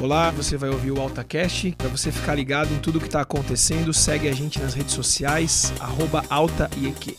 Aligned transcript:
Olá, 0.00 0.30
você 0.30 0.56
vai 0.56 0.70
ouvir 0.70 0.92
o 0.92 1.00
AltaCast. 1.00 1.74
Para 1.76 1.88
você 1.88 2.12
ficar 2.12 2.36
ligado 2.36 2.72
em 2.72 2.78
tudo 2.78 3.00
que 3.00 3.06
está 3.06 3.20
acontecendo, 3.20 3.92
segue 3.92 4.28
a 4.28 4.32
gente 4.32 4.60
nas 4.60 4.72
redes 4.72 4.94
sociais, 4.94 5.72
arroba 5.80 6.22
AltaIEQ. 6.30 7.16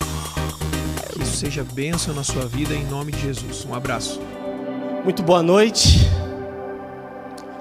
Que 1.12 1.21
isso 1.21 1.36
seja 1.36 1.62
bênção 1.62 2.13
na 2.15 2.23
sua 2.23 2.46
vida 2.46 2.73
em 2.73 2.86
nome 2.86 3.12
de 3.12 3.20
Jesus. 3.20 3.65
Um 3.65 3.73
abraço. 3.73 4.21
Muito 5.04 5.21
boa 5.21 5.44
noite. 5.44 6.10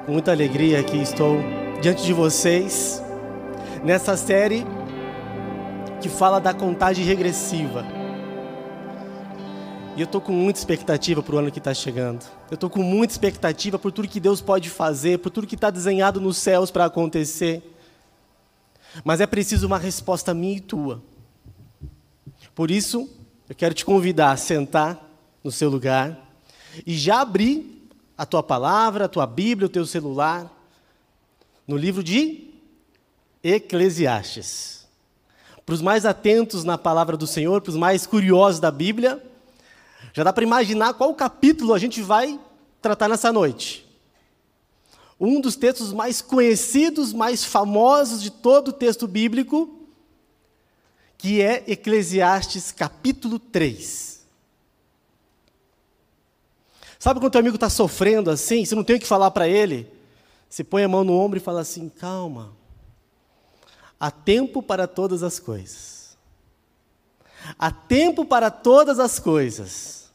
Com 0.06 0.12
muita 0.12 0.30
alegria 0.30 0.78
aqui 0.78 1.02
estou 1.02 1.42
diante 1.82 2.04
de 2.04 2.12
vocês 2.12 3.02
nessa 3.82 4.16
série 4.16 4.64
que 6.00 6.08
fala 6.08 6.38
da 6.38 6.54
contagem 6.54 7.04
regressiva. 7.04 7.97
E 9.98 10.00
eu 10.00 10.04
estou 10.04 10.20
com 10.20 10.30
muita 10.30 10.60
expectativa 10.60 11.20
para 11.20 11.34
o 11.34 11.38
ano 11.38 11.50
que 11.50 11.58
está 11.58 11.74
chegando. 11.74 12.24
Eu 12.48 12.54
estou 12.54 12.70
com 12.70 12.84
muita 12.84 13.12
expectativa 13.12 13.80
por 13.80 13.90
tudo 13.90 14.06
que 14.06 14.20
Deus 14.20 14.40
pode 14.40 14.70
fazer, 14.70 15.18
por 15.18 15.28
tudo 15.28 15.44
que 15.44 15.56
está 15.56 15.70
desenhado 15.70 16.20
nos 16.20 16.36
céus 16.36 16.70
para 16.70 16.84
acontecer. 16.84 17.68
Mas 19.02 19.20
é 19.20 19.26
preciso 19.26 19.66
uma 19.66 19.76
resposta 19.76 20.32
minha 20.32 20.58
e 20.58 20.60
tua. 20.60 21.02
Por 22.54 22.70
isso, 22.70 23.10
eu 23.48 23.56
quero 23.56 23.74
te 23.74 23.84
convidar 23.84 24.30
a 24.30 24.36
sentar 24.36 25.04
no 25.42 25.50
seu 25.50 25.68
lugar 25.68 26.16
e 26.86 26.96
já 26.96 27.20
abrir 27.20 27.90
a 28.16 28.24
tua 28.24 28.44
palavra, 28.44 29.06
a 29.06 29.08
tua 29.08 29.26
Bíblia, 29.26 29.66
o 29.66 29.68
teu 29.68 29.84
celular, 29.84 30.48
no 31.66 31.76
livro 31.76 32.04
de 32.04 32.50
Eclesiastes. 33.42 34.86
Para 35.66 35.74
os 35.74 35.82
mais 35.82 36.06
atentos 36.06 36.62
na 36.62 36.78
palavra 36.78 37.16
do 37.16 37.26
Senhor, 37.26 37.60
para 37.60 37.70
os 37.70 37.76
mais 37.76 38.06
curiosos 38.06 38.60
da 38.60 38.70
Bíblia, 38.70 39.24
já 40.12 40.24
dá 40.24 40.32
para 40.32 40.44
imaginar 40.44 40.94
qual 40.94 41.14
capítulo 41.14 41.74
a 41.74 41.78
gente 41.78 42.00
vai 42.02 42.38
tratar 42.80 43.08
nessa 43.08 43.32
noite. 43.32 43.86
Um 45.20 45.40
dos 45.40 45.56
textos 45.56 45.92
mais 45.92 46.22
conhecidos, 46.22 47.12
mais 47.12 47.44
famosos 47.44 48.22
de 48.22 48.30
todo 48.30 48.68
o 48.68 48.72
texto 48.72 49.06
bíblico, 49.06 49.78
que 51.16 51.42
é 51.42 51.64
Eclesiastes 51.66 52.70
capítulo 52.70 53.38
3. 53.38 54.18
Sabe 56.98 57.20
quando 57.20 57.32
teu 57.32 57.40
amigo 57.40 57.56
está 57.56 57.70
sofrendo 57.70 58.30
assim, 58.30 58.64
você 58.64 58.74
não 58.74 58.84
tem 58.84 58.96
o 58.96 59.00
que 59.00 59.06
falar 59.06 59.30
para 59.30 59.48
ele? 59.48 59.90
Você 60.48 60.64
põe 60.64 60.82
a 60.82 60.88
mão 60.88 61.04
no 61.04 61.12
ombro 61.12 61.38
e 61.38 61.42
fala 61.42 61.60
assim: 61.60 61.88
calma, 61.88 62.52
há 63.98 64.10
tempo 64.10 64.62
para 64.62 64.86
todas 64.86 65.22
as 65.22 65.38
coisas. 65.38 65.97
Há 67.58 67.70
tempo 67.70 68.24
para 68.24 68.50
todas 68.50 68.98
as 68.98 69.18
coisas. 69.18 70.10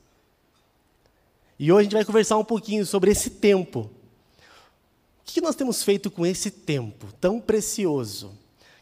E 1.58 1.72
hoje 1.72 1.80
a 1.80 1.84
gente 1.84 1.94
vai 1.94 2.06
conversar 2.06 2.38
um 2.38 2.44
pouquinho 2.44 2.86
sobre 2.86 3.12
esse 3.12 3.30
tempo. 3.30 3.90
O 5.20 5.26
que 5.26 5.42
nós 5.42 5.56
temos 5.56 5.82
feito 5.84 6.12
com 6.12 6.26
esse 6.26 6.52
tempo 6.52 7.08
tão 7.20 7.40
precioso? 7.40 8.32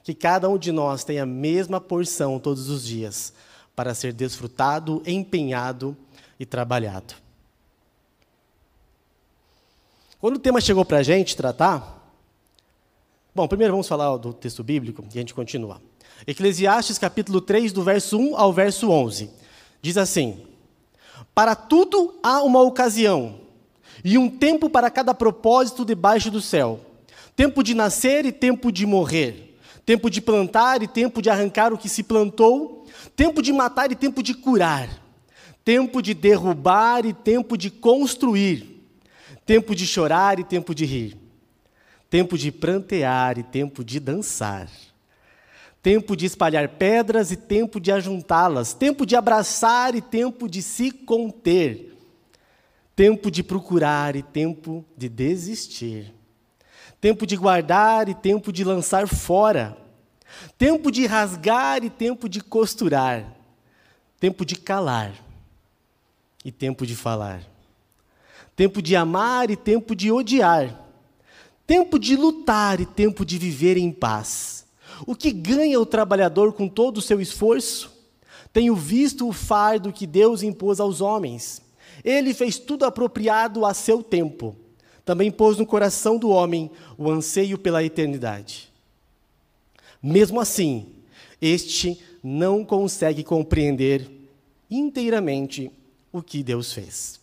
Que 0.03 0.16
cada 0.16 0.50
um 0.50 0.58
de 0.58 0.72
nós 0.72 1.03
tem 1.03 1.19
a 1.19 1.25
mesma 1.25 1.80
porção 1.80 2.39
todos 2.39 2.69
os 2.69 2.84
dias 2.84 3.34
para 3.75 3.94
ser 3.94 4.14
desfrutado, 4.14 5.02
empenhado 5.06 5.95
e 6.39 6.45
trabalhado. 6.45 7.14
Quando 10.19 10.36
o 10.36 10.39
tema 10.39 10.62
chegou 10.62 10.86
para 10.86 10.97
a 10.97 11.03
gente 11.03 11.36
tratar, 11.36 12.14
bom, 13.34 13.47
primeiro 13.47 13.73
vamos 13.73 13.88
falar 13.88 14.17
do 14.17 14.34
texto 14.34 14.64
bíblico 14.64 15.03
e 15.03 15.08
a 15.08 15.22
gente 15.22 15.34
continua. 15.34 15.81
Eclesiastes 16.28 16.98
capítulo 16.98 17.42
3, 17.42 17.74
do 17.74 17.84
verso 17.84 18.18
1 18.18 18.38
ao 18.38 18.54
verso 18.54 18.90
11. 18.90 19.30
Diz 19.82 19.98
assim: 19.98 20.46
para 21.34 21.56
tudo 21.56 22.20
há 22.22 22.44
uma 22.44 22.62
ocasião, 22.62 23.40
e 24.04 24.18
um 24.18 24.30
tempo 24.30 24.70
para 24.70 24.90
cada 24.90 25.14
propósito 25.14 25.86
debaixo 25.86 26.30
do 26.30 26.42
céu: 26.42 26.80
tempo 27.36 27.64
de 27.64 27.74
nascer 27.74 28.26
e 28.26 28.32
tempo 28.32 28.72
de 28.72 28.86
morrer, 28.86 29.58
tempo 29.86 30.10
de 30.10 30.22
plantar 30.22 30.84
e 30.84 30.88
tempo 30.88 31.22
de 31.22 31.30
arrancar 31.30 31.74
o 31.74 31.78
que 31.78 31.90
se 31.90 32.04
plantou, 32.04 32.86
tempo 33.16 33.42
de 33.42 33.54
matar 33.54 33.92
e 33.92 33.96
tempo 33.96 34.22
de 34.22 34.34
curar, 34.34 34.90
tempo 35.64 36.02
de 36.02 36.14
derrubar 36.14 37.06
e 37.06 37.14
tempo 37.14 37.58
de 37.58 37.72
construir, 37.72 38.84
tempo 39.46 39.74
de 39.74 39.88
chorar 39.88 40.38
e 40.38 40.44
tempo 40.44 40.76
de 40.76 40.86
rir, 40.86 41.18
tempo 42.10 42.38
de 42.38 42.52
prantear 42.52 43.40
e 43.40 43.44
tempo 43.44 43.84
de 43.84 44.00
dançar 44.00 44.70
tempo 45.81 46.16
de 46.16 46.25
espalhar 46.25 46.69
pedras 46.69 47.31
e 47.31 47.36
tempo 47.36 47.80
de 47.80 47.92
ajuntá-las, 47.92 48.74
tempo 48.74 49.06
de 49.06 49.16
abraçar 49.16 49.96
e 49.96 50.02
tempo 50.02 50.47
de 50.47 50.62
se 50.62 50.92
conter, 50.92 51.97
tempo 52.96 53.31
de 53.31 53.42
procurar 53.42 54.16
e 54.16 54.22
tempo 54.22 54.86
de 54.96 55.09
desistir, 55.09 56.14
tempo 57.00 57.25
de 57.25 57.36
guardar 57.36 58.08
e 58.09 58.14
tempo 58.14 58.52
de 58.52 58.64
lançar 58.64 59.08
fora, 59.08 59.75
tempo 60.56 60.92
de 60.92 61.08
rasgar 61.08 61.84
e 61.84 61.90
tempo 61.90 62.30
de 62.30 62.42
costurar, 62.42 63.36
tempo 64.19 64.46
de 64.46 64.56
calar 64.56 65.13
e 66.46 66.52
tempo 66.52 66.86
de 66.86 66.96
falar, 66.96 67.42
tempo 68.56 68.84
de 68.84 68.96
amar 68.96 69.50
e 69.50 69.56
tempo 69.56 69.96
de 69.96 70.12
odiar, 70.12 70.80
tempo 71.66 71.98
de 71.98 72.16
lutar 72.16 72.80
e 72.80 72.86
tempo 72.86 73.25
de 73.25 73.40
viver 73.40 73.78
em 73.78 73.92
paz 73.92 74.62
o 75.06 75.16
que 75.16 75.31
ganha 75.31 75.79
o 75.79 75.85
trabalhador 75.85 76.53
com 76.53 76.67
todo 76.67 76.97
o 76.97 77.01
seu 77.01 77.19
esforço? 77.19 77.91
Tenho 78.53 78.75
visto 78.75 79.28
o 79.28 79.34
fardo 79.34 79.94
que 79.94 80.06
Deus 80.06 80.44
impôs 80.44 80.79
aos 80.79 81.01
homens. 81.01 81.62
Ele 82.03 82.34
fez 82.34 82.57
tudo 82.57 82.85
apropriado 82.85 83.66
a 83.66 83.73
seu 83.73 84.03
tempo. 84.03 84.56
Também 85.06 85.31
pôs 85.31 85.57
no 85.57 85.66
coração 85.66 86.17
do 86.17 86.29
homem 86.29 86.69
o 86.97 87.09
anseio 87.09 87.57
pela 87.57 87.84
eternidade. 87.84 88.69
Mesmo 90.01 90.39
assim, 90.39 90.88
este 91.41 92.00
não 92.23 92.63
consegue 92.63 93.23
compreender 93.23 94.09
inteiramente 94.69 95.72
o 96.12 96.22
que 96.22 96.44
Deus 96.44 96.73
fez. 96.73 97.19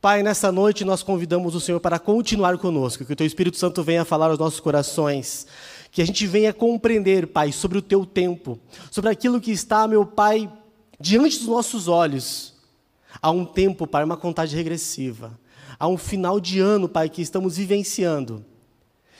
Pai, 0.00 0.22
nessa 0.22 0.50
noite 0.50 0.84
nós 0.84 1.02
convidamos 1.02 1.54
o 1.54 1.60
Senhor 1.60 1.78
para 1.78 1.98
continuar 1.98 2.58
conosco, 2.58 3.04
que 3.04 3.12
o 3.12 3.16
Teu 3.16 3.26
Espírito 3.26 3.56
Santo 3.56 3.84
venha 3.84 4.04
falar 4.04 4.30
aos 4.30 4.38
nossos 4.38 4.58
corações, 4.58 5.46
que 5.92 6.00
a 6.00 6.06
gente 6.06 6.26
venha 6.26 6.54
compreender, 6.54 7.26
Pai, 7.26 7.52
sobre 7.52 7.76
o 7.76 7.82
teu 7.82 8.06
tempo, 8.06 8.58
sobre 8.90 9.10
aquilo 9.10 9.38
que 9.38 9.52
está, 9.52 9.86
meu 9.86 10.06
Pai, 10.06 10.50
diante 10.98 11.38
dos 11.38 11.46
nossos 11.46 11.86
olhos. 11.86 12.54
Há 13.20 13.30
um 13.30 13.44
tempo, 13.44 13.86
Pai, 13.86 14.02
uma 14.02 14.16
contagem 14.16 14.56
regressiva. 14.56 15.38
Há 15.78 15.86
um 15.86 15.98
final 15.98 16.40
de 16.40 16.60
ano, 16.60 16.88
Pai, 16.88 17.10
que 17.10 17.20
estamos 17.20 17.58
vivenciando. 17.58 18.42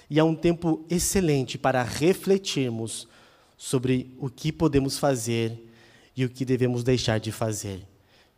E 0.08 0.18
há 0.18 0.24
um 0.24 0.34
tempo 0.34 0.82
excelente 0.88 1.58
para 1.58 1.82
refletirmos 1.82 3.06
sobre 3.54 4.16
o 4.18 4.30
que 4.30 4.50
podemos 4.50 4.98
fazer 4.98 5.68
e 6.16 6.24
o 6.24 6.30
que 6.30 6.42
devemos 6.42 6.82
deixar 6.82 7.20
de 7.20 7.30
fazer. 7.30 7.86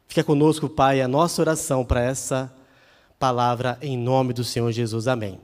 Fica 0.09 0.25
conosco, 0.25 0.69
Pai, 0.69 1.01
a 1.01 1.07
nossa 1.07 1.41
oração 1.41 1.85
para 1.85 2.03
essa 2.03 2.53
palavra 3.17 3.79
em 3.81 3.97
nome 3.97 4.33
do 4.33 4.43
Senhor 4.43 4.73
Jesus. 4.73 5.07
Amém. 5.07 5.39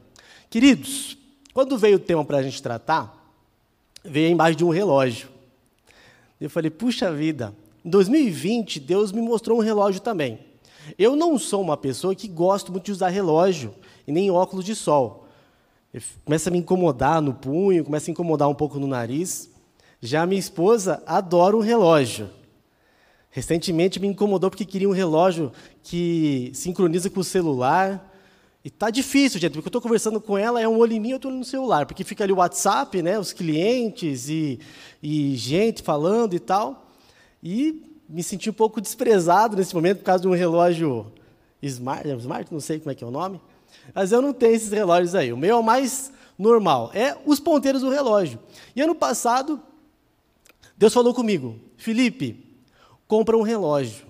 Queridos, 0.50 1.19
quando 1.52 1.76
veio 1.78 1.96
o 1.96 2.00
tema 2.00 2.24
para 2.24 2.38
a 2.38 2.42
gente 2.42 2.62
tratar, 2.62 3.34
veio 4.04 4.28
a 4.28 4.30
imagem 4.30 4.56
de 4.56 4.64
um 4.64 4.70
relógio. 4.70 5.28
Eu 6.40 6.48
falei, 6.48 6.70
puxa 6.70 7.12
vida, 7.12 7.54
em 7.84 7.90
2020 7.90 8.80
Deus 8.80 9.12
me 9.12 9.20
mostrou 9.20 9.58
um 9.58 9.62
relógio 9.62 10.00
também. 10.00 10.38
Eu 10.98 11.14
não 11.14 11.38
sou 11.38 11.60
uma 11.60 11.76
pessoa 11.76 12.14
que 12.14 12.26
gosto 12.26 12.72
muito 12.72 12.86
de 12.86 12.92
usar 12.92 13.08
relógio 13.08 13.74
e 14.06 14.12
nem 14.12 14.30
óculos 14.30 14.64
de 14.64 14.74
sol. 14.74 15.26
Começa 16.24 16.48
a 16.48 16.52
me 16.52 16.58
incomodar 16.58 17.20
no 17.20 17.34
punho, 17.34 17.84
começa 17.84 18.10
a 18.10 18.12
incomodar 18.12 18.48
um 18.48 18.54
pouco 18.54 18.78
no 18.78 18.86
nariz. 18.86 19.50
Já 20.00 20.24
minha 20.24 20.38
esposa 20.38 21.02
adora 21.06 21.56
um 21.56 21.60
relógio. 21.60 22.30
Recentemente 23.30 24.00
me 24.00 24.08
incomodou 24.08 24.50
porque 24.50 24.64
queria 24.64 24.88
um 24.88 24.92
relógio 24.92 25.52
que 25.82 26.50
sincroniza 26.54 27.10
com 27.10 27.20
o 27.20 27.24
celular. 27.24 28.09
E 28.62 28.68
tá 28.68 28.90
difícil, 28.90 29.40
gente, 29.40 29.52
porque 29.52 29.66
eu 29.66 29.70
estou 29.70 29.80
conversando 29.80 30.20
com 30.20 30.36
ela, 30.36 30.60
é 30.60 30.68
um 30.68 30.76
olho 30.76 30.92
em 30.92 31.00
mim, 31.00 31.10
eu 31.10 31.16
estou 31.16 31.30
no 31.30 31.44
celular, 31.44 31.86
porque 31.86 32.04
fica 32.04 32.24
ali 32.24 32.32
o 32.32 32.36
WhatsApp, 32.36 33.02
né, 33.02 33.18
os 33.18 33.32
clientes 33.32 34.28
e, 34.28 34.60
e 35.02 35.34
gente 35.36 35.82
falando 35.82 36.34
e 36.34 36.38
tal. 36.38 36.90
E 37.42 37.82
me 38.06 38.22
senti 38.22 38.50
um 38.50 38.52
pouco 38.52 38.80
desprezado 38.80 39.56
nesse 39.56 39.74
momento 39.74 39.98
por 39.98 40.04
causa 40.04 40.20
de 40.20 40.28
um 40.28 40.34
relógio 40.34 41.10
smart, 41.62 42.06
smart, 42.18 42.52
não 42.52 42.60
sei 42.60 42.78
como 42.78 42.90
é 42.90 42.94
que 42.94 43.02
é 43.02 43.06
o 43.06 43.10
nome, 43.10 43.40
mas 43.94 44.12
eu 44.12 44.20
não 44.20 44.32
tenho 44.32 44.54
esses 44.54 44.70
relógios 44.70 45.14
aí. 45.14 45.32
O 45.32 45.38
meu 45.38 45.56
é 45.56 45.58
o 45.58 45.62
mais 45.62 46.12
normal, 46.38 46.90
é 46.92 47.16
os 47.24 47.40
ponteiros 47.40 47.80
do 47.80 47.88
relógio. 47.88 48.38
E 48.76 48.82
ano 48.82 48.94
passado, 48.94 49.62
Deus 50.76 50.92
falou 50.92 51.14
comigo, 51.14 51.58
Felipe, 51.78 52.44
compra 53.06 53.38
um 53.38 53.42
relógio. 53.42 54.09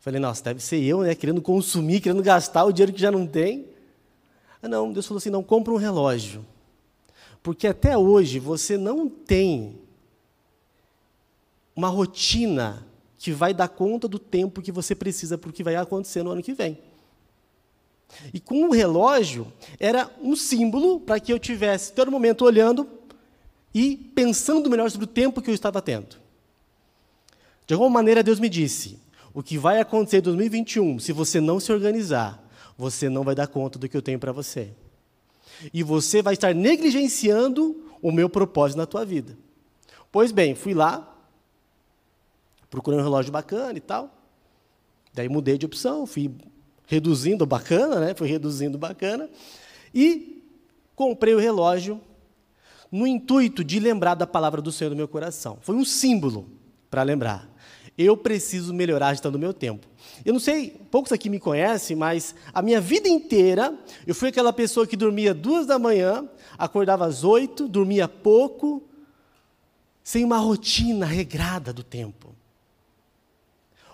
Falei, 0.00 0.18
nossa, 0.18 0.42
deve 0.42 0.60
ser 0.60 0.82
eu, 0.82 1.02
né? 1.02 1.14
Querendo 1.14 1.42
consumir, 1.42 2.00
querendo 2.00 2.22
gastar 2.22 2.64
o 2.64 2.72
dinheiro 2.72 2.92
que 2.92 3.00
já 3.00 3.10
não 3.10 3.26
tem. 3.26 3.66
Ah, 4.62 4.68
não, 4.68 4.92
Deus 4.92 5.06
falou 5.06 5.18
assim: 5.18 5.30
não, 5.30 5.42
compra 5.42 5.72
um 5.72 5.76
relógio. 5.76 6.44
Porque 7.42 7.66
até 7.66 7.96
hoje 7.96 8.38
você 8.38 8.76
não 8.76 9.08
tem 9.08 9.78
uma 11.76 11.88
rotina 11.88 12.86
que 13.18 13.30
vai 13.32 13.52
dar 13.52 13.68
conta 13.68 14.08
do 14.08 14.18
tempo 14.18 14.62
que 14.62 14.72
você 14.72 14.94
precisa 14.94 15.36
para 15.36 15.50
o 15.50 15.52
que 15.52 15.62
vai 15.62 15.76
acontecer 15.76 16.22
no 16.22 16.30
ano 16.30 16.42
que 16.42 16.54
vem. 16.54 16.78
E 18.32 18.40
com 18.40 18.64
o 18.64 18.72
relógio 18.72 19.52
era 19.78 20.10
um 20.20 20.34
símbolo 20.34 21.00
para 21.00 21.20
que 21.20 21.32
eu 21.32 21.38
tivesse 21.38 21.92
todo 21.92 22.10
momento 22.10 22.44
olhando 22.44 22.88
e 23.74 23.96
pensando 24.14 24.68
melhor 24.68 24.90
sobre 24.90 25.04
o 25.04 25.08
tempo 25.08 25.40
que 25.40 25.50
eu 25.50 25.54
estava 25.54 25.80
tendo. 25.80 26.16
De 27.66 27.74
alguma 27.74 27.90
maneira, 27.90 28.22
Deus 28.22 28.40
me 28.40 28.48
disse: 28.48 28.98
o 29.32 29.42
que 29.42 29.56
vai 29.56 29.80
acontecer 29.80 30.18
em 30.18 30.22
2021, 30.22 30.98
se 30.98 31.12
você 31.12 31.40
não 31.40 31.60
se 31.60 31.72
organizar, 31.72 32.42
você 32.76 33.08
não 33.08 33.22
vai 33.22 33.34
dar 33.34 33.46
conta 33.46 33.78
do 33.78 33.88
que 33.88 33.96
eu 33.96 34.02
tenho 34.02 34.18
para 34.18 34.32
você. 34.32 34.72
E 35.72 35.82
você 35.82 36.22
vai 36.22 36.34
estar 36.34 36.54
negligenciando 36.54 37.84
o 38.00 38.10
meu 38.10 38.28
propósito 38.28 38.78
na 38.78 38.86
tua 38.86 39.04
vida. 39.04 39.36
Pois 40.10 40.32
bem, 40.32 40.54
fui 40.54 40.74
lá, 40.74 41.06
procurei 42.70 42.98
um 42.98 43.02
relógio 43.02 43.30
bacana 43.30 43.76
e 43.76 43.80
tal. 43.80 44.10
Daí 45.12 45.28
mudei 45.28 45.58
de 45.58 45.66
opção, 45.66 46.06
fui 46.06 46.32
reduzindo 46.86 47.44
bacana, 47.44 48.00
né? 48.00 48.14
Fui 48.14 48.28
reduzindo 48.28 48.78
bacana 48.78 49.28
e 49.94 50.42
comprei 50.94 51.34
o 51.34 51.38
relógio 51.38 52.00
no 52.90 53.06
intuito 53.06 53.62
de 53.62 53.78
lembrar 53.78 54.14
da 54.14 54.26
palavra 54.26 54.62
do 54.62 54.72
Senhor 54.72 54.90
no 54.90 54.96
meu 54.96 55.08
coração. 55.08 55.58
Foi 55.60 55.74
um 55.74 55.84
símbolo 55.84 56.48
para 56.90 57.02
lembrar. 57.02 57.49
Eu 58.02 58.16
preciso 58.16 58.72
melhorar 58.72 59.08
a 59.08 59.12
gestão 59.12 59.30
do 59.30 59.38
meu 59.38 59.52
tempo. 59.52 59.86
Eu 60.24 60.32
não 60.32 60.40
sei, 60.40 60.74
poucos 60.90 61.12
aqui 61.12 61.28
me 61.28 61.38
conhecem, 61.38 61.94
mas 61.94 62.34
a 62.50 62.62
minha 62.62 62.80
vida 62.80 63.06
inteira 63.06 63.78
eu 64.06 64.14
fui 64.14 64.30
aquela 64.30 64.54
pessoa 64.54 64.86
que 64.86 64.96
dormia 64.96 65.34
duas 65.34 65.66
da 65.66 65.78
manhã, 65.78 66.26
acordava 66.56 67.04
às 67.04 67.24
oito, 67.24 67.68
dormia 67.68 68.08
pouco, 68.08 68.82
sem 70.02 70.24
uma 70.24 70.38
rotina 70.38 71.04
regrada 71.04 71.74
do 71.74 71.82
tempo. 71.82 72.34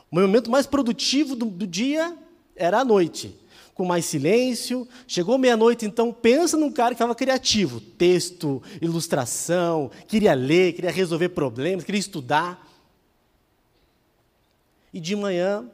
O 0.09 0.21
momento 0.21 0.53
mais 0.53 0.69
produtivo 0.69 1.35
do, 1.35 1.47
do 1.47 1.67
dia 1.67 2.17
era 2.55 2.79
a 2.79 2.85
noite, 2.85 3.37
com 3.75 3.85
mais 3.85 4.05
silêncio. 4.05 4.87
Chegou 5.09 5.37
meia-noite, 5.37 5.85
então 5.85 6.13
pensa 6.13 6.57
num 6.57 6.71
cara 6.71 6.91
que 6.91 6.95
estava 6.95 7.13
criativo, 7.13 7.81
texto, 7.81 8.63
ilustração, 8.81 9.91
queria 10.07 10.33
ler, 10.33 10.75
queria 10.75 10.93
resolver 10.93 11.31
problemas, 11.31 11.83
queria 11.83 11.99
estudar. 11.99 12.66
E 14.97 15.01
de 15.01 15.15
manhã 15.15 15.71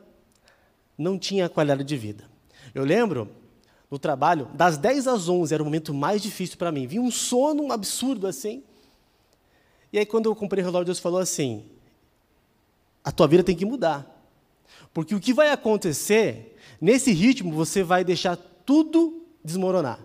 não 0.99 1.17
tinha 1.17 1.49
qualidade 1.49 1.85
de 1.85 1.97
vida. 1.97 2.29
Eu 2.75 2.83
lembro 2.83 3.31
no 3.89 3.97
trabalho, 3.97 4.47
das 4.53 4.77
10 4.77 5.07
às 5.07 5.29
11 5.29 5.55
era 5.55 5.63
o 5.63 5.65
momento 5.65 5.95
mais 5.95 6.21
difícil 6.21 6.59
para 6.59 6.73
mim. 6.73 6.89
Vinha 6.89 7.01
um 7.01 7.09
sono 7.09 7.63
um 7.63 7.71
absurdo 7.71 8.27
assim. 8.27 8.65
E 9.93 9.99
aí, 10.01 10.05
quando 10.05 10.27
eu 10.27 10.35
comprei 10.35 10.61
o 10.61 10.67
relógio, 10.67 10.87
Deus 10.87 10.99
falou 10.99 11.21
assim: 11.21 11.65
a 13.05 13.13
tua 13.13 13.29
vida 13.29 13.45
tem 13.45 13.55
que 13.55 13.65
mudar. 13.65 14.05
Porque 14.93 15.15
o 15.15 15.21
que 15.21 15.33
vai 15.33 15.51
acontecer, 15.51 16.57
nesse 16.81 17.13
ritmo, 17.13 17.53
você 17.53 17.85
vai 17.85 18.03
deixar 18.03 18.37
tudo 18.67 19.25
desmoronar. 19.45 20.01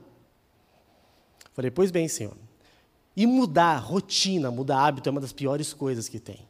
Falei, 1.53 1.71
pois 1.71 1.89
bem, 1.89 2.07
Senhor. 2.07 2.37
E 3.15 3.25
mudar 3.25 3.77
rotina, 3.77 4.51
mudar 4.51 4.85
hábito 4.85 5.09
é 5.09 5.11
uma 5.11 5.21
das 5.21 5.33
piores 5.33 5.73
coisas 5.73 6.07
que 6.07 6.19
tem. 6.19 6.46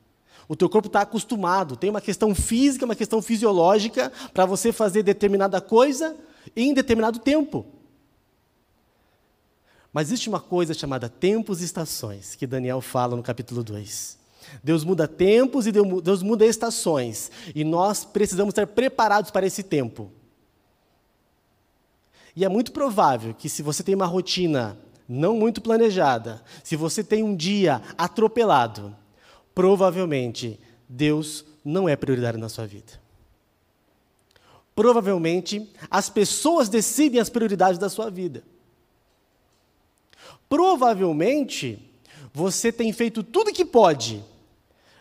O 0.48 0.56
teu 0.56 0.70
corpo 0.70 0.88
está 0.88 1.02
acostumado, 1.02 1.76
tem 1.76 1.90
uma 1.90 2.00
questão 2.00 2.34
física, 2.34 2.86
uma 2.86 2.96
questão 2.96 3.22
fisiológica 3.22 4.12
para 4.34 4.46
você 4.46 4.72
fazer 4.72 5.04
determinada 5.04 5.60
coisa 5.60 6.16
em 6.56 6.74
determinado 6.74 7.20
tempo. 7.20 7.66
Mas 9.92 10.08
existe 10.08 10.30
uma 10.30 10.40
coisa 10.40 10.74
chamada 10.74 11.10
tempos 11.10 11.62
e 11.62 11.66
estações, 11.66 12.36
que 12.36 12.48
Daniel 12.48 12.82
fala 12.82 13.16
no 13.16 13.24
capítulo 13.24 13.64
2. 13.64 14.18
Deus 14.64 14.84
muda 14.84 15.08
tempos 15.08 15.68
e 15.68 15.72
Deus 15.72 16.24
muda 16.24 16.46
estações. 16.46 17.32
E 17.54 17.64
nós 17.64 18.06
precisamos 18.06 18.52
estar 18.52 18.68
preparados 18.68 19.32
para 19.32 19.46
esse 19.46 19.64
tempo. 19.64 20.12
E 22.36 22.46
é 22.46 22.50
muito 22.50 22.72
provável 22.72 23.34
que, 23.34 23.50
se 23.50 23.62
você 23.62 23.84
tem 23.84 23.96
uma 23.96 24.06
rotina 24.06 24.78
não 25.10 25.36
muito 25.36 25.60
planejada, 25.60 26.44
se 26.64 26.76
você 26.76 27.04
tem 27.04 27.24
um 27.24 27.36
dia 27.36 27.82
atropelado, 27.98 28.96
provavelmente 29.58 30.60
Deus 30.88 31.44
não 31.66 31.90
é 31.90 31.96
prioridade 31.96 32.38
na 32.38 32.48
sua 32.48 32.68
vida. 32.68 33.02
Provavelmente 34.76 35.68
as 35.90 36.12
pessoas 36.12 36.70
decidem 36.70 37.20
as 37.20 37.28
prioridades 37.28 37.80
da 37.80 37.90
sua 37.90 38.12
vida. 38.12 38.44
Provavelmente 40.48 41.80
você 42.32 42.72
tem 42.72 42.94
feito 42.94 43.24
tudo 43.24 43.52
que 43.52 43.66
pode, 43.66 44.24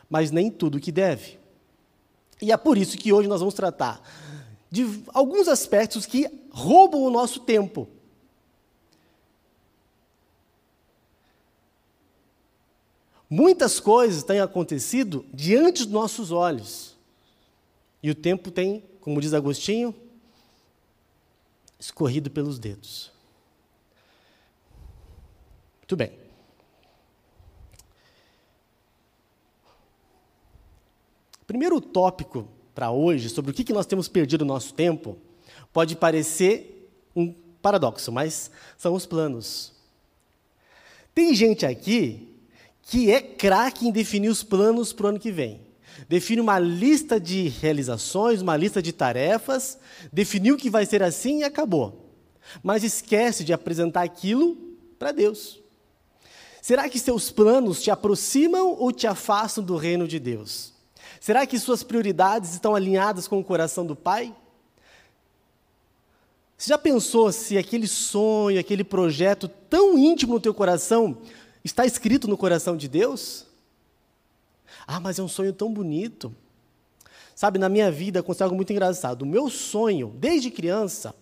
mas 0.09 0.31
nem 0.31 0.51
tudo 0.51 0.81
que 0.81 0.91
deve. 0.91 1.39
E 2.41 2.51
é 2.51 2.57
por 2.57 2.79
isso 2.79 2.97
que 2.97 3.13
hoje 3.13 3.29
nós 3.29 3.41
vamos 3.41 3.53
tratar 3.53 4.01
de 4.71 5.03
alguns 5.13 5.49
aspectos 5.49 6.07
que 6.07 6.31
roubam 6.51 7.03
o 7.03 7.11
nosso 7.11 7.41
tempo. 7.41 7.87
Muitas 13.29 13.81
coisas 13.81 14.23
têm 14.23 14.41
acontecido 14.41 15.27
diante 15.33 15.83
dos 15.85 15.93
nossos 15.93 16.31
olhos. 16.31 16.97
E 18.03 18.11
o 18.11 18.15
tempo 18.15 18.51
tem, 18.51 18.85
como 19.01 19.21
diz 19.21 19.35
Agostinho, 19.35 19.95
escorrido 21.79 22.31
pelos 22.31 22.59
dedos. 22.59 23.11
Muito 25.81 25.97
bem. 25.97 26.13
Primeiro 31.47 31.81
tópico 31.81 32.49
para 32.75 32.91
hoje, 32.91 33.29
sobre 33.29 33.51
o 33.51 33.55
que 33.55 33.73
nós 33.73 33.87
temos 33.87 34.09
perdido 34.09 34.43
o 34.43 34.47
nosso 34.47 34.75
tempo, 34.75 35.17
pode 35.73 35.97
parecer 35.97 36.93
um 37.15 37.33
paradoxo, 37.63 38.13
mas 38.13 38.51
são 38.77 38.95
os 38.95 39.07
planos. 39.07 39.73
Tem 41.15 41.35
gente 41.35 41.65
aqui 41.65 42.36
que 42.87 43.11
é 43.11 43.21
craque 43.21 43.87
em 43.87 43.91
definir 43.91 44.29
os 44.29 44.45
planos 44.45 44.93
para 44.93 45.07
o 45.07 45.09
ano 45.09 45.19
que 45.19 45.33
vem. 45.33 45.61
Define 46.09 46.41
uma 46.41 46.59
lista 46.59 47.19
de 47.19 47.49
realizações, 47.49 48.41
uma 48.41 48.57
lista 48.57 48.81
de 48.81 48.93
tarefas, 48.93 49.77
definiu 50.13 50.57
que 50.57 50.71
vai 50.71 50.87
ser 50.87 51.03
assim 51.03 51.41
e 51.41 51.45
acabou. 51.45 52.13
Mas 52.63 52.85
esquece 52.85 53.45
de 53.45 53.53
apresentar 53.53 54.03
aquilo 54.03 54.57
para 54.99 55.11
Deus. 55.11 55.61
Será 56.63 56.89
que 56.89 56.99
seus 56.99 57.31
planos 57.31 57.83
te 57.83 57.91
aproximam 57.91 58.77
ou 58.79 58.93
te 58.93 59.07
afastam 59.07 59.65
do 59.65 59.77
reino 59.77 60.07
de 60.07 60.21
Deus? 60.21 60.73
Será 61.21 61.45
que 61.45 61.59
suas 61.59 61.83
prioridades 61.83 62.53
estão 62.53 62.75
alinhadas 62.75 63.27
com 63.27 63.41
o 63.41 63.45
coração 63.45 63.85
do 63.85 63.97
Pai? 63.97 64.35
Você 66.57 66.69
já 66.71 66.79
pensou 66.79 67.33
se 67.33 67.59
aquele 67.59 67.89
sonho, 67.89 68.61
aquele 68.61 68.85
projeto 68.85 69.49
tão 69.49 69.99
íntimo 69.99 70.35
no 70.35 70.41
teu 70.41 70.55
coração 70.55 71.19
Está 71.67 71.85
escrito 71.85 72.29
no 72.29 72.37
coração 72.37 72.77
de 72.77 72.87
Deus? 72.87 73.45
Ah, 74.87 75.01
mas 75.01 75.19
é 75.19 75.23
um 75.23 75.27
sonho 75.27 75.53
tão 75.53 75.73
bonito. 75.73 76.33
Sabe, 77.35 77.59
na 77.59 77.69
minha 77.69 77.91
vida 77.91 78.21
aconteceu 78.21 78.45
algo 78.45 78.55
muito 78.55 78.73
engraçado. 78.73 79.23
O 79.23 79.27
meu 79.27 79.51
sonho, 79.51 80.15
desde 80.17 80.49
criança, 80.49 81.13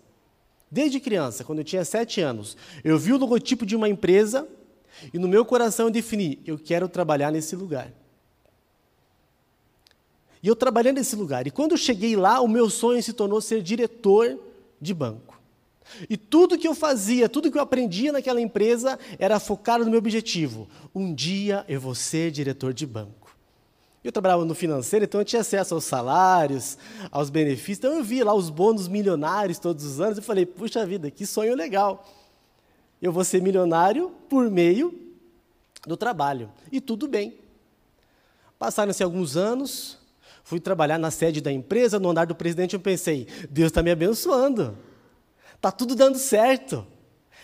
desde 0.70 1.00
criança, 1.00 1.44
quando 1.44 1.60
eu 1.60 1.64
tinha 1.64 1.82
sete 1.82 2.20
anos, 2.20 2.58
eu 2.84 2.98
vi 2.98 3.14
o 3.14 3.16
logotipo 3.16 3.64
de 3.64 3.74
uma 3.74 3.88
empresa 3.88 4.46
e 5.14 5.18
no 5.18 5.26
meu 5.26 5.46
coração 5.46 5.86
eu 5.86 5.90
defini: 5.90 6.38
eu 6.44 6.58
quero 6.58 6.90
trabalhar 6.90 7.32
nesse 7.32 7.56
lugar. 7.56 7.90
E 10.42 10.46
eu 10.46 10.54
trabalhei 10.54 10.92
nesse 10.92 11.16
lugar. 11.16 11.46
E 11.46 11.50
quando 11.50 11.72
eu 11.72 11.78
cheguei 11.78 12.16
lá, 12.16 12.42
o 12.42 12.48
meu 12.48 12.68
sonho 12.68 13.02
se 13.02 13.14
tornou 13.14 13.40
ser 13.40 13.62
diretor 13.62 14.38
de 14.78 14.92
banco. 14.92 15.33
E 16.08 16.16
tudo 16.16 16.58
que 16.58 16.66
eu 16.66 16.74
fazia, 16.74 17.28
tudo 17.28 17.50
que 17.50 17.58
eu 17.58 17.62
aprendia 17.62 18.12
naquela 18.12 18.40
empresa 18.40 18.98
era 19.18 19.38
focado 19.38 19.84
no 19.84 19.90
meu 19.90 19.98
objetivo. 19.98 20.68
Um 20.94 21.14
dia 21.14 21.64
eu 21.68 21.80
vou 21.80 21.94
ser 21.94 22.30
diretor 22.30 22.72
de 22.72 22.86
banco. 22.86 23.24
Eu 24.02 24.12
trabalhava 24.12 24.44
no 24.44 24.54
financeiro, 24.54 25.06
então 25.06 25.20
eu 25.20 25.24
tinha 25.24 25.40
acesso 25.40 25.74
aos 25.74 25.84
salários, 25.84 26.76
aos 27.10 27.30
benefícios. 27.30 27.78
Então 27.78 27.94
eu 27.94 28.04
via 28.04 28.24
lá 28.24 28.34
os 28.34 28.50
bônus 28.50 28.86
milionários 28.86 29.58
todos 29.58 29.82
os 29.84 30.00
anos. 30.00 30.18
Eu 30.18 30.22
falei, 30.22 30.44
puxa 30.44 30.84
vida, 30.84 31.10
que 31.10 31.24
sonho 31.24 31.54
legal. 31.54 32.06
Eu 33.00 33.12
vou 33.12 33.24
ser 33.24 33.40
milionário 33.40 34.12
por 34.28 34.50
meio 34.50 34.94
do 35.86 35.96
trabalho. 35.96 36.50
E 36.70 36.80
tudo 36.80 37.08
bem. 37.08 37.38
Passaram-se 38.58 39.02
alguns 39.02 39.36
anos, 39.36 39.98
fui 40.42 40.60
trabalhar 40.60 40.98
na 40.98 41.10
sede 41.10 41.40
da 41.40 41.52
empresa, 41.52 41.98
no 41.98 42.10
andar 42.10 42.26
do 42.26 42.34
presidente, 42.34 42.74
eu 42.74 42.80
pensei, 42.80 43.26
Deus 43.50 43.68
está 43.68 43.82
me 43.82 43.90
abençoando. 43.90 44.76
Está 45.64 45.72
tudo 45.72 45.94
dando 45.94 46.18
certo. 46.18 46.86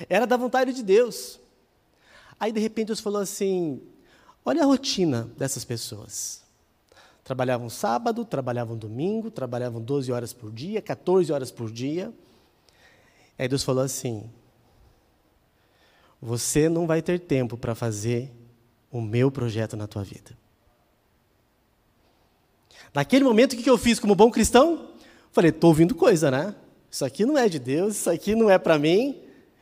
Era 0.07 0.27
da 0.27 0.37
vontade 0.37 0.75
de 0.75 0.83
Deus. 0.83 1.41
Aí, 2.39 2.53
de 2.53 2.61
repente, 2.61 2.89
Deus 2.89 3.01
falou 3.01 3.19
assim: 3.19 3.81
olha 4.45 4.63
a 4.63 4.67
rotina 4.67 5.31
dessas 5.39 5.65
pessoas. 5.65 6.43
Trabalhavam 7.25 7.71
sábado, 7.71 8.23
trabalhavam 8.27 8.77
domingo, 8.77 9.31
trabalhavam 9.31 9.81
12 9.81 10.13
horas 10.13 10.35
por 10.35 10.53
dia, 10.53 10.83
14 10.83 11.33
horas 11.33 11.51
por 11.51 11.73
dia. 11.73 12.13
Aí 13.39 13.49
Deus 13.49 13.63
falou 13.63 13.83
assim: 13.83 14.31
Você 16.21 16.69
não 16.69 16.87
vai 16.87 17.01
ter 17.01 17.21
tempo 17.21 17.57
para 17.57 17.75
fazer 17.75 18.31
o 18.93 19.01
meu 19.01 19.31
projeto 19.31 19.79
na 19.79 19.87
tua 19.87 20.05
vida. 20.05 20.37
Naquele 22.93 23.25
momento, 23.25 23.55
o 23.55 23.57
que 23.57 23.71
eu 23.71 23.79
fiz 23.79 23.99
como 23.99 24.15
bom 24.15 24.31
cristão? 24.31 24.91
Falei: 25.33 25.49
estou 25.49 25.69
ouvindo 25.69 25.95
coisa, 25.95 26.31
né? 26.31 26.55
Isso 26.91 27.05
aqui 27.05 27.25
não 27.25 27.39
é 27.39 27.49
de 27.49 27.59
Deus, 27.59 27.97
isso 27.97 28.11
aqui 28.11 28.35
não 28.35 28.51
é 28.51 28.59
para 28.59 28.79
mim. 28.79 29.17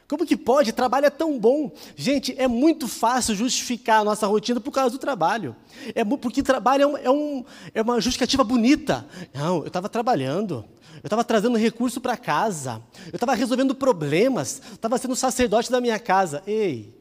Como 0.09 0.25
que 0.25 0.39
pode? 0.39 0.73
Trabalho 0.73 1.05
é 1.05 1.11
tão 1.11 1.39
bom. 1.39 1.71
Gente, 1.95 2.35
é 2.39 2.49
muito 2.49 2.89
fácil 2.89 3.35
justificar 3.35 4.01
a 4.01 4.05
nossa 4.05 4.27
rotina 4.27 4.59
por 4.59 4.71
causa 4.71 4.91
do 4.91 4.99
trabalho. 4.99 5.55
É 5.95 6.03
porque 6.03 6.43
trabalho 6.43 6.83
é, 6.83 6.87
um, 6.87 6.97
é, 6.97 7.11
um, 7.11 7.45
é 7.75 7.83
uma 7.83 8.01
justificativa 8.01 8.43
bonita. 8.43 9.07
Não, 9.35 9.59
eu 9.59 9.67
estava 9.67 9.87
trabalhando, 9.87 10.65
eu 10.95 11.01
estava 11.05 11.23
trazendo 11.23 11.59
recurso 11.59 12.01
para 12.01 12.17
casa, 12.17 12.83
eu 13.09 13.17
estava 13.17 13.35
resolvendo 13.35 13.75
problemas, 13.75 14.63
estava 14.73 14.97
sendo 14.97 15.15
sacerdote 15.15 15.71
da 15.71 15.79
minha 15.79 15.99
casa. 15.99 16.43
Ei, 16.47 16.95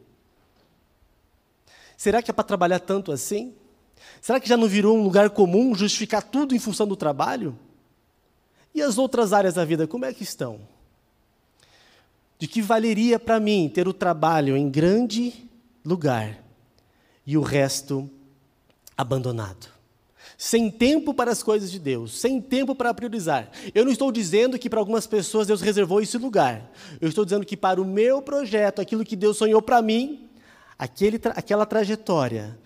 será 1.96 2.22
que 2.22 2.30
é 2.30 2.34
para 2.34 2.44
trabalhar 2.44 2.80
tanto 2.80 3.14
assim? 3.14 3.54
Será 4.22 4.38
que 4.38 4.50
já 4.50 4.58
não 4.58 4.68
virou 4.68 4.98
um 4.98 5.04
lugar 5.04 5.30
comum 5.30 5.74
justificar 5.74 6.22
tudo 6.22 6.54
em 6.54 6.60
função 6.60 6.86
do 6.86 6.98
trabalho? 6.98 7.58
E 8.74 8.82
as 8.82 8.98
outras 8.98 9.34
áreas 9.34 9.56
da 9.56 9.66
vida, 9.66 9.88
como 9.88 10.06
é 10.06 10.14
que 10.14 10.24
estão? 10.24 10.60
de 12.40 12.48
que 12.48 12.62
valeria 12.62 13.20
para 13.20 13.40
mim 13.40 13.70
ter 13.74 13.88
o 13.88 13.94
trabalho 13.94 14.56
em 14.56 14.70
grande 14.70 15.50
lugar 15.84 16.44
e 17.26 17.38
o 17.38 17.42
resto 17.42 18.10
abandonado. 18.96 19.76
Sem 20.38 20.70
tempo 20.70 21.16
para 21.16 21.32
as 21.32 21.42
coisas 21.42 21.72
de 21.72 21.80
Deus, 21.80 22.20
sem 22.20 22.40
tempo 22.40 22.76
para 22.76 22.94
priorizar. 22.94 23.50
Eu 23.74 23.84
não 23.84 23.92
estou 23.92 24.12
dizendo 24.12 24.60
que 24.60 24.70
para 24.70 24.80
algumas 24.80 25.08
pessoas 25.08 25.48
Deus 25.48 25.62
reservou 25.62 26.00
esse 26.00 26.18
lugar. 26.18 26.72
Eu 27.02 27.10
estou 27.10 27.26
dizendo 27.26 27.46
que 27.46 27.58
para 27.58 27.82
o 27.82 27.86
meu 27.86 28.22
projeto, 28.22 28.80
aquilo 28.80 29.04
que 29.04 29.16
Deus 29.16 29.38
sonhou 29.38 29.62
para 29.62 29.82
mim, 29.82 30.30
aquele, 30.78 31.20
aquela 31.36 31.66
trajetória 31.66 32.58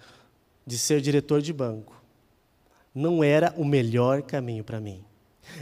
de 0.68 0.78
ser 0.78 1.00
diretor 1.00 1.42
de 1.42 1.54
banco, 1.54 2.02
não 2.94 3.24
era 3.24 3.54
o 3.56 3.64
melhor 3.64 4.22
caminho 4.22 4.66
para 4.66 4.82
mim. 4.82 5.06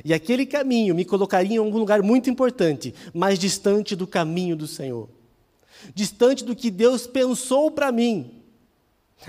E 0.03 0.13
aquele 0.13 0.45
caminho 0.45 0.95
me 0.95 1.05
colocaria 1.05 1.55
em 1.55 1.59
algum 1.59 1.77
lugar 1.77 2.01
muito 2.01 2.29
importante, 2.29 2.93
mais 3.13 3.37
distante 3.37 3.95
do 3.95 4.07
caminho 4.07 4.55
do 4.55 4.67
Senhor. 4.67 5.09
Distante 5.93 6.43
do 6.43 6.55
que 6.55 6.69
Deus 6.69 7.07
pensou 7.07 7.71
para 7.71 7.91
mim. 7.91 8.31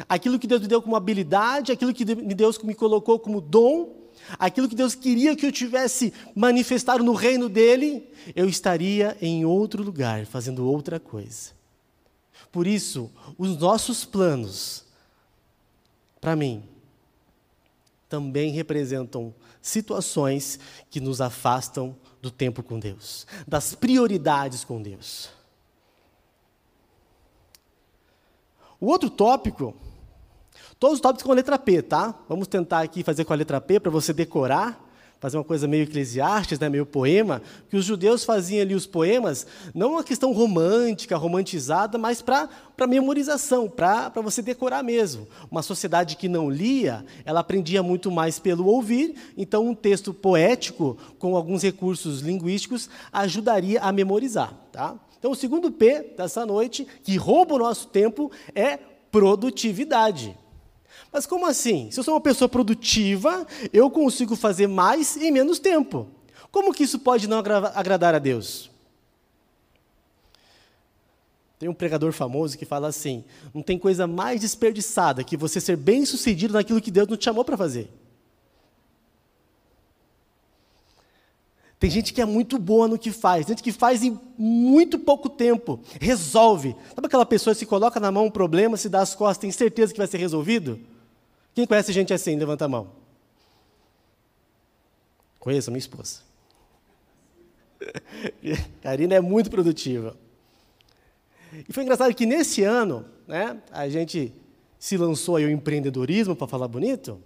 Aquilo 0.09 0.38
que 0.38 0.47
Deus 0.47 0.61
me 0.61 0.69
deu 0.69 0.81
como 0.81 0.97
habilidade, 0.97 1.73
aquilo 1.73 1.93
que 1.93 2.05
Deus 2.05 2.59
me 2.59 2.75
colocou 2.75 3.19
como 3.19 3.40
dom, 3.40 3.97
aquilo 4.38 4.69
que 4.69 4.75
Deus 4.75 4.95
queria 4.95 5.35
que 5.35 5.47
eu 5.47 5.52
tivesse 5.52 6.12
manifestado 6.35 7.02
no 7.02 7.12
reino 7.12 7.49
dele, 7.49 8.09
eu 8.35 8.49
estaria 8.49 9.17
em 9.21 9.45
outro 9.45 9.83
lugar, 9.83 10.26
fazendo 10.26 10.69
outra 10.69 11.00
coisa. 11.00 11.50
Por 12.52 12.67
isso, 12.67 13.11
os 13.38 13.57
nossos 13.57 14.05
planos, 14.05 14.85
para 16.21 16.35
mim, 16.37 16.62
também 18.09 18.50
representam 18.50 19.33
situações 19.61 20.59
que 20.90 21.00
nos 21.00 21.21
afastam 21.21 21.97
do 22.21 22.31
tempo 22.31 22.62
com 22.62 22.79
Deus, 22.79 23.26
das 23.47 23.75
prioridades 23.75 24.64
com 24.64 24.81
Deus. 24.81 25.31
O 28.81 28.87
outro 28.87 29.11
tópico, 29.11 29.75
todos 30.79 30.97
os 30.97 31.00
tópicos 31.00 31.23
com 31.23 31.33
a 31.33 31.35
letra 31.35 31.59
P, 31.59 31.83
tá? 31.83 32.14
Vamos 32.29 32.49
tentar 32.49 32.81
aqui 32.81 33.02
fazer 33.02 33.25
com 33.25 33.33
a 33.33 33.37
letra 33.37 33.61
P 33.61 33.79
para 33.79 33.90
você 33.90 34.12
decorar 34.12 34.89
fazer 35.20 35.36
uma 35.36 35.44
coisa 35.44 35.68
meio 35.68 35.82
eclesiástica, 35.82 36.64
né, 36.64 36.70
meio 36.70 36.86
poema, 36.86 37.42
que 37.68 37.76
os 37.76 37.84
judeus 37.84 38.24
faziam 38.24 38.62
ali 38.62 38.74
os 38.74 38.86
poemas, 38.86 39.46
não 39.74 39.92
uma 39.92 40.02
questão 40.02 40.32
romântica, 40.32 41.16
romantizada, 41.16 41.98
mas 41.98 42.22
para 42.22 42.48
memorização, 42.88 43.68
para 43.68 44.08
você 44.22 44.40
decorar 44.40 44.82
mesmo. 44.82 45.28
Uma 45.50 45.62
sociedade 45.62 46.16
que 46.16 46.26
não 46.26 46.50
lia, 46.50 47.04
ela 47.24 47.40
aprendia 47.40 47.82
muito 47.82 48.10
mais 48.10 48.38
pelo 48.38 48.66
ouvir, 48.66 49.14
então 49.36 49.68
um 49.68 49.74
texto 49.74 50.14
poético, 50.14 50.96
com 51.18 51.36
alguns 51.36 51.62
recursos 51.62 52.20
linguísticos, 52.20 52.88
ajudaria 53.12 53.80
a 53.82 53.92
memorizar. 53.92 54.54
Tá? 54.72 54.94
Então, 55.18 55.32
o 55.32 55.36
segundo 55.36 55.70
P 55.70 56.14
dessa 56.16 56.46
noite, 56.46 56.86
que 57.02 57.18
rouba 57.18 57.54
o 57.54 57.58
nosso 57.58 57.88
tempo, 57.88 58.32
é 58.54 58.78
produtividade. 59.12 60.34
Mas 61.12 61.26
como 61.26 61.47
assim? 61.47 61.90
Se 61.90 62.00
eu 62.00 62.04
sou 62.04 62.14
uma 62.14 62.21
pessoa 62.21 62.49
produtiva, 62.49 63.47
eu 63.73 63.90
consigo 63.90 64.37
fazer 64.37 64.66
mais 64.66 65.16
em 65.16 65.30
menos 65.30 65.59
tempo. 65.59 66.09
Como 66.50 66.73
que 66.73 66.83
isso 66.83 66.99
pode 66.99 67.28
não 67.28 67.38
agradar 67.38 68.14
a 68.14 68.19
Deus? 68.19 68.71
Tem 71.59 71.69
um 71.69 71.75
pregador 71.75 72.11
famoso 72.12 72.57
que 72.57 72.64
fala 72.64 72.88
assim: 72.88 73.23
não 73.52 73.62
tem 73.62 73.78
coisa 73.78 74.07
mais 74.07 74.40
desperdiçada 74.40 75.23
que 75.23 75.37
você 75.37 75.61
ser 75.61 75.76
bem 75.76 76.07
sucedido 76.07 76.54
naquilo 76.54 76.80
que 76.80 76.90
Deus 76.90 77.07
não 77.07 77.19
te 77.19 77.25
chamou 77.25 77.45
para 77.45 77.57
fazer. 77.57 77.88
Tem 81.80 81.88
gente 81.88 82.12
que 82.12 82.20
é 82.20 82.26
muito 82.26 82.58
boa 82.58 82.87
no 82.87 82.99
que 82.99 83.10
faz, 83.10 83.46
gente 83.46 83.62
que 83.62 83.72
faz 83.72 84.02
em 84.04 84.20
muito 84.37 84.99
pouco 84.99 85.30
tempo, 85.30 85.80
resolve. 85.99 86.76
Sabe 86.94 87.06
aquela 87.06 87.25
pessoa 87.25 87.54
que 87.54 87.60
se 87.60 87.64
coloca 87.64 87.99
na 87.99 88.12
mão 88.12 88.26
um 88.26 88.30
problema, 88.30 88.76
se 88.76 88.87
dá 88.87 89.00
as 89.00 89.14
costas, 89.14 89.38
tem 89.38 89.50
certeza 89.50 89.90
que 89.90 89.99
vai 89.99 90.06
ser 90.06 90.18
resolvido? 90.18 90.78
Quem 91.54 91.66
conhece 91.66 91.90
gente 91.90 92.12
assim? 92.12 92.37
Levanta 92.37 92.66
a 92.66 92.68
mão. 92.68 92.88
Conheço 95.38 95.70
a 95.70 95.72
minha 95.72 95.78
esposa. 95.78 96.20
Karina 98.82 99.14
é 99.14 99.20
muito 99.22 99.50
produtiva. 99.50 100.14
E 101.66 101.72
foi 101.72 101.82
engraçado 101.82 102.14
que 102.14 102.26
nesse 102.26 102.62
ano, 102.62 103.06
né, 103.26 103.58
a 103.72 103.88
gente 103.88 104.34
se 104.78 104.99
lançou 104.99 105.37
aí 105.37 105.46
o 105.46 105.50
empreendedorismo, 105.50 106.37
para 106.37 106.46
falar 106.46 106.68
bonito. 106.68 107.18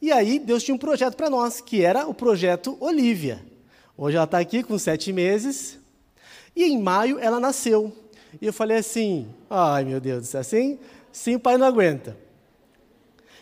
E 0.00 0.12
aí 0.12 0.38
Deus 0.38 0.62
tinha 0.62 0.74
um 0.74 0.78
projeto 0.78 1.16
para 1.16 1.30
nós, 1.30 1.60
que 1.60 1.84
era 1.84 2.06
o 2.06 2.14
projeto 2.14 2.76
Olivia. 2.80 3.40
Hoje 3.96 4.16
ela 4.16 4.24
está 4.24 4.38
aqui 4.38 4.62
com 4.62 4.78
sete 4.78 5.12
meses. 5.12 5.78
E 6.54 6.64
em 6.64 6.80
maio 6.80 7.18
ela 7.18 7.38
nasceu. 7.38 7.92
E 8.40 8.46
eu 8.46 8.52
falei 8.52 8.78
assim, 8.78 9.28
ai 9.48 9.84
meu 9.84 10.00
Deus, 10.00 10.34
assim, 10.34 10.78
sim 11.10 11.36
o 11.36 11.40
pai 11.40 11.56
não 11.56 11.66
aguenta. 11.66 12.16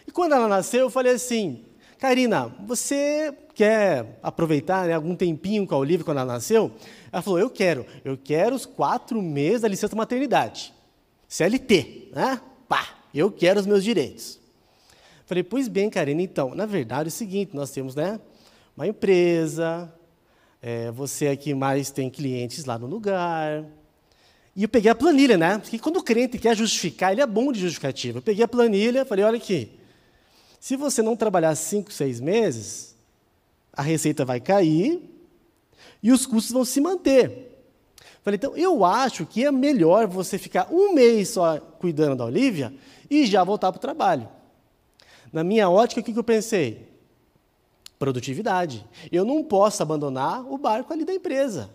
E 0.07 0.11
quando 0.11 0.33
ela 0.33 0.49
nasceu, 0.49 0.81
eu 0.81 0.91
falei 0.91 1.13
assim, 1.13 1.65
Karina, 1.99 2.47
você 2.67 3.35
quer 3.55 4.19
aproveitar 4.23 4.87
né, 4.87 4.95
algum 4.95 5.17
tempinho 5.17 5.67
com 5.67 5.75
a 5.75 5.79
Olivia 5.79 6.05
quando 6.05 6.19
ela 6.19 6.33
nasceu? 6.33 6.71
Ela 7.13 7.21
falou, 7.21 7.39
eu 7.39 7.51
quero. 7.51 7.85
Eu 8.05 8.17
quero 8.17 8.55
os 8.55 8.65
quatro 8.65 9.21
meses 9.21 9.63
da 9.63 9.69
licença 9.69 9.97
maternidade. 9.97 10.73
CLT, 11.29 12.13
né? 12.15 12.41
Pá, 12.69 12.89
eu 13.13 13.31
quero 13.31 13.61
os 13.61 13.67
meus 13.67 13.83
direitos. 13.83 14.39
Falei, 15.29 15.43
pois 15.43 15.69
bem, 15.69 15.91
Karina, 15.91 16.23
então, 16.23 16.55
na 16.55 16.65
verdade 16.65 17.09
é 17.09 17.11
o 17.11 17.13
seguinte, 17.13 17.55
nós 17.55 17.71
temos 17.71 17.95
né, 17.95 18.19
uma 18.75 18.87
empresa, 18.87 19.93
é, 20.63 20.91
você 20.91 21.29
aqui 21.29 21.53
mais 21.53 21.91
tem 21.91 22.09
clientes 22.09 22.65
lá 22.65 22.79
no 22.79 22.87
lugar. 22.87 23.63
E 24.57 24.63
eu 24.63 24.71
peguei 24.71 24.91
a 24.91 24.95
planilha, 24.95 25.37
né? 25.37 25.59
Porque 25.59 25.79
quando 25.79 25.99
o 25.99 26.03
crente 26.03 26.39
quer 26.39 26.57
justificar, 26.57 27.13
ele 27.13 27.21
é 27.21 27.27
bom 27.27 27.53
de 27.53 27.61
justificativa. 27.61 28.17
Eu 28.17 28.23
peguei 28.23 28.43
a 28.43 28.49
planilha, 28.49 29.05
falei, 29.05 29.23
olha 29.23 29.37
aqui, 29.37 29.79
se 30.59 30.77
você 30.77 31.03
não 31.03 31.15
trabalhar 31.15 31.55
cinco, 31.57 31.93
seis 31.93 32.21
meses, 32.21 32.97
a 33.71 33.83
receita 33.83 34.25
vai 34.25 34.41
cair 34.41 34.99
e 36.03 36.11
os 36.11 36.25
custos 36.25 36.53
vão 36.53 36.65
se 36.65 36.81
manter. 36.81 37.67
Falei, 38.23 38.39
então, 38.39 38.57
eu 38.57 38.83
acho 38.83 39.27
que 39.27 39.45
é 39.45 39.53
melhor 39.53 40.07
você 40.07 40.39
ficar 40.39 40.73
um 40.73 40.95
mês 40.95 41.29
só 41.29 41.59
cuidando 41.59 42.17
da 42.17 42.25
Olivia 42.25 42.73
e 43.11 43.27
já 43.27 43.45
voltar 43.45 43.71
para 43.73 43.79
o 43.79 43.83
trabalho. 43.83 44.38
Na 45.33 45.45
minha 45.45 45.69
ótica, 45.69 46.01
o 46.01 46.05
que 46.05 46.17
eu 46.17 46.25
pensei? 46.25 46.89
Produtividade. 47.99 48.87
Eu 49.11 49.25
não 49.25 49.43
posso 49.43 49.83
abandonar 49.83 50.45
o 50.51 50.57
barco 50.57 50.93
ali 50.93 51.05
da 51.05 51.13
empresa. 51.13 51.71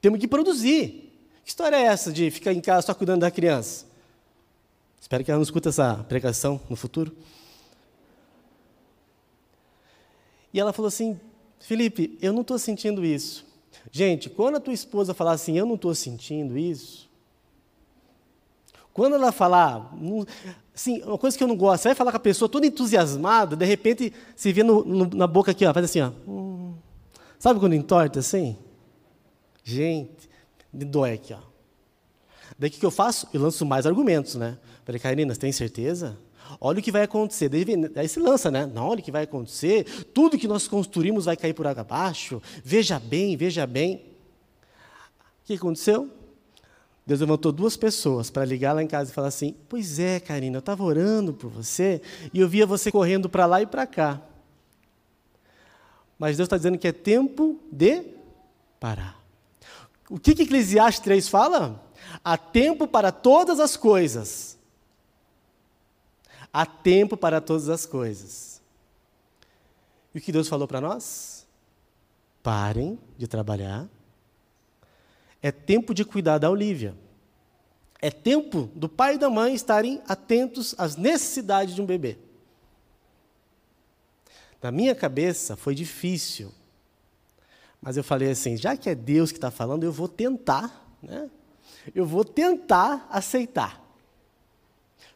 Temos 0.00 0.18
que 0.18 0.28
produzir. 0.28 1.12
Que 1.44 1.50
história 1.50 1.76
é 1.76 1.82
essa 1.82 2.12
de 2.12 2.30
ficar 2.30 2.52
em 2.52 2.60
casa 2.60 2.88
só 2.88 2.94
cuidando 2.94 3.20
da 3.20 3.30
criança? 3.30 3.86
Espero 5.00 5.24
que 5.24 5.30
ela 5.30 5.38
não 5.38 5.42
escute 5.42 5.68
essa 5.68 6.04
pregação 6.08 6.60
no 6.68 6.76
futuro. 6.76 7.14
E 10.52 10.60
ela 10.60 10.72
falou 10.72 10.88
assim: 10.88 11.18
Felipe, 11.60 12.18
eu 12.20 12.32
não 12.32 12.42
estou 12.42 12.58
sentindo 12.58 13.04
isso. 13.04 13.44
Gente, 13.90 14.30
quando 14.30 14.56
a 14.56 14.60
tua 14.60 14.72
esposa 14.72 15.14
falar 15.14 15.32
assim, 15.32 15.56
eu 15.58 15.66
não 15.66 15.74
estou 15.74 15.94
sentindo 15.94 16.56
isso, 16.56 17.08
quando 18.92 19.14
ela 19.14 19.32
falar, 19.32 19.90
assim, 20.74 21.02
uma 21.02 21.18
coisa 21.18 21.36
que 21.36 21.44
eu 21.44 21.48
não 21.48 21.56
gosto, 21.56 21.82
você 21.82 21.88
vai 21.88 21.94
falar 21.94 22.10
com 22.10 22.16
a 22.16 22.20
pessoa 22.20 22.48
toda 22.48 22.66
entusiasmada, 22.66 23.54
de 23.56 23.64
repente 23.64 24.12
se 24.34 24.52
vê 24.52 24.62
no, 24.62 24.84
no, 24.84 25.06
na 25.06 25.26
boca 25.26 25.50
aqui, 25.50 25.64
ó, 25.66 25.72
faz 25.72 25.84
assim, 25.84 26.00
ó. 26.00 26.10
Sabe 27.38 27.58
quando 27.58 27.74
entorta 27.74 28.20
assim? 28.20 28.56
Gente, 29.64 30.28
me 30.72 30.84
dói 30.84 31.14
aqui, 31.14 31.34
ó. 31.34 31.38
Daí 32.58 32.70
o 32.70 32.72
que 32.72 32.84
eu 32.84 32.90
faço? 32.90 33.28
Eu 33.32 33.40
lanço 33.42 33.64
mais 33.66 33.86
argumentos, 33.86 34.34
né? 34.34 34.58
Falei, 34.84 35.00
Karina, 35.00 35.34
você 35.34 35.40
tem 35.40 35.52
certeza? 35.52 36.18
Olha 36.60 36.78
o 36.78 36.82
que 36.82 36.92
vai 36.92 37.02
acontecer. 37.02 37.50
Aí 37.96 38.08
se 38.08 38.20
lança, 38.20 38.50
né? 38.50 38.66
Não, 38.66 38.88
olha 38.88 39.00
o 39.00 39.02
que 39.02 39.10
vai 39.10 39.24
acontecer. 39.24 39.84
Tudo 40.12 40.38
que 40.38 40.46
nós 40.46 40.68
construímos 40.68 41.24
vai 41.24 41.36
cair 41.36 41.54
por 41.54 41.66
água 41.66 41.80
abaixo. 41.80 42.42
Veja 42.62 42.98
bem, 42.98 43.36
veja 43.36 43.66
bem. 43.66 43.96
O 45.42 45.46
que 45.46 45.54
aconteceu? 45.54 46.10
Deus 47.04 47.20
levantou 47.20 47.50
duas 47.50 47.76
pessoas 47.76 48.30
para 48.30 48.44
ligar 48.44 48.72
lá 48.72 48.82
em 48.82 48.86
casa 48.86 49.10
e 49.10 49.14
falar 49.14 49.28
assim: 49.28 49.56
Pois 49.68 49.98
é, 49.98 50.20
Karina, 50.20 50.56
eu 50.56 50.60
estava 50.60 50.84
orando 50.84 51.32
por 51.32 51.50
você 51.50 52.00
e 52.32 52.40
eu 52.40 52.48
via 52.48 52.64
você 52.64 52.92
correndo 52.92 53.28
para 53.28 53.44
lá 53.46 53.60
e 53.60 53.66
para 53.66 53.86
cá. 53.86 54.22
Mas 56.18 56.36
Deus 56.36 56.46
está 56.46 56.56
dizendo 56.56 56.78
que 56.78 56.86
é 56.86 56.92
tempo 56.92 57.58
de 57.70 58.04
parar. 58.78 59.20
O 60.08 60.18
que, 60.18 60.34
que 60.34 60.42
Eclesiastes 60.42 61.02
3 61.02 61.28
fala? 61.28 61.82
Há 62.22 62.36
tempo 62.36 62.86
para 62.86 63.10
todas 63.10 63.58
as 63.58 63.76
coisas. 63.76 64.56
Há 66.52 66.64
tempo 66.66 67.16
para 67.16 67.40
todas 67.40 67.68
as 67.68 67.86
coisas. 67.86 68.60
E 70.14 70.18
o 70.18 70.20
que 70.20 70.30
Deus 70.30 70.48
falou 70.48 70.68
para 70.68 70.80
nós? 70.80 71.46
Parem 72.42 72.98
de 73.16 73.26
trabalhar. 73.26 73.88
É 75.42 75.50
tempo 75.50 75.92
de 75.92 76.04
cuidar 76.04 76.38
da 76.38 76.48
Olivia. 76.48 76.94
É 78.00 78.10
tempo 78.10 78.70
do 78.74 78.88
pai 78.88 79.14
e 79.14 79.18
da 79.18 79.28
mãe 79.28 79.54
estarem 79.54 80.00
atentos 80.08 80.74
às 80.78 80.96
necessidades 80.96 81.74
de 81.74 81.82
um 81.82 81.86
bebê. 81.86 82.16
Na 84.62 84.70
minha 84.70 84.94
cabeça 84.94 85.56
foi 85.56 85.74
difícil. 85.74 86.52
Mas 87.80 87.96
eu 87.96 88.04
falei 88.04 88.30
assim: 88.30 88.56
já 88.56 88.76
que 88.76 88.88
é 88.88 88.94
Deus 88.94 89.32
que 89.32 89.38
está 89.38 89.50
falando, 89.50 89.82
eu 89.82 89.92
vou 89.92 90.08
tentar, 90.08 90.96
né? 91.02 91.28
Eu 91.94 92.06
vou 92.06 92.24
tentar 92.24 93.08
aceitar. 93.10 93.82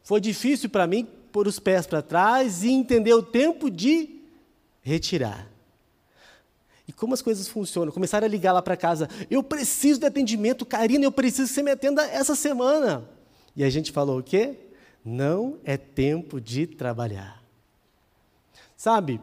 Foi 0.03 0.21
difícil 0.21 0.69
para 0.69 0.87
mim 0.87 1.05
pôr 1.31 1.47
os 1.47 1.61
pés 1.61 1.87
para 1.87 2.03
trás 2.03 2.65
e 2.65 2.71
entender 2.71 3.15
o 3.15 3.23
tempo 3.23 3.71
de 3.71 4.21
retirar. 4.83 5.49
E 6.89 6.93
como 6.93 7.15
as 7.15 7.23
coisas 7.23 7.49
funcionam. 7.49 7.93
Começaram 7.93 8.27
a 8.27 8.31
ligar 8.31 8.53
lá 8.53 8.63
para 8.63 8.77
casa. 8.77 9.09
Eu 9.31 9.43
preciso 9.43 10.01
de 10.01 10.07
atendimento, 10.07 10.65
Karina, 10.65 11.05
eu 11.05 11.13
preciso 11.13 11.49
que 11.49 11.55
você 11.55 11.63
me 11.63 11.71
atenda 11.71 12.05
essa 12.07 12.35
semana. 12.35 13.09
E 13.57 13.65
a 13.65 13.71
gente 13.71 13.91
falou 13.91 14.21
o 14.21 14.23
quê? 14.23 14.57
Não 15.05 15.59
é 15.65 15.77
tempo 15.77 16.41
de 16.41 16.67
trabalhar. 16.67 17.43
Sabe, 18.77 19.21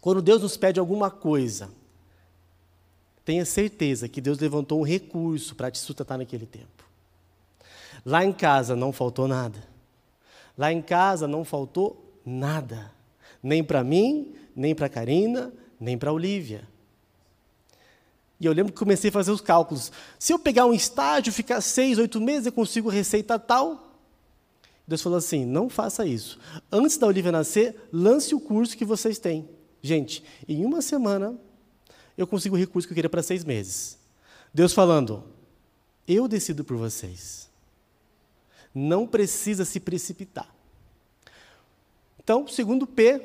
quando 0.00 0.22
Deus 0.22 0.42
nos 0.42 0.56
pede 0.56 0.80
alguma 0.80 1.10
coisa, 1.10 1.68
tenha 3.24 3.44
certeza 3.44 4.08
que 4.08 4.20
Deus 4.20 4.38
levantou 4.38 4.80
um 4.80 4.84
recurso 4.84 5.54
para 5.54 5.70
te 5.70 5.78
sustentar 5.78 6.16
naquele 6.16 6.46
tempo. 6.46 6.84
Lá 8.04 8.24
em 8.24 8.32
casa 8.32 8.76
não 8.76 8.92
faltou 8.92 9.26
nada. 9.26 9.58
Lá 10.56 10.72
em 10.72 10.80
casa 10.80 11.26
não 11.26 11.44
faltou 11.44 12.20
nada. 12.24 12.92
Nem 13.42 13.62
para 13.62 13.84
mim, 13.84 14.34
nem 14.54 14.74
para 14.74 14.88
Karina, 14.88 15.52
nem 15.78 15.96
para 15.96 16.10
a 16.10 16.12
Olivia. 16.12 16.66
E 18.38 18.44
eu 18.46 18.52
lembro 18.52 18.72
que 18.72 18.78
comecei 18.78 19.08
a 19.08 19.12
fazer 19.12 19.30
os 19.30 19.40
cálculos. 19.40 19.90
Se 20.18 20.32
eu 20.32 20.38
pegar 20.38 20.66
um 20.66 20.74
estágio, 20.74 21.32
ficar 21.32 21.60
seis, 21.60 21.98
oito 21.98 22.20
meses, 22.20 22.46
eu 22.46 22.52
consigo 22.52 22.88
receita 22.88 23.38
tal. 23.38 23.98
Deus 24.86 25.02
falou 25.02 25.18
assim: 25.18 25.44
não 25.44 25.68
faça 25.68 26.06
isso. 26.06 26.38
Antes 26.70 26.98
da 26.98 27.06
Olivia 27.06 27.32
nascer, 27.32 27.88
lance 27.92 28.34
o 28.34 28.40
curso 28.40 28.76
que 28.76 28.84
vocês 28.84 29.18
têm. 29.18 29.48
Gente, 29.82 30.22
em 30.46 30.64
uma 30.64 30.82
semana, 30.82 31.38
eu 32.16 32.26
consigo 32.26 32.56
o 32.56 32.58
recurso 32.58 32.86
que 32.86 32.92
eu 32.92 32.96
queria 32.96 33.10
para 33.10 33.22
seis 33.22 33.44
meses. 33.44 33.98
Deus 34.52 34.72
falando: 34.72 35.24
eu 36.06 36.28
decido 36.28 36.62
por 36.62 36.76
vocês. 36.76 37.48
Não 38.74 39.06
precisa 39.06 39.64
se 39.64 39.80
precipitar. 39.80 40.54
Então, 42.22 42.46
segundo 42.46 42.86
P, 42.86 43.22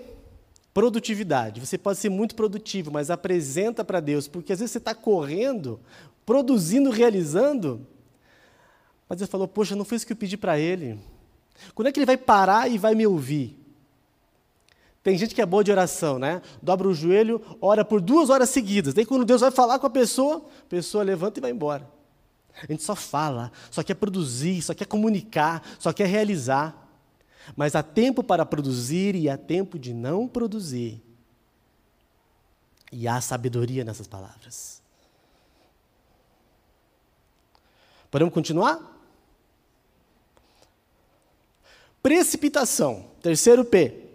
Produtividade. 0.74 1.60
Você 1.60 1.78
pode 1.78 2.00
ser 2.00 2.10
muito 2.10 2.36
produtivo, 2.36 2.92
mas 2.92 3.10
apresenta 3.10 3.84
para 3.84 4.00
Deus, 4.00 4.28
porque 4.28 4.54
às 4.54 4.60
vezes 4.60 4.72
você 4.72 4.78
está 4.78 4.96
correndo, 4.96 5.80
produzindo, 6.26 6.90
realizando, 6.90 7.86
mas 9.12 9.18
Deus 9.18 9.30
falou: 9.30 9.46
Poxa, 9.46 9.76
não 9.76 9.84
foi 9.84 9.98
isso 9.98 10.08
que 10.08 10.14
eu 10.14 10.18
pedi 10.18 10.38
para 10.38 10.58
Ele. 10.58 10.98
Quando 11.76 11.90
é 11.90 11.92
que 11.92 12.00
Ele 12.00 12.06
vai 12.06 12.16
parar 12.16 12.72
e 12.72 12.78
vai 12.78 12.96
me 12.96 13.06
ouvir? 13.06 13.60
Tem 15.04 15.18
gente 15.18 15.36
que 15.36 15.42
é 15.42 15.46
boa 15.46 15.64
de 15.66 15.72
oração, 15.72 16.18
né? 16.18 16.42
Dobra 16.62 16.88
o 16.88 16.94
joelho, 16.94 17.42
ora 17.60 17.84
por 17.84 18.00
duas 18.00 18.30
horas 18.30 18.50
seguidas. 18.50 18.94
Daí, 18.94 19.06
quando 19.06 19.26
Deus 19.26 19.42
vai 19.42 19.52
falar 19.52 19.80
com 19.80 19.88
a 19.88 19.90
pessoa, 19.90 20.38
a 20.38 20.70
pessoa 20.70 21.04
levanta 21.04 21.40
e 21.40 21.42
vai 21.42 21.52
embora. 21.52 21.86
A 22.64 22.72
gente 22.72 22.84
só 22.84 22.96
fala, 22.96 23.52
só 23.70 23.84
quer 23.84 23.96
produzir, 23.96 24.62
só 24.62 24.74
quer 24.74 24.86
comunicar, 24.86 25.62
só 25.78 25.92
quer 25.92 26.08
realizar. 26.08 26.81
Mas 27.56 27.76
há 27.76 27.84
tempo 27.84 28.24
para 28.24 28.46
produzir 28.46 29.16
e 29.16 29.30
há 29.30 29.38
tempo 29.38 29.78
de 29.78 29.94
não 29.94 30.28
produzir. 30.28 31.02
E 32.92 33.08
há 33.08 33.20
sabedoria 33.22 33.84
nessas 33.84 34.08
palavras. 34.08 34.82
Podemos 38.10 38.34
continuar? 38.34 38.80
Precipitação. 42.04 43.06
Terceiro 43.22 43.64
P. 43.64 44.10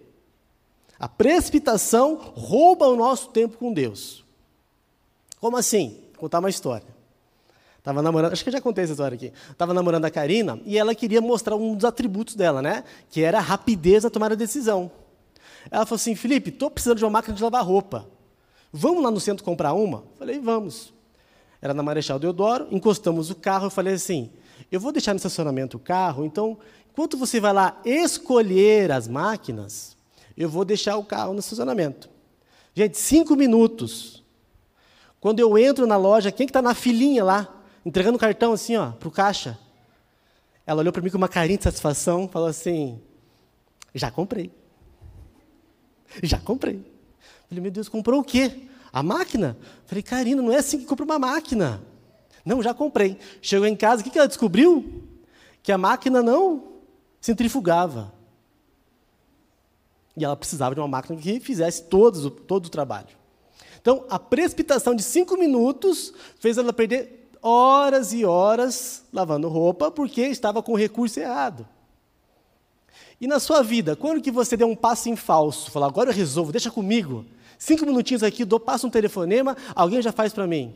A 0.98 1.08
precipitação 1.08 2.16
rouba 2.34 2.86
o 2.86 2.96
nosso 2.96 3.30
tempo 3.30 3.58
com 3.58 3.72
Deus. 3.72 4.24
Como 5.40 5.56
assim? 5.56 6.00
Vou 6.12 6.20
contar 6.20 6.38
uma 6.40 6.50
história. 6.50 6.95
Estava 7.86 8.02
namorando, 8.02 8.32
acho 8.32 8.42
que 8.42 8.48
eu 8.48 8.52
já 8.52 8.60
contei 8.60 8.82
essa 8.82 8.94
história 8.94 9.14
aqui. 9.14 9.32
Estava 9.48 9.72
namorando 9.72 10.04
a 10.06 10.10
Karina 10.10 10.58
e 10.64 10.76
ela 10.76 10.92
queria 10.92 11.20
mostrar 11.20 11.54
um 11.54 11.72
dos 11.72 11.84
atributos 11.84 12.34
dela, 12.34 12.60
né? 12.60 12.82
Que 13.08 13.22
era 13.22 13.38
a 13.38 13.40
rapidez 13.40 14.04
a 14.04 14.10
tomar 14.10 14.32
a 14.32 14.34
decisão. 14.34 14.90
Ela 15.70 15.86
falou 15.86 15.94
assim: 15.94 16.16
Felipe, 16.16 16.50
estou 16.50 16.68
precisando 16.68 16.98
de 16.98 17.04
uma 17.04 17.12
máquina 17.12 17.36
de 17.36 17.40
lavar 17.40 17.64
roupa. 17.64 18.08
Vamos 18.72 19.04
lá 19.04 19.08
no 19.08 19.20
centro 19.20 19.44
comprar 19.44 19.72
uma? 19.72 20.02
Falei, 20.18 20.40
vamos. 20.40 20.92
Era 21.62 21.72
na 21.72 21.80
Marechal 21.80 22.18
Deodoro, 22.18 22.66
encostamos 22.72 23.30
o 23.30 23.36
carro, 23.36 23.66
eu 23.66 23.70
falei 23.70 23.94
assim: 23.94 24.30
eu 24.72 24.80
vou 24.80 24.90
deixar 24.90 25.12
no 25.12 25.18
estacionamento 25.18 25.76
o 25.76 25.80
carro, 25.80 26.24
então, 26.24 26.58
enquanto 26.90 27.16
você 27.16 27.38
vai 27.38 27.52
lá 27.52 27.80
escolher 27.84 28.90
as 28.90 29.06
máquinas, 29.06 29.96
eu 30.36 30.48
vou 30.48 30.64
deixar 30.64 30.96
o 30.96 31.04
carro 31.04 31.34
no 31.34 31.38
estacionamento. 31.38 32.10
Gente, 32.74 32.98
cinco 32.98 33.36
minutos. 33.36 34.24
Quando 35.20 35.38
eu 35.38 35.56
entro 35.56 35.86
na 35.86 35.96
loja, 35.96 36.32
quem 36.32 36.48
que 36.48 36.50
está 36.50 36.60
na 36.60 36.74
filinha 36.74 37.22
lá? 37.22 37.55
Entregando 37.86 38.16
o 38.16 38.20
cartão 38.20 38.52
assim, 38.52 38.76
ó, 38.76 38.90
para 38.90 39.06
o 39.06 39.12
caixa. 39.12 39.56
Ela 40.66 40.80
olhou 40.80 40.92
para 40.92 41.00
mim 41.00 41.08
com 41.08 41.16
uma 41.16 41.28
carinha 41.28 41.56
de 41.56 41.62
satisfação, 41.62 42.28
falou 42.28 42.48
assim: 42.48 43.00
já 43.94 44.10
comprei. 44.10 44.50
Já 46.20 46.40
comprei. 46.40 46.84
Falei, 47.48 47.62
meu 47.62 47.70
Deus, 47.70 47.88
comprou 47.88 48.20
o 48.20 48.24
quê? 48.24 48.68
A 48.92 49.04
máquina? 49.04 49.56
Falei, 49.84 50.02
Karina, 50.02 50.42
não 50.42 50.50
é 50.50 50.56
assim 50.56 50.78
que 50.80 50.84
compra 50.84 51.04
uma 51.04 51.18
máquina. 51.18 51.80
Não, 52.44 52.60
já 52.60 52.74
comprei. 52.74 53.18
Chegou 53.40 53.66
em 53.66 53.76
casa, 53.76 54.00
o 54.00 54.04
que, 54.04 54.10
que 54.10 54.18
ela 54.18 54.26
descobriu? 54.26 55.04
Que 55.62 55.70
a 55.70 55.78
máquina 55.78 56.22
não 56.22 56.72
centrifugava. 57.20 58.12
E 60.16 60.24
ela 60.24 60.36
precisava 60.36 60.74
de 60.74 60.80
uma 60.80 60.88
máquina 60.88 61.20
que 61.20 61.38
fizesse 61.38 61.84
todo 61.84 62.66
o 62.66 62.70
trabalho. 62.70 63.16
Então, 63.80 64.04
a 64.08 64.18
precipitação 64.18 64.94
de 64.94 65.02
cinco 65.02 65.36
minutos 65.36 66.12
fez 66.40 66.58
ela 66.58 66.72
perder 66.72 67.25
horas 67.46 68.12
e 68.12 68.24
horas 68.24 69.04
lavando 69.12 69.48
roupa 69.48 69.88
porque 69.88 70.22
estava 70.22 70.60
com 70.62 70.72
o 70.72 70.76
recurso 70.76 71.20
errado. 71.20 71.66
E 73.20 73.26
na 73.28 73.38
sua 73.38 73.62
vida, 73.62 73.94
quando 73.94 74.20
que 74.20 74.32
você 74.32 74.56
deu 74.56 74.68
um 74.68 74.74
passo 74.74 75.08
em 75.08 75.14
falso, 75.14 75.70
falar, 75.70 75.86
agora 75.86 76.10
eu 76.10 76.14
resolvo, 76.14 76.50
deixa 76.50 76.72
comigo, 76.72 77.24
cinco 77.56 77.86
minutinhos 77.86 78.24
aqui, 78.24 78.44
dou, 78.44 78.58
passo 78.58 78.88
um 78.88 78.90
telefonema, 78.90 79.56
alguém 79.76 80.02
já 80.02 80.10
faz 80.10 80.32
para 80.32 80.44
mim. 80.44 80.74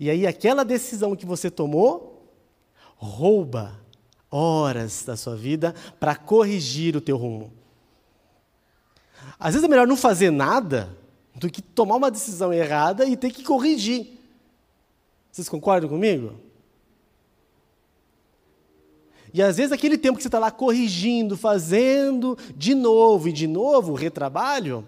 E 0.00 0.10
aí 0.10 0.26
aquela 0.26 0.64
decisão 0.64 1.14
que 1.14 1.24
você 1.24 1.48
tomou, 1.48 2.28
rouba 2.96 3.78
horas 4.28 5.04
da 5.04 5.16
sua 5.16 5.36
vida 5.36 5.72
para 6.00 6.16
corrigir 6.16 6.96
o 6.96 7.00
teu 7.00 7.16
rumo. 7.16 7.52
Às 9.38 9.54
vezes 9.54 9.64
é 9.64 9.68
melhor 9.68 9.86
não 9.86 9.96
fazer 9.96 10.32
nada 10.32 10.96
do 11.36 11.48
que 11.48 11.62
tomar 11.62 11.94
uma 11.94 12.10
decisão 12.10 12.52
errada 12.52 13.06
e 13.06 13.16
ter 13.16 13.30
que 13.30 13.44
corrigir. 13.44 14.17
Vocês 15.38 15.48
concordam 15.48 15.88
comigo? 15.88 16.34
E 19.32 19.40
às 19.40 19.56
vezes 19.56 19.70
aquele 19.70 19.96
tempo 19.96 20.16
que 20.16 20.22
você 20.22 20.26
está 20.26 20.40
lá 20.40 20.50
corrigindo, 20.50 21.36
fazendo 21.36 22.36
de 22.56 22.74
novo 22.74 23.28
e 23.28 23.32
de 23.32 23.46
novo 23.46 23.92
o 23.92 23.94
retrabalho, 23.94 24.84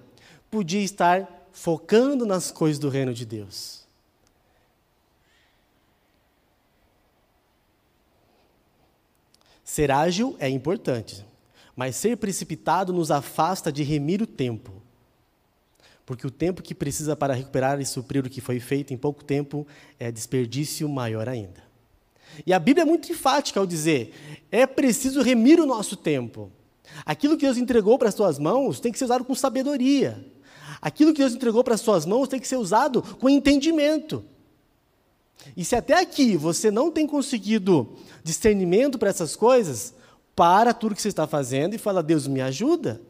podia 0.50 0.82
estar 0.82 1.46
focando 1.52 2.26
nas 2.26 2.50
coisas 2.50 2.80
do 2.80 2.88
reino 2.88 3.14
de 3.14 3.24
Deus. 3.24 3.86
Ser 9.62 9.92
ágil 9.92 10.34
é 10.40 10.48
importante, 10.48 11.24
mas 11.76 11.94
ser 11.94 12.16
precipitado 12.16 12.92
nos 12.92 13.12
afasta 13.12 13.70
de 13.70 13.84
remir 13.84 14.20
o 14.20 14.26
tempo 14.26 14.79
porque 16.10 16.26
o 16.26 16.30
tempo 16.30 16.60
que 16.60 16.74
precisa 16.74 17.14
para 17.14 17.34
recuperar 17.34 17.80
e 17.80 17.86
suprir 17.86 18.26
o 18.26 18.28
que 18.28 18.40
foi 18.40 18.58
feito 18.58 18.92
em 18.92 18.96
pouco 18.96 19.22
tempo 19.22 19.64
é 19.96 20.10
desperdício 20.10 20.88
maior 20.88 21.28
ainda. 21.28 21.62
E 22.44 22.52
a 22.52 22.58
Bíblia 22.58 22.82
é 22.82 22.84
muito 22.84 23.12
enfática 23.12 23.60
ao 23.60 23.64
dizer: 23.64 24.12
é 24.50 24.66
preciso 24.66 25.22
remir 25.22 25.60
o 25.60 25.66
nosso 25.66 25.94
tempo. 25.94 26.50
Aquilo 27.06 27.36
que 27.36 27.46
Deus 27.46 27.56
entregou 27.56 27.96
para 27.96 28.08
as 28.08 28.16
suas 28.16 28.40
mãos 28.40 28.80
tem 28.80 28.90
que 28.90 28.98
ser 28.98 29.04
usado 29.04 29.24
com 29.24 29.36
sabedoria. 29.36 30.26
Aquilo 30.82 31.12
que 31.12 31.20
Deus 31.20 31.32
entregou 31.32 31.62
para 31.62 31.76
as 31.76 31.80
suas 31.80 32.04
mãos 32.04 32.26
tem 32.26 32.40
que 32.40 32.48
ser 32.48 32.56
usado 32.56 33.02
com 33.20 33.30
entendimento. 33.30 34.24
E 35.56 35.64
se 35.64 35.76
até 35.76 35.94
aqui 36.00 36.36
você 36.36 36.72
não 36.72 36.90
tem 36.90 37.06
conseguido 37.06 37.88
discernimento 38.24 38.98
para 38.98 39.10
essas 39.10 39.36
coisas, 39.36 39.94
para 40.34 40.74
tudo 40.74 40.96
que 40.96 41.02
você 41.02 41.06
está 41.06 41.28
fazendo 41.28 41.74
e 41.74 41.78
fala: 41.78 42.02
Deus 42.02 42.26
me 42.26 42.40
ajuda. 42.40 43.00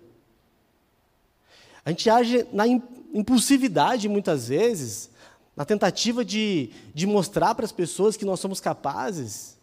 A 1.85 1.91
gente 1.91 2.09
age 2.11 2.47
na 2.53 2.67
impulsividade 2.67 4.09
muitas 4.09 4.49
vezes, 4.49 5.11
na 5.57 5.65
tentativa 5.65 6.25
de, 6.25 6.71
de 6.95 7.07
mostrar 7.07 7.55
para 7.55 7.65
as 7.65 7.73
pessoas 7.73 8.17
que 8.17 8.25
nós 8.25 8.41
somos 8.41 8.61
capazes. 8.61 9.57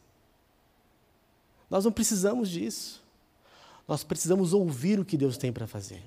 Nós 1.70 1.86
não 1.86 1.92
precisamos 1.92 2.50
disso. 2.50 3.04
Nós 3.88 4.04
precisamos 4.04 4.54
ouvir 4.54 5.00
o 5.00 5.06
que 5.06 5.18
Deus 5.18 5.38
tem 5.38 5.52
para 5.52 5.68
fazer. 5.68 6.04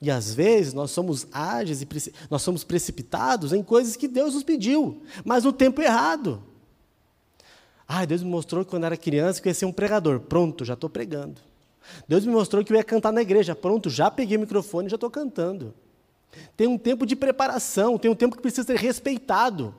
E 0.00 0.10
às 0.10 0.34
vezes 0.34 0.74
nós 0.74 0.90
somos 0.90 1.28
ágeis 1.30 1.80
e 1.80 1.88
nós 2.28 2.42
somos 2.42 2.64
precipitados 2.64 3.52
em 3.52 3.62
coisas 3.62 3.94
que 3.94 4.08
Deus 4.08 4.34
nos 4.34 4.42
pediu, 4.42 5.00
mas 5.24 5.44
no 5.44 5.52
tempo 5.52 5.80
errado. 5.80 6.42
Ah, 7.86 8.04
Deus 8.04 8.22
me 8.22 8.28
mostrou 8.30 8.64
que 8.64 8.70
quando 8.70 8.84
era 8.84 8.96
criança 8.96 9.40
que 9.40 9.46
eu 9.46 9.50
ia 9.50 9.54
ser 9.54 9.66
um 9.66 9.72
pregador. 9.72 10.18
Pronto, 10.18 10.64
já 10.64 10.74
estou 10.74 10.90
pregando. 10.90 11.40
Deus 12.06 12.24
me 12.24 12.32
mostrou 12.32 12.64
que 12.64 12.72
eu 12.72 12.76
ia 12.76 12.84
cantar 12.84 13.12
na 13.12 13.22
igreja. 13.22 13.54
Pronto, 13.54 13.90
já 13.90 14.10
peguei 14.10 14.36
o 14.36 14.40
microfone 14.40 14.86
e 14.86 14.90
já 14.90 14.96
estou 14.96 15.10
cantando. 15.10 15.74
Tem 16.56 16.66
um 16.66 16.78
tempo 16.78 17.04
de 17.04 17.14
preparação, 17.14 17.98
tem 17.98 18.10
um 18.10 18.14
tempo 18.14 18.36
que 18.36 18.42
precisa 18.42 18.66
ser 18.66 18.76
respeitado. 18.76 19.74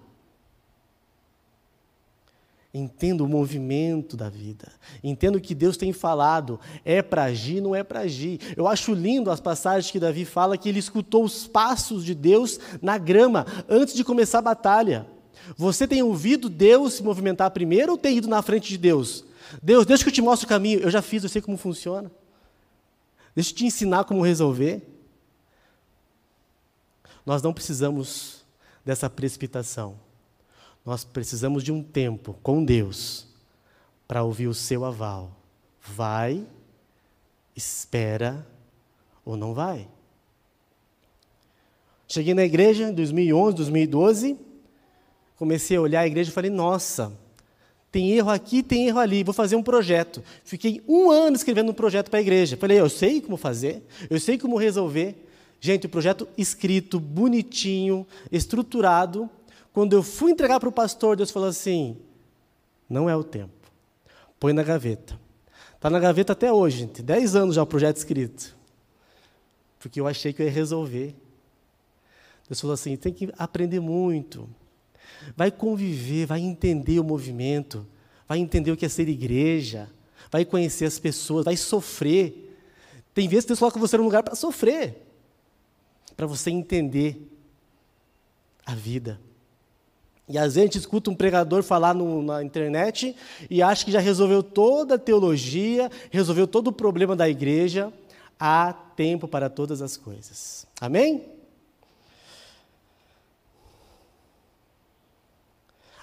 Entendo 2.73 3.23
o 3.23 3.27
movimento 3.27 4.17
da 4.17 4.29
vida. 4.29 4.71
Entendo 5.03 5.39
que 5.39 5.53
Deus 5.53 5.77
tem 5.77 5.93
falado. 5.93 6.59
É 6.83 7.03
para 7.03 7.25
agir, 7.25 7.61
não 7.61 7.75
é 7.75 7.83
para 7.83 7.99
agir. 7.99 8.39
Eu 8.57 8.67
acho 8.67 8.93
lindo 8.93 9.29
as 9.29 9.39
passagens 9.39 9.91
que 9.91 9.99
Davi 9.99 10.25
fala 10.25 10.57
que 10.57 10.69
ele 10.69 10.79
escutou 10.79 11.23
os 11.23 11.47
passos 11.47 12.03
de 12.03 12.15
Deus 12.15 12.59
na 12.81 12.97
grama 12.97 13.45
antes 13.69 13.93
de 13.93 14.03
começar 14.03 14.39
a 14.39 14.43
batalha. 14.43 15.05
Você 15.55 15.87
tem 15.87 16.01
ouvido 16.01 16.49
Deus 16.49 16.93
se 16.93 17.03
movimentar 17.03 17.51
primeiro 17.51 17.91
ou 17.91 17.97
tem 17.97 18.17
ido 18.17 18.27
na 18.27 18.41
frente 18.41 18.69
de 18.69 18.77
Deus? 18.77 19.23
Deus, 19.61 19.85
deixa 19.85 20.03
que 20.03 20.09
eu 20.09 20.13
te 20.13 20.21
mostre 20.21 20.45
o 20.45 20.49
caminho. 20.49 20.79
Eu 20.79 20.89
já 20.89 21.01
fiz, 21.01 21.23
eu 21.23 21.29
sei 21.29 21.41
como 21.41 21.57
funciona. 21.57 22.11
Deixa 23.35 23.51
eu 23.51 23.55
te 23.55 23.65
ensinar 23.65 24.03
como 24.05 24.21
resolver. 24.21 24.81
Nós 27.25 27.41
não 27.41 27.53
precisamos 27.53 28.43
dessa 28.85 29.09
precipitação. 29.09 29.97
Nós 30.85 31.03
precisamos 31.03 31.63
de 31.63 31.71
um 31.71 31.81
tempo 31.81 32.37
com 32.43 32.63
Deus 32.63 33.27
para 34.07 34.23
ouvir 34.23 34.47
o 34.47 34.53
seu 34.53 34.83
aval. 34.83 35.31
Vai, 35.81 36.45
espera 37.55 38.45
ou 39.23 39.37
não 39.37 39.53
vai. 39.53 39.87
Cheguei 42.07 42.33
na 42.33 42.43
igreja 42.43 42.89
em 42.89 42.93
2011, 42.93 43.55
2012, 43.55 44.39
comecei 45.35 45.77
a 45.77 45.81
olhar 45.81 46.01
a 46.01 46.07
igreja 46.07 46.29
e 46.29 46.33
falei: 46.33 46.51
nossa, 46.51 47.17
tem 47.93 48.09
erro 48.13 48.31
aqui, 48.31 48.63
tem 48.63 48.87
erro 48.87 48.97
ali, 48.97 49.23
vou 49.23 49.35
fazer 49.35 49.55
um 49.55 49.61
projeto. 49.61 50.23
Fiquei 50.43 50.81
um 50.87 51.11
ano 51.11 51.35
escrevendo 51.35 51.69
um 51.69 51.75
projeto 51.75 52.09
para 52.09 52.17
a 52.17 52.21
igreja. 52.23 52.57
Falei: 52.57 52.79
eu 52.79 52.89
sei 52.89 53.21
como 53.21 53.37
fazer, 53.37 53.85
eu 54.09 54.19
sei 54.19 54.35
como 54.35 54.57
resolver. 54.57 55.15
Gente, 55.61 55.85
o 55.85 55.89
projeto 55.89 56.27
escrito, 56.35 56.99
bonitinho, 56.99 58.05
estruturado, 58.31 59.29
quando 59.71 59.93
eu 59.93 60.01
fui 60.01 60.31
entregar 60.31 60.59
para 60.59 60.67
o 60.67 60.71
pastor, 60.71 61.15
Deus 61.15 61.29
falou 61.29 61.47
assim: 61.47 61.95
não 62.89 63.07
é 63.07 63.15
o 63.15 63.23
tempo. 63.23 63.53
Põe 64.39 64.53
na 64.53 64.63
gaveta. 64.63 65.19
Está 65.75 65.87
na 65.87 65.99
gaveta 65.99 66.33
até 66.33 66.51
hoje, 66.51 66.79
gente. 66.79 67.03
Dez 67.03 67.35
anos 67.35 67.53
já 67.53 67.61
o 67.61 67.67
projeto 67.67 67.97
escrito. 67.97 68.57
Porque 69.77 70.01
eu 70.01 70.07
achei 70.07 70.33
que 70.33 70.41
eu 70.41 70.47
ia 70.47 70.51
resolver. 70.51 71.13
Deus 72.49 72.59
falou 72.59 72.73
assim: 72.73 72.97
tem 72.97 73.13
que 73.13 73.31
aprender 73.37 73.79
muito. 73.79 74.49
Vai 75.35 75.51
conviver, 75.51 76.25
vai 76.25 76.39
entender 76.39 76.99
o 76.99 77.03
movimento, 77.03 77.85
vai 78.27 78.39
entender 78.39 78.71
o 78.71 78.77
que 78.77 78.85
é 78.85 78.89
ser 78.89 79.07
igreja, 79.07 79.89
vai 80.31 80.45
conhecer 80.45 80.85
as 80.85 80.99
pessoas, 80.99 81.45
vai 81.45 81.57
sofrer. 81.57 82.57
Tem 83.13 83.27
vezes 83.27 83.45
que 83.45 83.49
Deus 83.49 83.59
coloca 83.59 83.79
você 83.79 83.97
num 83.97 84.03
lugar 84.03 84.23
para 84.23 84.35
sofrer, 84.35 84.95
para 86.15 86.25
você 86.25 86.49
entender 86.49 87.29
a 88.65 88.73
vida. 88.73 89.19
E 90.27 90.37
às 90.37 90.55
vezes 90.55 90.57
a 90.57 90.61
gente 90.61 90.77
escuta 90.77 91.11
um 91.11 91.15
pregador 91.15 91.63
falar 91.63 91.93
no, 91.93 92.23
na 92.23 92.43
internet 92.43 93.15
e 93.49 93.61
acha 93.61 93.83
que 93.83 93.91
já 93.91 93.99
resolveu 93.99 94.41
toda 94.41 94.95
a 94.95 94.99
teologia, 94.99 95.91
resolveu 96.09 96.47
todo 96.47 96.67
o 96.67 96.73
problema 96.73 97.15
da 97.15 97.27
igreja. 97.27 97.91
Há 98.39 98.73
tempo 98.73 99.27
para 99.27 99.49
todas 99.49 99.81
as 99.81 99.97
coisas. 99.97 100.65
Amém? 100.79 101.32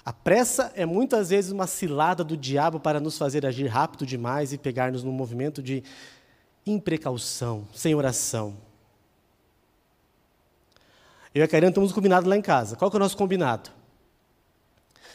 A 0.03 0.11
pressa 0.11 0.71
é 0.75 0.85
muitas 0.85 1.29
vezes 1.29 1.51
uma 1.51 1.67
cilada 1.67 2.23
do 2.23 2.35
diabo 2.35 2.79
para 2.79 2.99
nos 2.99 3.17
fazer 3.17 3.45
agir 3.45 3.67
rápido 3.67 4.05
demais 4.05 4.51
e 4.51 4.57
pegar-nos 4.57 5.03
num 5.03 5.11
movimento 5.11 5.61
de 5.61 5.83
imprecaução, 6.65 7.67
sem 7.73 7.93
oração. 7.93 8.57
Eu 11.33 11.41
e 11.41 11.43
a 11.43 11.47
Karina 11.47 11.69
estamos 11.69 11.91
combinados 11.91 12.27
lá 12.27 12.35
em 12.35 12.41
casa. 12.41 12.75
Qual 12.75 12.89
que 12.89 12.97
é 12.97 12.99
o 12.99 13.01
nosso 13.01 13.15
combinado? 13.15 13.69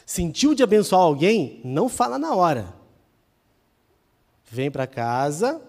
Sentiu 0.05 0.55
de 0.55 0.63
abençoar 0.63 1.01
alguém? 1.01 1.61
Não 1.65 1.89
fala 1.89 2.17
na 2.17 2.33
hora. 2.33 2.73
Vem 4.49 4.71
para 4.71 4.87
casa 4.87 5.61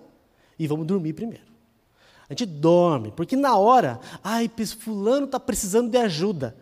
e 0.57 0.66
vamos 0.66 0.87
dormir 0.87 1.12
primeiro. 1.12 1.44
A 2.28 2.33
gente 2.33 2.46
dorme, 2.46 3.11
porque 3.11 3.35
na 3.35 3.57
hora, 3.57 3.98
ai, 4.22 4.50
fulano 4.78 5.26
está 5.26 5.40
precisando 5.40 5.90
de 5.90 5.98
ajuda. 5.98 6.57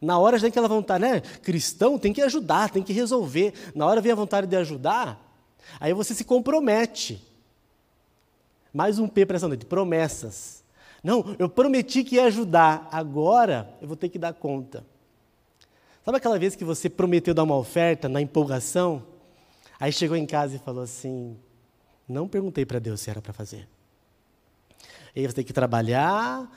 Na 0.00 0.18
hora 0.18 0.38
já 0.38 0.42
tem 0.42 0.50
aquela 0.50 0.68
vontade, 0.68 1.02
né? 1.02 1.20
Cristão 1.20 1.98
tem 1.98 2.12
que 2.12 2.22
ajudar, 2.22 2.70
tem 2.70 2.82
que 2.82 2.92
resolver. 2.92 3.52
Na 3.74 3.86
hora 3.86 4.00
vem 4.00 4.12
a 4.12 4.14
vontade 4.14 4.46
de 4.46 4.56
ajudar, 4.56 5.20
aí 5.80 5.92
você 5.92 6.14
se 6.14 6.24
compromete. 6.24 7.24
Mais 8.72 8.98
um 8.98 9.08
P 9.08 9.26
para 9.26 9.36
essa 9.36 9.48
noite, 9.48 9.66
promessas. 9.66 10.62
Não, 11.02 11.34
eu 11.38 11.48
prometi 11.48 12.04
que 12.04 12.16
ia 12.16 12.24
ajudar, 12.24 12.88
agora 12.92 13.74
eu 13.80 13.88
vou 13.88 13.96
ter 13.96 14.08
que 14.08 14.18
dar 14.18 14.32
conta. 14.34 14.84
Sabe 16.04 16.18
aquela 16.18 16.38
vez 16.38 16.56
que 16.56 16.64
você 16.64 16.88
prometeu 16.88 17.34
dar 17.34 17.42
uma 17.42 17.56
oferta 17.56 18.08
na 18.08 18.20
empolgação? 18.20 19.04
Aí 19.80 19.92
chegou 19.92 20.16
em 20.16 20.26
casa 20.26 20.56
e 20.56 20.58
falou 20.58 20.82
assim: 20.82 21.36
Não 22.08 22.26
perguntei 22.28 22.64
para 22.64 22.78
Deus 22.78 23.00
se 23.00 23.10
era 23.10 23.20
para 23.20 23.32
fazer. 23.32 23.68
E 25.14 25.20
aí 25.20 25.26
você 25.26 25.34
tem 25.34 25.44
que 25.44 25.52
trabalhar, 25.52 26.50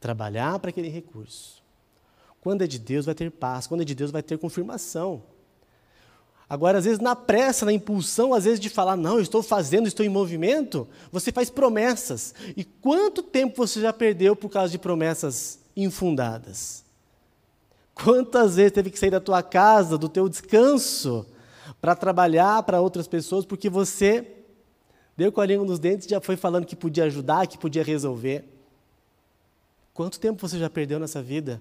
trabalhar 0.00 0.58
para 0.58 0.70
aquele 0.70 0.88
recurso. 0.88 1.55
Quando 2.46 2.62
é 2.62 2.66
de 2.68 2.78
Deus, 2.78 3.04
vai 3.04 3.12
ter 3.12 3.28
paz. 3.28 3.66
Quando 3.66 3.80
é 3.80 3.84
de 3.84 3.92
Deus, 3.92 4.12
vai 4.12 4.22
ter 4.22 4.38
confirmação. 4.38 5.20
Agora, 6.48 6.78
às 6.78 6.84
vezes, 6.84 7.00
na 7.00 7.16
pressa, 7.16 7.66
na 7.66 7.72
impulsão, 7.72 8.32
às 8.32 8.44
vezes, 8.44 8.60
de 8.60 8.68
falar, 8.68 8.94
não, 8.94 9.18
estou 9.18 9.42
fazendo, 9.42 9.88
estou 9.88 10.06
em 10.06 10.08
movimento, 10.08 10.86
você 11.10 11.32
faz 11.32 11.50
promessas. 11.50 12.32
E 12.56 12.62
quanto 12.62 13.20
tempo 13.20 13.56
você 13.56 13.80
já 13.80 13.92
perdeu 13.92 14.36
por 14.36 14.48
causa 14.48 14.70
de 14.70 14.78
promessas 14.78 15.58
infundadas? 15.76 16.84
Quantas 17.92 18.54
vezes 18.54 18.70
teve 18.70 18.92
que 18.92 18.98
sair 19.00 19.10
da 19.10 19.18
tua 19.18 19.42
casa, 19.42 19.98
do 19.98 20.08
teu 20.08 20.28
descanso, 20.28 21.26
para 21.80 21.96
trabalhar 21.96 22.62
para 22.62 22.80
outras 22.80 23.08
pessoas, 23.08 23.44
porque 23.44 23.68
você 23.68 24.24
deu 25.16 25.32
com 25.32 25.40
a 25.40 25.46
língua 25.46 25.66
nos 25.66 25.80
dentes 25.80 26.06
e 26.06 26.10
já 26.10 26.20
foi 26.20 26.36
falando 26.36 26.64
que 26.64 26.76
podia 26.76 27.06
ajudar, 27.06 27.48
que 27.48 27.58
podia 27.58 27.82
resolver? 27.82 28.44
Quanto 29.92 30.20
tempo 30.20 30.46
você 30.46 30.60
já 30.60 30.70
perdeu 30.70 31.00
nessa 31.00 31.20
vida? 31.20 31.60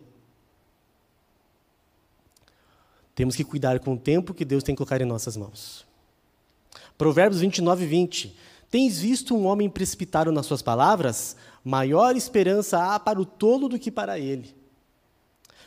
Temos 3.16 3.36
que 3.36 3.46
cuidar 3.46 3.80
com 3.80 3.94
o 3.94 3.98
tempo 3.98 4.34
que 4.34 4.44
Deus 4.44 4.62
tem 4.62 4.76
que 4.76 4.78
colocar 4.78 5.02
em 5.02 5.06
nossas 5.06 5.38
mãos. 5.38 5.86
Provérbios 6.98 7.42
29, 7.42 7.86
20. 7.86 8.36
Tens 8.70 9.00
visto 9.00 9.34
um 9.34 9.46
homem 9.46 9.70
precipitado 9.70 10.32
nas 10.34 10.46
suas 10.46 10.62
palavras? 10.62 11.38
Maior 11.64 12.16
esperança 12.16 12.78
há 12.78 13.00
para 13.00 13.20
o 13.20 13.26
tolo 13.26 13.70
do 13.70 13.80
que 13.80 13.90
para 13.90 14.20
ele. 14.20 14.54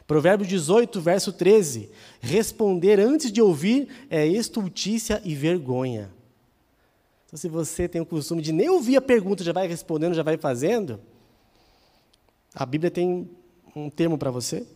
Provérbios 0.07 0.49
18, 0.49 1.01
verso 1.01 1.33
13. 1.33 1.91
Responder 2.21 3.01
antes 3.01 3.33
de 3.33 3.41
ouvir 3.41 3.89
é 4.11 4.27
estultícia 4.27 5.21
e 5.25 5.35
vergonha. 5.35 6.11
Então, 7.27 7.39
se 7.39 7.49
você 7.49 7.89
tem 7.89 8.01
o 8.01 8.07
costume 8.07 8.41
de 8.41 8.53
nem 8.53 8.71
ouvir 8.71 8.97
a 8.97 9.03
pergunta, 9.03 9.45
já 9.45 9.53
vai 9.53 9.67
respondendo, 9.67 10.15
já 10.15 10.23
vai 10.23 10.39
fazendo, 10.39 10.99
a 12.55 12.65
Bíblia 12.65 12.91
tem 12.91 13.29
um 13.77 13.91
termo 13.91 14.17
para 14.17 14.31
você. 14.31 14.67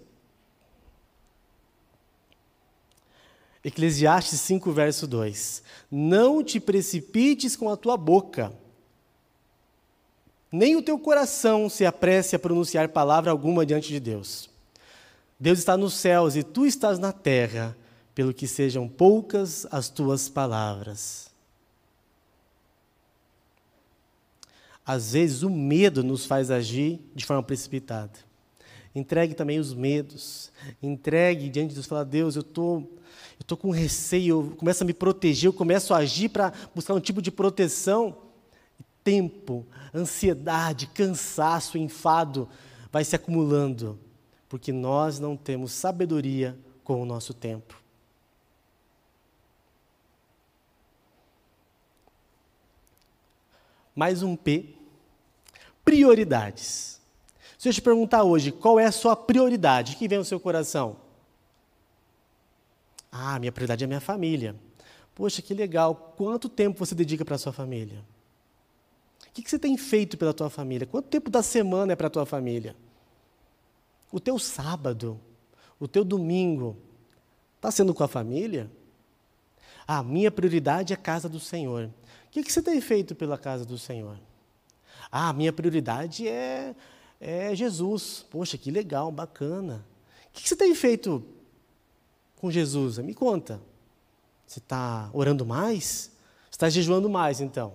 Eclesiastes 3.64 4.40
5, 4.40 4.72
verso 4.72 5.06
2. 5.06 5.62
Não 5.90 6.42
te 6.42 6.58
precipites 6.58 7.54
com 7.54 7.68
a 7.68 7.76
tua 7.76 7.96
boca, 7.96 8.52
nem 10.52 10.76
o 10.76 10.82
teu 10.82 10.98
coração 10.98 11.70
se 11.70 11.86
apresse 11.86 12.36
a 12.36 12.38
pronunciar 12.38 12.90
palavra 12.90 13.30
alguma 13.30 13.64
diante 13.64 13.88
de 13.88 13.98
Deus. 13.98 14.50
Deus 15.40 15.58
está 15.58 15.78
nos 15.78 15.94
céus 15.94 16.36
e 16.36 16.42
tu 16.42 16.66
estás 16.66 16.98
na 16.98 17.10
terra, 17.10 17.74
pelo 18.14 18.34
que 18.34 18.46
sejam 18.46 18.86
poucas 18.86 19.66
as 19.70 19.88
tuas 19.88 20.28
palavras. 20.28 21.30
Às 24.84 25.14
vezes 25.14 25.42
o 25.42 25.48
medo 25.48 26.04
nos 26.04 26.26
faz 26.26 26.50
agir 26.50 27.00
de 27.14 27.24
forma 27.24 27.42
precipitada. 27.42 28.12
Entregue 28.94 29.34
também 29.34 29.58
os 29.58 29.72
medos. 29.72 30.52
Entregue 30.82 31.48
diante 31.48 31.70
de 31.70 31.76
Deus, 31.76 31.86
fala, 31.86 32.04
Deus, 32.04 32.36
eu 32.36 32.42
tô, 32.42 32.82
eu 33.42 33.44
tô 33.44 33.56
com 33.56 33.70
receio, 33.70 34.40
eu 34.50 34.56
começo 34.56 34.84
a 34.84 34.86
me 34.86 34.94
proteger, 34.94 35.48
eu 35.48 35.52
começo 35.52 35.92
a 35.92 35.96
agir 35.96 36.28
para 36.28 36.52
buscar 36.72 36.94
um 36.94 37.00
tipo 37.00 37.20
de 37.20 37.30
proteção. 37.32 38.16
Tempo, 39.02 39.66
ansiedade, 39.92 40.86
cansaço, 40.86 41.76
enfado 41.76 42.48
vai 42.92 43.04
se 43.04 43.16
acumulando 43.16 43.98
porque 44.48 44.70
nós 44.70 45.18
não 45.18 45.36
temos 45.36 45.72
sabedoria 45.72 46.56
com 46.84 47.02
o 47.02 47.04
nosso 47.04 47.34
tempo. 47.34 47.82
Mais 53.92 54.22
um 54.22 54.36
P. 54.36 54.72
Prioridades. 55.84 57.00
Se 57.58 57.68
eu 57.68 57.72
te 57.72 57.82
perguntar 57.82 58.22
hoje 58.22 58.52
qual 58.52 58.78
é 58.78 58.84
a 58.84 58.92
sua 58.92 59.16
prioridade, 59.16 59.94
o 59.94 59.98
que 59.98 60.06
vem 60.06 60.18
no 60.18 60.24
seu 60.24 60.38
coração? 60.38 61.01
Ah, 63.12 63.38
minha 63.38 63.52
prioridade 63.52 63.84
é 63.84 63.86
minha 63.86 64.00
família. 64.00 64.56
Poxa, 65.14 65.42
que 65.42 65.52
legal. 65.52 66.14
Quanto 66.16 66.48
tempo 66.48 66.78
você 66.78 66.94
dedica 66.94 67.22
para 67.26 67.34
a 67.34 67.38
sua 67.38 67.52
família? 67.52 68.02
O 69.28 69.32
que 69.34 69.48
você 69.48 69.58
tem 69.58 69.76
feito 69.76 70.16
pela 70.16 70.32
tua 70.32 70.48
família? 70.48 70.86
Quanto 70.86 71.08
tempo 71.08 71.30
da 71.30 71.42
semana 71.42 71.92
é 71.92 71.96
para 71.96 72.06
a 72.06 72.10
tua 72.10 72.24
família? 72.24 72.74
O 74.10 74.18
teu 74.18 74.38
sábado, 74.38 75.20
o 75.78 75.86
teu 75.86 76.04
domingo, 76.04 76.76
está 77.56 77.70
sendo 77.70 77.94
com 77.94 78.02
a 78.02 78.08
família? 78.08 78.70
A 79.86 79.98
ah, 79.98 80.02
minha 80.02 80.30
prioridade 80.30 80.92
é 80.92 80.96
a 80.96 80.98
casa 80.98 81.28
do 81.28 81.40
Senhor. 81.40 81.90
O 82.26 82.30
que 82.30 82.50
você 82.50 82.62
tem 82.62 82.80
feito 82.80 83.14
pela 83.14 83.36
casa 83.36 83.64
do 83.64 83.76
Senhor? 83.76 84.18
Ah, 85.10 85.32
minha 85.32 85.52
prioridade 85.52 86.26
é, 86.26 86.74
é 87.20 87.54
Jesus. 87.54 88.24
Poxa, 88.30 88.56
que 88.56 88.70
legal, 88.70 89.10
bacana. 89.10 89.84
O 90.28 90.32
que 90.32 90.48
você 90.48 90.56
tem 90.56 90.74
feito 90.74 91.22
com 92.42 92.50
Jesus? 92.50 92.98
Me 92.98 93.14
conta. 93.14 93.60
Você 94.44 94.58
está 94.58 95.08
orando 95.12 95.46
mais? 95.46 96.10
Você 96.50 96.56
está 96.56 96.68
jejuando 96.68 97.08
mais, 97.08 97.40
então? 97.40 97.72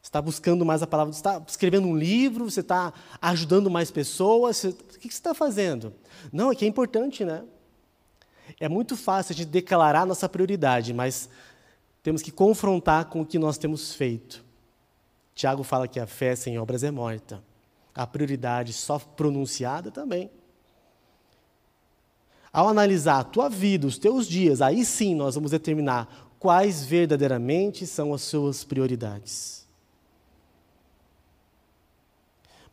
Você 0.00 0.08
está 0.08 0.22
buscando 0.22 0.64
mais 0.64 0.80
a 0.80 0.86
palavra? 0.86 1.12
Você 1.12 1.18
está 1.18 1.42
escrevendo 1.46 1.88
um 1.88 1.96
livro? 1.96 2.48
Você 2.48 2.60
está 2.60 2.92
ajudando 3.20 3.68
mais 3.68 3.90
pessoas? 3.90 4.62
O 4.62 4.72
que 4.72 5.02
você 5.02 5.08
está 5.08 5.34
fazendo? 5.34 5.92
Não, 6.32 6.52
é 6.52 6.54
que 6.54 6.64
é 6.64 6.68
importante, 6.68 7.24
né? 7.24 7.42
É 8.60 8.68
muito 8.68 8.96
fácil 8.96 9.34
de 9.34 9.44
declarar 9.44 10.06
nossa 10.06 10.28
prioridade, 10.28 10.94
mas 10.94 11.28
temos 12.00 12.22
que 12.22 12.30
confrontar 12.30 13.06
com 13.06 13.22
o 13.22 13.26
que 13.26 13.40
nós 13.40 13.58
temos 13.58 13.92
feito. 13.92 14.44
Tiago 15.34 15.64
fala 15.64 15.88
que 15.88 15.98
a 15.98 16.06
fé 16.06 16.36
sem 16.36 16.60
obras 16.60 16.84
é 16.84 16.92
morta. 16.92 17.42
A 17.92 18.06
prioridade 18.06 18.72
só 18.72 19.00
pronunciada 19.00 19.90
também. 19.90 20.30
Ao 22.52 22.68
analisar 22.68 23.20
a 23.20 23.24
tua 23.24 23.48
vida, 23.48 23.86
os 23.86 23.96
teus 23.96 24.28
dias, 24.28 24.60
aí 24.60 24.84
sim 24.84 25.14
nós 25.14 25.34
vamos 25.34 25.52
determinar 25.52 26.34
quais 26.38 26.84
verdadeiramente 26.84 27.86
são 27.86 28.12
as 28.12 28.20
suas 28.20 28.62
prioridades. 28.62 29.66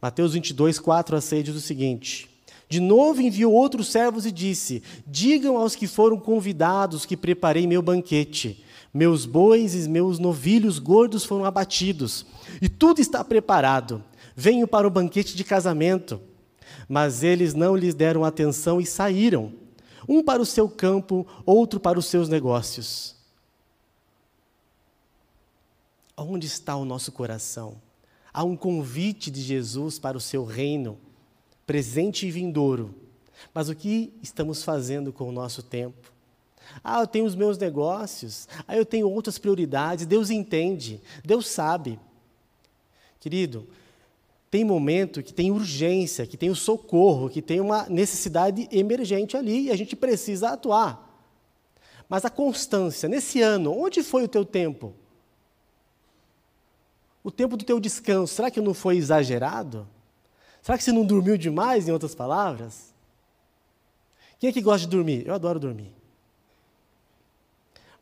Mateus 0.02 0.34
22, 0.34 0.80
4 0.80 1.16
a 1.16 1.22
6 1.22 1.46
diz 1.46 1.56
o 1.56 1.62
seguinte: 1.62 2.30
De 2.68 2.82
novo 2.82 3.22
enviou 3.22 3.54
outros 3.54 3.88
servos 3.88 4.26
e 4.26 4.34
disse: 4.34 4.84
Digam 5.08 5.56
aos 5.56 5.78
que 5.78 5.88
foram 5.88 6.20
convidados 6.20 7.06
que 7.06 7.16
preparei 7.16 7.66
meu 7.66 7.82
banquete. 7.82 8.66
Meus 8.94 9.26
bois 9.26 9.76
e 9.76 9.88
meus 9.88 10.20
novilhos 10.20 10.78
gordos 10.78 11.24
foram 11.24 11.46
abatidos, 11.46 12.26
e 12.62 12.68
tudo 12.68 13.00
está 13.00 13.24
preparado. 13.24 14.04
Venho 14.36 14.68
para 14.68 14.88
o 14.88 14.92
banquete 14.92 15.38
de 15.38 15.44
casamento. 15.46 16.20
Mas 16.88 17.24
eles 17.24 17.54
não 17.54 17.76
lhes 17.76 17.94
deram 17.94 18.26
atenção 18.26 18.82
e 18.82 18.86
saíram 18.86 19.54
um 20.10 20.24
para 20.24 20.42
o 20.42 20.46
seu 20.46 20.68
campo, 20.68 21.28
outro 21.46 21.80
para 21.80 22.00
os 22.00 22.08
seus 22.08 22.28
negócios. 22.28 23.16
Onde 26.18 26.48
está 26.48 26.76
o 26.76 26.84
nosso 26.84 27.12
coração? 27.12 27.80
Há 28.34 28.44
um 28.44 28.58
convite 28.58 29.30
de 29.30 29.40
Jesus 29.40 30.00
para 30.00 30.18
o 30.18 30.22
seu 30.22 30.44
reino, 30.44 30.98
presente 31.66 32.26
e 32.26 32.32
vindouro. 32.32 32.96
Mas 33.54 33.70
o 33.70 33.76
que 33.76 34.12
estamos 34.22 34.64
fazendo 34.64 35.14
com 35.14 35.30
o 35.30 35.32
nosso 35.32 35.62
tempo? 35.62 36.12
Ah, 36.84 37.02
eu 37.02 37.08
tenho 37.08 37.26
os 37.26 37.36
meus 37.36 37.58
negócios, 37.58 38.48
ah, 38.68 38.76
eu 38.76 38.86
tenho 38.86 39.10
outras 39.10 39.38
prioridades. 39.38 40.08
Deus 40.08 40.32
entende, 40.32 41.00
Deus 41.24 41.48
sabe. 41.48 42.00
Querido, 43.20 43.68
tem 44.50 44.64
momento 44.64 45.22
que 45.22 45.34
tem 45.34 45.52
urgência, 45.52 46.26
que 46.26 46.36
tem 46.36 46.50
o 46.50 46.56
socorro, 46.56 47.30
que 47.30 47.42
tem 47.42 47.60
uma 47.62 47.88
necessidade 47.88 48.68
emergente 48.72 49.38
ali 49.38 49.66
e 49.66 49.72
a 49.72 49.76
gente 49.76 49.96
precisa 49.96 50.50
atuar. 50.50 51.08
Mas 52.08 52.26
a 52.26 52.30
constância, 52.30 53.08
nesse 53.08 53.42
ano, 53.42 53.72
onde 53.72 54.02
foi 54.02 54.24
o 54.24 54.28
teu 54.28 54.44
tempo? 54.44 54.96
O 57.24 57.30
tempo 57.30 57.56
do 57.56 57.64
teu 57.64 57.80
descanso, 57.80 58.34
será 58.34 58.50
que 58.50 58.60
não 58.60 58.74
foi 58.74 58.98
exagerado? 58.98 59.88
Será 60.64 60.78
que 60.78 60.84
você 60.84 60.92
não 60.92 61.06
dormiu 61.06 61.38
demais, 61.38 61.88
em 61.88 61.92
outras 61.92 62.16
palavras? 62.16 62.94
Quem 64.40 64.50
é 64.50 64.54
que 64.54 64.62
gosta 64.62 64.88
de 64.88 64.88
dormir? 64.88 65.28
Eu 65.28 65.36
adoro 65.36 65.60
dormir. 65.60 65.94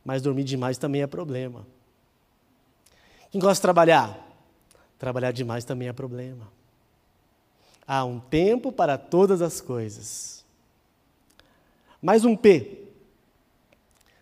Mas 0.02 0.22
dormir 0.22 0.44
demais 0.44 0.78
também 0.78 1.02
é 1.02 1.06
problema. 1.06 1.66
Quem 3.30 3.40
gosta 3.40 3.56
de 3.56 3.62
trabalhar? 3.62 4.27
Trabalhar 4.98 5.32
demais 5.32 5.64
também 5.64 5.88
é 5.88 5.92
problema. 5.92 6.48
Há 7.86 8.04
um 8.04 8.18
tempo 8.18 8.72
para 8.72 8.98
todas 8.98 9.40
as 9.40 9.60
coisas. 9.60 10.44
Mais 12.02 12.24
um 12.24 12.36
P. 12.36 12.86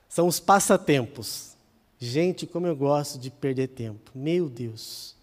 São 0.08 0.28
os 0.28 0.38
passatempos. 0.38 1.56
Gente, 1.98 2.46
como 2.46 2.66
eu 2.66 2.76
gosto 2.76 3.18
de 3.18 3.30
perder 3.30 3.68
tempo. 3.68 4.10
Meu 4.14 4.48
Deus. 4.48 5.14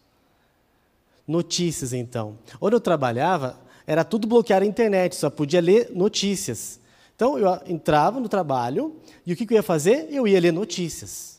Notícias, 1.27 1.93
então. 1.93 2.37
Onde 2.59 2.75
eu 2.75 2.81
trabalhava, 2.81 3.57
era 3.87 4.03
tudo 4.03 4.27
bloquear 4.27 4.61
a 4.61 4.65
internet, 4.65 5.15
só 5.15 5.29
podia 5.29 5.61
ler 5.61 5.91
notícias. 5.91 6.79
Então, 7.15 7.37
eu 7.37 7.47
entrava 7.67 8.19
no 8.19 8.27
trabalho 8.27 8.95
e 9.25 9.33
o 9.33 9.35
que 9.35 9.45
eu 9.45 9.55
ia 9.55 9.63
fazer? 9.63 10.07
Eu 10.09 10.27
ia 10.27 10.39
ler 10.39 10.51
notícias. 10.51 11.32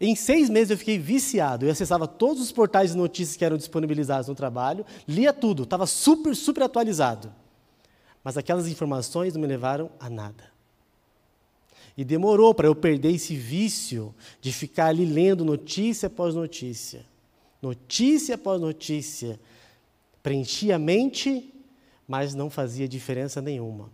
Em 0.00 0.14
seis 0.14 0.48
meses 0.48 0.70
eu 0.70 0.78
fiquei 0.78 0.98
viciado. 0.98 1.66
Eu 1.66 1.72
acessava 1.72 2.06
todos 2.06 2.42
os 2.42 2.52
portais 2.52 2.92
de 2.92 2.96
notícias 2.96 3.36
que 3.36 3.44
eram 3.44 3.56
disponibilizados 3.56 4.28
no 4.28 4.34
trabalho, 4.34 4.86
lia 5.06 5.32
tudo, 5.32 5.64
estava 5.64 5.86
super, 5.86 6.34
super 6.36 6.62
atualizado. 6.62 7.32
Mas 8.22 8.36
aquelas 8.36 8.68
informações 8.68 9.34
não 9.34 9.40
me 9.40 9.46
levaram 9.46 9.90
a 9.98 10.08
nada. 10.08 10.44
E 11.96 12.04
demorou 12.04 12.54
para 12.54 12.68
eu 12.68 12.76
perder 12.76 13.12
esse 13.12 13.34
vício 13.34 14.14
de 14.40 14.52
ficar 14.52 14.86
ali 14.86 15.04
lendo 15.04 15.44
notícia 15.44 16.06
após 16.06 16.32
notícia. 16.34 17.04
Notícia 17.60 18.36
após 18.36 18.60
notícia. 18.60 19.40
Preenchia 20.22 20.76
a 20.76 20.78
mente, 20.78 21.52
mas 22.06 22.34
não 22.34 22.48
fazia 22.48 22.86
diferença 22.86 23.42
nenhuma. 23.42 23.90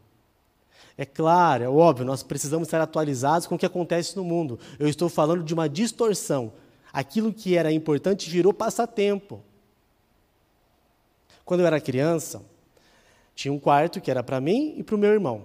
É 0.97 1.05
claro, 1.05 1.65
é 1.65 1.69
óbvio, 1.69 2.07
nós 2.07 2.23
precisamos 2.23 2.69
estar 2.69 2.81
atualizados 2.81 3.47
com 3.47 3.57
o 3.57 3.59
que 3.59 3.67
acontece 3.67 4.17
no 4.17 4.25
mundo. 4.25 4.59
Eu 4.79 4.89
estou 4.89 5.09
falando 5.09 5.43
de 5.43 5.53
uma 5.53 5.69
distorção. 5.69 6.53
Aquilo 6.93 7.33
que 7.33 7.57
era 7.57 7.73
importante 7.73 8.31
virou 8.31 8.55
passatempo. 8.55 9.43
Quando 11.45 11.61
eu 11.61 11.67
era 11.67 11.81
criança, 11.81 12.43
tinha 13.35 13.53
um 13.53 13.59
quarto 13.59 14.01
que 14.01 14.11
era 14.11 14.23
para 14.23 14.41
mim 14.41 14.75
e 14.77 14.85
para 14.85 14.95
o 14.95 14.99
meu 14.99 15.11
irmão. 15.11 15.43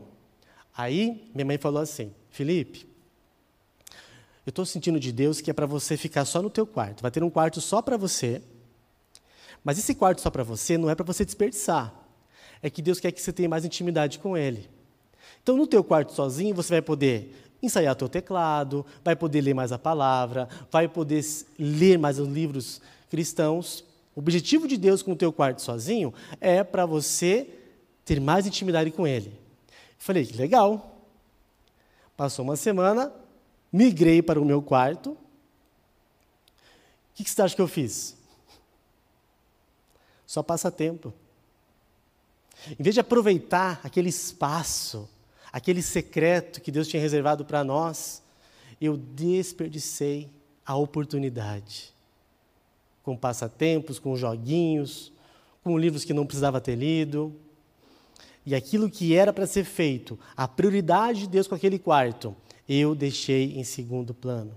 Aí 0.77 1.29
minha 1.33 1.45
mãe 1.45 1.57
falou 1.57 1.81
assim: 1.81 2.13
Felipe, 2.29 2.87
eu 4.45 4.51
estou 4.51 4.65
sentindo 4.65 4.99
de 4.99 5.11
Deus 5.11 5.41
que 5.41 5.49
é 5.49 5.53
para 5.53 5.65
você 5.65 5.97
ficar 5.97 6.25
só 6.25 6.41
no 6.41 6.49
teu 6.49 6.67
quarto. 6.67 7.01
Vai 7.01 7.09
ter 7.09 7.23
um 7.23 7.29
quarto 7.29 7.59
só 7.59 7.81
para 7.81 7.97
você. 7.97 8.41
Mas 9.63 9.77
esse 9.77 9.95
quarto 9.95 10.21
só 10.21 10.29
para 10.29 10.43
você 10.43 10.77
não 10.77 10.89
é 10.89 10.95
para 10.95 11.05
você 11.05 11.25
desperdiçar. 11.25 11.93
É 12.61 12.69
que 12.69 12.81
Deus 12.81 12.99
quer 12.99 13.11
que 13.11 13.21
você 13.21 13.33
tenha 13.33 13.49
mais 13.49 13.65
intimidade 13.65 14.19
com 14.19 14.37
Ele. 14.37 14.69
Então, 15.49 15.57
no 15.57 15.65
teu 15.65 15.83
quarto 15.83 16.13
sozinho, 16.13 16.53
você 16.53 16.75
vai 16.75 16.81
poder 16.83 17.35
ensaiar 17.59 17.95
teu 17.95 18.07
teclado, 18.07 18.85
vai 19.03 19.15
poder 19.15 19.41
ler 19.41 19.55
mais 19.55 19.71
a 19.71 19.79
palavra, 19.79 20.47
vai 20.69 20.87
poder 20.87 21.25
ler 21.57 21.97
mais 21.97 22.19
os 22.19 22.27
livros 22.27 22.79
cristãos. 23.09 23.83
O 24.15 24.19
objetivo 24.19 24.67
de 24.67 24.77
Deus 24.77 25.01
com 25.01 25.13
o 25.13 25.15
teu 25.15 25.33
quarto 25.33 25.63
sozinho 25.63 26.13
é 26.39 26.63
para 26.63 26.85
você 26.85 27.49
ter 28.05 28.21
mais 28.21 28.45
intimidade 28.45 28.91
com 28.91 29.07
Ele. 29.07 29.33
Falei, 29.97 30.23
que 30.23 30.37
legal. 30.37 31.01
Passou 32.15 32.45
uma 32.45 32.55
semana, 32.55 33.11
migrei 33.73 34.21
para 34.21 34.39
o 34.39 34.45
meu 34.45 34.61
quarto. 34.61 35.13
O 35.13 35.17
que, 37.15 37.23
que 37.23 37.29
você 37.31 37.41
acha 37.41 37.55
que 37.55 37.61
eu 37.63 37.67
fiz? 37.67 38.15
Só 40.27 40.43
passatempo. 40.43 41.11
Em 42.79 42.83
vez 42.83 42.93
de 42.93 42.99
aproveitar 42.99 43.81
aquele 43.83 44.09
espaço 44.09 45.09
aquele 45.51 45.81
secreto 45.81 46.61
que 46.61 46.71
Deus 46.71 46.87
tinha 46.87 47.01
reservado 47.01 47.45
para 47.45 47.63
nós, 47.63 48.21
eu 48.79 48.95
desperdicei 48.95 50.29
a 50.65 50.75
oportunidade. 50.75 51.93
Com 53.03 53.17
passatempos, 53.17 53.99
com 53.99 54.15
joguinhos, 54.15 55.11
com 55.63 55.77
livros 55.77 56.05
que 56.05 56.13
não 56.13 56.25
precisava 56.25 56.61
ter 56.61 56.75
lido. 56.75 57.35
E 58.45 58.55
aquilo 58.55 58.89
que 58.89 59.15
era 59.15 59.33
para 59.33 59.47
ser 59.47 59.63
feito, 59.63 60.17
a 60.35 60.47
prioridade 60.47 61.21
de 61.21 61.27
Deus 61.27 61.47
com 61.47 61.55
aquele 61.55 61.77
quarto, 61.77 62.35
eu 62.67 62.95
deixei 62.95 63.57
em 63.57 63.63
segundo 63.63 64.13
plano. 64.13 64.55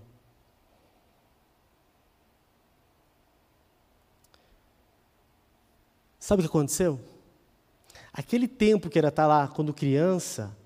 Sabe 6.18 6.40
o 6.40 6.44
que 6.44 6.48
aconteceu? 6.48 7.00
Aquele 8.12 8.46
tempo 8.46 8.88
que 8.88 8.98
era 8.98 9.08
estar 9.08 9.26
lá 9.26 9.48
quando 9.48 9.74
criança, 9.74 10.56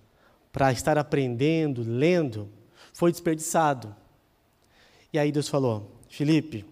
para 0.57 0.73
estar 0.73 0.97
aprendendo, 0.97 1.85
lendo, 1.87 2.49
foi 2.95 3.13
desperdiçado. 3.13 3.95
E 5.13 5.19
aí 5.19 5.31
Deus 5.31 5.51
falou: 5.51 6.01
Felipe, 6.09 6.65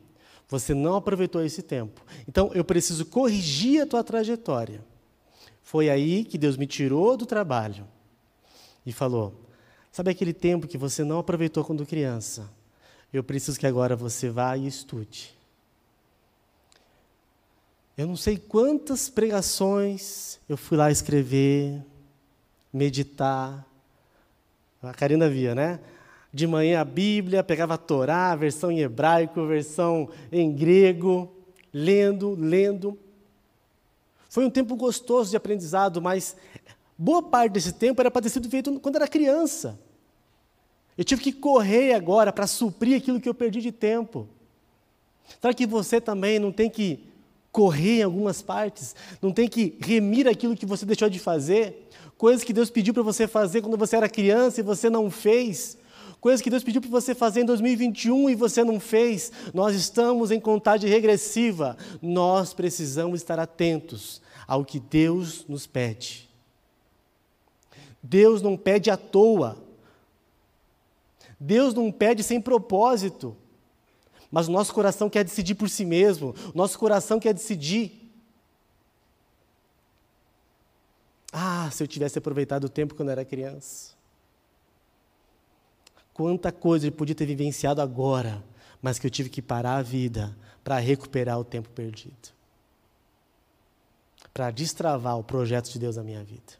você 0.48 0.72
não 0.72 0.94
aproveitou 0.94 1.44
esse 1.44 1.62
tempo. 1.62 2.00
Então 2.26 2.50
eu 2.54 2.64
preciso 2.64 3.04
corrigir 3.04 3.82
a 3.82 3.86
tua 3.86 4.02
trajetória. 4.02 4.82
Foi 5.62 5.90
aí 5.90 6.24
que 6.24 6.38
Deus 6.38 6.56
me 6.56 6.66
tirou 6.66 7.14
do 7.14 7.26
trabalho 7.26 7.86
e 8.86 8.90
falou: 8.90 9.38
Sabe 9.92 10.12
aquele 10.12 10.32
tempo 10.32 10.66
que 10.66 10.78
você 10.78 11.04
não 11.04 11.18
aproveitou 11.18 11.62
quando 11.62 11.84
criança? 11.84 12.50
Eu 13.12 13.22
preciso 13.22 13.60
que 13.60 13.66
agora 13.66 13.94
você 13.94 14.30
vá 14.30 14.56
e 14.56 14.66
estude. 14.66 15.36
Eu 17.98 18.06
não 18.06 18.16
sei 18.16 18.38
quantas 18.38 19.10
pregações 19.10 20.40
eu 20.48 20.56
fui 20.56 20.78
lá 20.78 20.90
escrever, 20.90 21.84
meditar. 22.72 23.73
A 24.88 24.94
Karina 24.94 25.28
via, 25.28 25.54
né? 25.54 25.80
De 26.32 26.46
manhã 26.46 26.80
a 26.80 26.84
Bíblia, 26.84 27.44
pegava 27.44 27.74
a 27.74 27.78
Torá, 27.78 28.32
a 28.32 28.36
versão 28.36 28.70
em 28.70 28.80
hebraico, 28.80 29.46
versão 29.46 30.08
em 30.32 30.52
grego, 30.52 31.32
lendo, 31.72 32.34
lendo. 32.34 32.98
Foi 34.28 34.44
um 34.44 34.50
tempo 34.50 34.74
gostoso 34.74 35.30
de 35.30 35.36
aprendizado, 35.36 36.02
mas 36.02 36.36
boa 36.98 37.22
parte 37.22 37.52
desse 37.52 37.72
tempo 37.72 38.02
era 38.02 38.10
para 38.10 38.22
ter 38.22 38.30
sido 38.30 38.50
feito 38.50 38.80
quando 38.80 38.96
era 38.96 39.06
criança. 39.06 39.78
Eu 40.98 41.04
tive 41.04 41.22
que 41.22 41.32
correr 41.32 41.94
agora 41.94 42.32
para 42.32 42.46
suprir 42.46 42.96
aquilo 42.96 43.20
que 43.20 43.28
eu 43.28 43.34
perdi 43.34 43.60
de 43.60 43.72
tempo. 43.72 44.28
Será 45.40 45.54
que 45.54 45.66
você 45.66 46.00
também 46.00 46.38
não 46.38 46.52
tem 46.52 46.68
que 46.68 47.13
correr 47.54 48.00
em 48.00 48.02
algumas 48.02 48.42
partes, 48.42 48.96
não 49.22 49.32
tem 49.32 49.46
que 49.46 49.78
remir 49.80 50.26
aquilo 50.26 50.56
que 50.56 50.66
você 50.66 50.84
deixou 50.84 51.08
de 51.08 51.20
fazer, 51.20 51.88
coisas 52.18 52.42
que 52.42 52.52
Deus 52.52 52.68
pediu 52.68 52.92
para 52.92 53.04
você 53.04 53.28
fazer 53.28 53.62
quando 53.62 53.76
você 53.76 53.94
era 53.94 54.08
criança 54.08 54.58
e 54.58 54.64
você 54.64 54.90
não 54.90 55.08
fez, 55.08 55.78
coisas 56.20 56.40
que 56.40 56.50
Deus 56.50 56.64
pediu 56.64 56.80
para 56.80 56.90
você 56.90 57.14
fazer 57.14 57.42
em 57.42 57.44
2021 57.44 58.28
e 58.30 58.34
você 58.34 58.64
não 58.64 58.80
fez. 58.80 59.30
Nós 59.52 59.76
estamos 59.76 60.32
em 60.32 60.40
contagem 60.40 60.90
regressiva. 60.90 61.76
Nós 62.02 62.52
precisamos 62.52 63.20
estar 63.20 63.38
atentos 63.38 64.20
ao 64.48 64.64
que 64.64 64.80
Deus 64.80 65.44
nos 65.46 65.64
pede. 65.64 66.28
Deus 68.02 68.42
não 68.42 68.56
pede 68.56 68.90
à 68.90 68.96
toa. 68.96 69.58
Deus 71.38 71.72
não 71.72 71.92
pede 71.92 72.24
sem 72.24 72.40
propósito. 72.40 73.36
Mas 74.34 74.48
o 74.48 74.50
nosso 74.50 74.74
coração 74.74 75.08
quer 75.08 75.22
decidir 75.22 75.54
por 75.54 75.70
si 75.70 75.84
mesmo, 75.84 76.34
o 76.52 76.58
nosso 76.58 76.76
coração 76.76 77.20
quer 77.20 77.32
decidir. 77.32 78.10
Ah, 81.32 81.70
se 81.70 81.84
eu 81.84 81.86
tivesse 81.86 82.18
aproveitado 82.18 82.64
o 82.64 82.68
tempo 82.68 82.96
quando 82.96 83.10
era 83.10 83.24
criança. 83.24 83.94
Quanta 86.12 86.50
coisa 86.50 86.88
eu 86.88 86.90
podia 86.90 87.14
ter 87.14 87.26
vivenciado 87.26 87.80
agora, 87.80 88.42
mas 88.82 88.98
que 88.98 89.06
eu 89.06 89.10
tive 89.10 89.28
que 89.30 89.40
parar 89.40 89.76
a 89.76 89.82
vida 89.82 90.36
para 90.64 90.80
recuperar 90.80 91.38
o 91.38 91.44
tempo 91.44 91.68
perdido. 91.70 92.34
Para 94.32 94.50
destravar 94.50 95.16
o 95.16 95.22
projeto 95.22 95.70
de 95.70 95.78
Deus 95.78 95.94
na 95.94 96.02
minha 96.02 96.24
vida. 96.24 96.54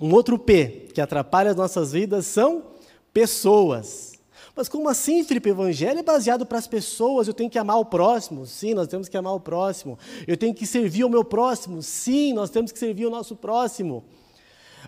Um 0.00 0.12
outro 0.12 0.36
P 0.36 0.88
que 0.92 1.00
atrapalha 1.00 1.50
as 1.50 1.56
nossas 1.56 1.92
vidas 1.92 2.26
são 2.26 2.74
pessoas. 3.16 4.12
Mas 4.54 4.68
como 4.68 4.90
assim, 4.90 5.24
Felipe? 5.24 5.48
O 5.48 5.52
evangelho 5.54 5.98
é 5.98 6.02
baseado 6.02 6.44
para 6.44 6.58
as 6.58 6.66
pessoas, 6.66 7.26
eu 7.26 7.32
tenho 7.32 7.48
que 7.48 7.58
amar 7.58 7.78
o 7.78 7.84
próximo. 7.86 8.44
Sim, 8.44 8.74
nós 8.74 8.88
temos 8.88 9.08
que 9.08 9.16
amar 9.16 9.32
o 9.32 9.40
próximo. 9.40 9.98
Eu 10.26 10.36
tenho 10.36 10.54
que 10.54 10.66
servir 10.66 11.02
o 11.02 11.08
meu 11.08 11.24
próximo. 11.24 11.82
Sim, 11.82 12.34
nós 12.34 12.50
temos 12.50 12.72
que 12.72 12.78
servir 12.78 13.06
o 13.06 13.10
nosso 13.10 13.34
próximo. 13.34 14.04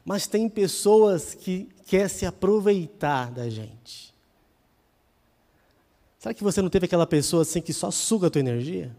Mas 0.05 0.27
tem 0.27 0.47
pessoas 0.47 1.33
que 1.33 1.71
querem 1.87 2.09
se 2.09 2.27
aproveitar 2.27 3.31
da 3.31 3.49
gente. 3.49 4.15
Será 6.19 6.35
que 6.35 6.45
você 6.45 6.61
não 6.61 6.69
teve 6.69 6.85
aquela 6.85 7.07
pessoa 7.07 7.41
assim 7.43 7.63
que 7.63 7.73
só 7.73 7.91
suga 7.91 8.27
a 8.27 8.31
tua 8.31 8.41
energia? 8.41 8.95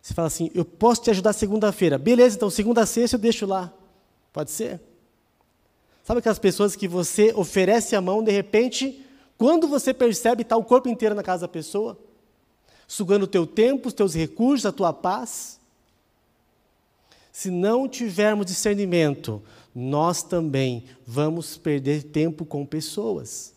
Você 0.00 0.14
fala 0.14 0.28
assim, 0.28 0.50
eu 0.54 0.64
posso 0.64 1.02
te 1.02 1.10
ajudar 1.10 1.34
segunda-feira. 1.34 1.98
Beleza, 1.98 2.36
então 2.36 2.48
segunda 2.48 2.80
a 2.80 2.86
sexta 2.86 3.16
eu 3.16 3.20
deixo 3.20 3.44
lá. 3.44 3.70
Pode 4.32 4.50
ser? 4.50 4.80
Sabe 6.10 6.18
aquelas 6.18 6.40
pessoas 6.40 6.74
que 6.74 6.88
você 6.88 7.32
oferece 7.36 7.94
a 7.94 8.00
mão, 8.00 8.20
de 8.20 8.32
repente, 8.32 9.00
quando 9.38 9.68
você 9.68 9.94
percebe, 9.94 10.42
está 10.42 10.56
o 10.56 10.64
corpo 10.64 10.88
inteiro 10.88 11.14
na 11.14 11.22
casa 11.22 11.42
da 11.42 11.48
pessoa, 11.48 11.96
sugando 12.88 13.22
o 13.22 13.28
teu 13.28 13.46
tempo, 13.46 13.86
os 13.86 13.94
teus 13.94 14.12
recursos, 14.12 14.66
a 14.66 14.72
tua 14.72 14.92
paz? 14.92 15.60
Se 17.30 17.48
não 17.48 17.88
tivermos 17.88 18.46
discernimento, 18.46 19.40
nós 19.72 20.20
também 20.20 20.84
vamos 21.06 21.56
perder 21.56 22.02
tempo 22.02 22.44
com 22.44 22.66
pessoas. 22.66 23.54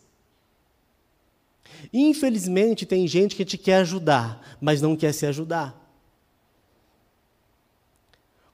Infelizmente, 1.92 2.86
tem 2.86 3.08
gente 3.08 3.34
que 3.34 3.44
te 3.44 3.58
quer 3.58 3.78
ajudar, 3.78 4.56
mas 4.60 4.80
não 4.80 4.94
quer 4.94 5.12
se 5.12 5.26
ajudar. 5.26 5.74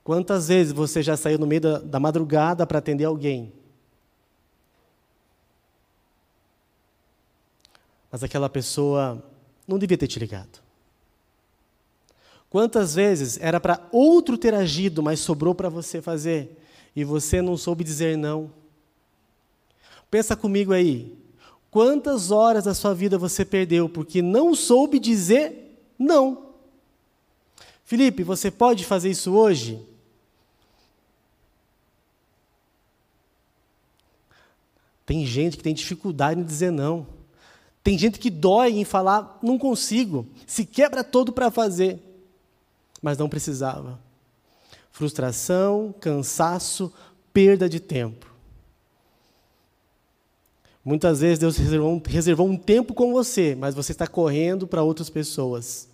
Quantas 0.02 0.48
vezes 0.48 0.72
você 0.72 1.02
já 1.02 1.18
saiu 1.18 1.38
no 1.38 1.46
meio 1.46 1.60
da, 1.60 1.78
da 1.80 2.00
madrugada 2.00 2.66
para 2.66 2.78
atender 2.78 3.04
alguém? 3.04 3.59
Mas 8.10 8.22
aquela 8.24 8.48
pessoa 8.48 9.22
não 9.66 9.78
devia 9.78 9.96
ter 9.96 10.06
te 10.06 10.18
ligado. 10.18 10.60
Quantas 12.48 12.96
vezes 12.96 13.38
era 13.40 13.60
para 13.60 13.86
outro 13.92 14.36
ter 14.36 14.54
agido, 14.54 15.02
mas 15.02 15.20
sobrou 15.20 15.54
para 15.54 15.68
você 15.68 16.02
fazer 16.02 16.60
e 16.96 17.04
você 17.04 17.40
não 17.40 17.56
soube 17.56 17.84
dizer 17.84 18.16
não? 18.18 18.52
Pensa 20.10 20.34
comigo 20.34 20.72
aí. 20.72 21.16
Quantas 21.70 22.32
horas 22.32 22.64
da 22.64 22.74
sua 22.74 22.92
vida 22.92 23.16
você 23.16 23.44
perdeu 23.44 23.88
porque 23.88 24.20
não 24.20 24.54
soube 24.56 24.98
dizer 24.98 25.80
não? 25.96 26.50
Felipe, 27.84 28.24
você 28.24 28.50
pode 28.50 28.84
fazer 28.84 29.10
isso 29.10 29.32
hoje? 29.32 29.80
Tem 35.06 35.24
gente 35.24 35.56
que 35.56 35.62
tem 35.62 35.74
dificuldade 35.74 36.40
em 36.40 36.44
dizer 36.44 36.72
não. 36.72 37.19
Tem 37.82 37.98
gente 37.98 38.18
que 38.18 38.30
dói 38.30 38.72
em 38.72 38.84
falar, 38.84 39.38
não 39.42 39.58
consigo, 39.58 40.26
se 40.46 40.64
quebra 40.64 41.02
todo 41.02 41.32
para 41.32 41.50
fazer, 41.50 41.98
mas 43.00 43.16
não 43.16 43.28
precisava. 43.28 43.98
Frustração, 44.92 45.94
cansaço, 45.98 46.92
perda 47.32 47.68
de 47.68 47.80
tempo. 47.80 48.26
Muitas 50.84 51.20
vezes 51.20 51.38
Deus 51.38 51.56
reservou, 51.56 52.02
reservou 52.06 52.48
um 52.48 52.56
tempo 52.56 52.94
com 52.94 53.12
você, 53.12 53.54
mas 53.54 53.74
você 53.74 53.92
está 53.92 54.06
correndo 54.06 54.66
para 54.66 54.82
outras 54.82 55.10
pessoas. 55.10 55.88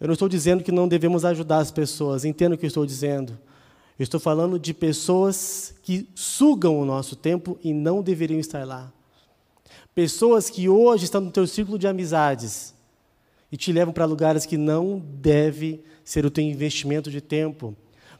Eu 0.00 0.08
não 0.08 0.12
estou 0.12 0.28
dizendo 0.28 0.62
que 0.62 0.72
não 0.72 0.88
devemos 0.88 1.24
ajudar 1.24 1.58
as 1.58 1.70
pessoas, 1.70 2.24
entendo 2.24 2.52
o 2.52 2.58
que 2.58 2.66
eu 2.66 2.68
estou 2.68 2.84
dizendo. 2.84 3.38
Eu 3.98 4.02
estou 4.02 4.20
falando 4.20 4.58
de 4.58 4.74
pessoas 4.74 5.74
que 5.82 6.08
sugam 6.14 6.78
o 6.78 6.84
nosso 6.84 7.16
tempo 7.16 7.58
e 7.62 7.72
não 7.72 8.02
deveriam 8.02 8.38
estar 8.38 8.66
lá. 8.66 8.92
Pessoas 9.98 10.48
que 10.48 10.68
hoje 10.68 11.06
estão 11.06 11.20
no 11.20 11.32
teu 11.32 11.44
círculo 11.44 11.76
de 11.76 11.88
amizades 11.88 12.72
e 13.50 13.56
te 13.56 13.72
levam 13.72 13.92
para 13.92 14.04
lugares 14.04 14.46
que 14.46 14.56
não 14.56 15.00
deve 15.00 15.82
ser 16.04 16.24
o 16.24 16.30
teu 16.30 16.44
investimento 16.44 17.10
de 17.10 17.20
tempo. 17.20 17.74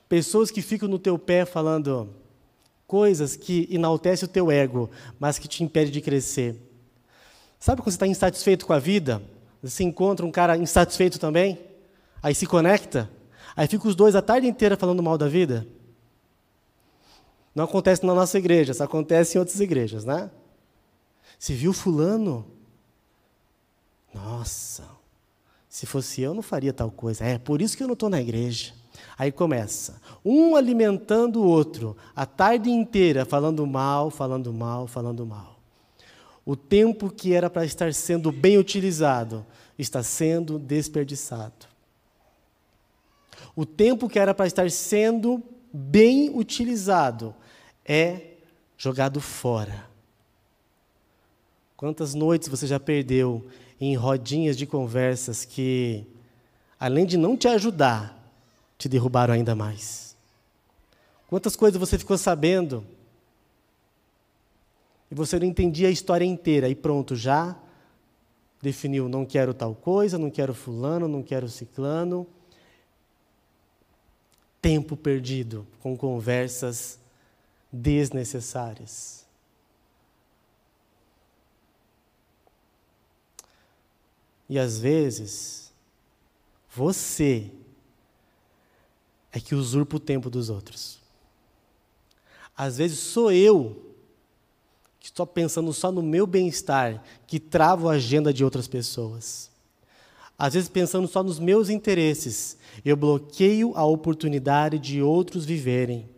Pessoas 0.08 0.50
que 0.50 0.60
ficam 0.60 0.88
no 0.88 0.98
teu 0.98 1.16
pé 1.16 1.44
falando 1.44 2.10
coisas 2.84 3.36
que 3.36 3.68
enaltecem 3.70 4.28
o 4.28 4.28
teu 4.28 4.50
ego, 4.50 4.90
mas 5.20 5.38
que 5.38 5.46
te 5.46 5.62
impedem 5.62 5.92
de 5.92 6.00
crescer. 6.00 6.56
Sabe 7.60 7.80
quando 7.80 7.92
você 7.92 7.94
está 7.94 8.08
insatisfeito 8.08 8.66
com 8.66 8.72
a 8.72 8.80
vida? 8.80 9.22
Você 9.62 9.84
encontra 9.84 10.26
um 10.26 10.32
cara 10.32 10.56
insatisfeito 10.56 11.16
também? 11.20 11.60
Aí 12.20 12.34
se 12.34 12.44
conecta? 12.44 13.08
Aí 13.54 13.68
fica 13.68 13.86
os 13.86 13.94
dois 13.94 14.16
a 14.16 14.20
tarde 14.20 14.48
inteira 14.48 14.76
falando 14.76 15.00
mal 15.00 15.16
da 15.16 15.28
vida? 15.28 15.64
Não 17.54 17.62
acontece 17.62 18.04
na 18.04 18.16
nossa 18.16 18.36
igreja, 18.36 18.72
isso 18.72 18.82
acontece 18.82 19.36
em 19.36 19.38
outras 19.38 19.60
igrejas, 19.60 20.04
né? 20.04 20.28
Se 21.38 21.54
viu 21.54 21.72
fulano? 21.72 22.44
Nossa, 24.12 24.84
se 25.68 25.86
fosse 25.86 26.20
eu, 26.20 26.34
não 26.34 26.42
faria 26.42 26.72
tal 26.72 26.90
coisa. 26.90 27.24
É 27.24 27.38
por 27.38 27.62
isso 27.62 27.76
que 27.76 27.82
eu 27.82 27.86
não 27.86 27.94
estou 27.94 28.08
na 28.08 28.20
igreja. 28.20 28.72
Aí 29.16 29.30
começa, 29.30 30.00
um 30.24 30.56
alimentando 30.56 31.40
o 31.40 31.46
outro, 31.46 31.96
a 32.16 32.26
tarde 32.26 32.70
inteira, 32.70 33.24
falando 33.24 33.64
mal, 33.66 34.10
falando 34.10 34.52
mal, 34.52 34.86
falando 34.88 35.24
mal. 35.24 35.58
O 36.44 36.56
tempo 36.56 37.10
que 37.10 37.34
era 37.34 37.48
para 37.48 37.64
estar 37.64 37.92
sendo 37.92 38.32
bem 38.32 38.58
utilizado 38.58 39.44
está 39.78 40.02
sendo 40.02 40.58
desperdiçado. 40.58 41.66
O 43.54 43.66
tempo 43.66 44.08
que 44.08 44.18
era 44.18 44.34
para 44.34 44.46
estar 44.46 44.70
sendo 44.70 45.42
bem 45.72 46.30
utilizado 46.36 47.34
é 47.84 48.34
jogado 48.76 49.20
fora. 49.20 49.88
Quantas 51.78 52.12
noites 52.12 52.48
você 52.48 52.66
já 52.66 52.80
perdeu 52.80 53.46
em 53.80 53.94
rodinhas 53.94 54.56
de 54.56 54.66
conversas 54.66 55.44
que 55.44 56.04
além 56.78 57.06
de 57.06 57.16
não 57.16 57.36
te 57.36 57.46
ajudar, 57.46 58.18
te 58.76 58.88
derrubaram 58.88 59.32
ainda 59.32 59.54
mais. 59.54 60.16
Quantas 61.28 61.54
coisas 61.54 61.78
você 61.78 61.96
ficou 61.96 62.18
sabendo 62.18 62.84
e 65.08 65.14
você 65.14 65.38
não 65.38 65.46
entendia 65.46 65.86
a 65.86 65.92
história 65.92 66.24
inteira 66.24 66.68
e 66.68 66.74
pronto, 66.74 67.14
já 67.14 67.56
definiu, 68.60 69.08
não 69.08 69.24
quero 69.24 69.54
tal 69.54 69.72
coisa, 69.72 70.18
não 70.18 70.32
quero 70.32 70.54
fulano, 70.54 71.06
não 71.06 71.22
quero 71.22 71.48
ciclano. 71.48 72.26
Tempo 74.60 74.96
perdido 74.96 75.64
com 75.80 75.96
conversas 75.96 76.98
desnecessárias. 77.72 79.27
E 84.48 84.58
às 84.58 84.78
vezes, 84.78 85.72
você 86.74 87.50
é 89.32 89.40
que 89.40 89.54
usurpa 89.54 89.96
o 89.96 90.00
tempo 90.00 90.30
dos 90.30 90.48
outros. 90.48 90.98
Às 92.56 92.78
vezes 92.78 92.98
sou 92.98 93.30
eu 93.30 93.84
que 94.98 95.06
estou 95.06 95.26
pensando 95.26 95.72
só 95.72 95.92
no 95.92 96.02
meu 96.02 96.26
bem-estar, 96.26 97.02
que 97.26 97.38
travo 97.38 97.88
a 97.88 97.92
agenda 97.92 98.32
de 98.32 98.44
outras 98.44 98.66
pessoas. 98.66 99.50
Às 100.36 100.54
vezes 100.54 100.68
pensando 100.68 101.06
só 101.06 101.22
nos 101.22 101.38
meus 101.38 101.68
interesses, 101.68 102.56
eu 102.84 102.96
bloqueio 102.96 103.72
a 103.76 103.84
oportunidade 103.84 104.78
de 104.78 105.02
outros 105.02 105.44
viverem. 105.44 106.08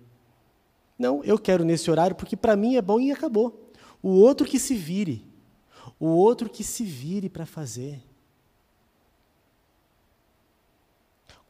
Não, 0.99 1.25
eu 1.25 1.39
quero 1.39 1.65
nesse 1.65 1.91
horário 1.91 2.15
porque 2.15 2.37
para 2.37 2.57
mim 2.57 2.77
é 2.77 2.83
bom 2.83 3.01
e 3.01 3.11
acabou. 3.11 3.71
O 4.03 4.11
outro 4.11 4.47
que 4.47 4.59
se 4.59 4.75
vire. 4.75 5.25
O 5.99 6.07
outro 6.07 6.49
que 6.49 6.63
se 6.63 6.85
vire 6.85 7.29
para 7.29 7.47
fazer. 7.47 8.03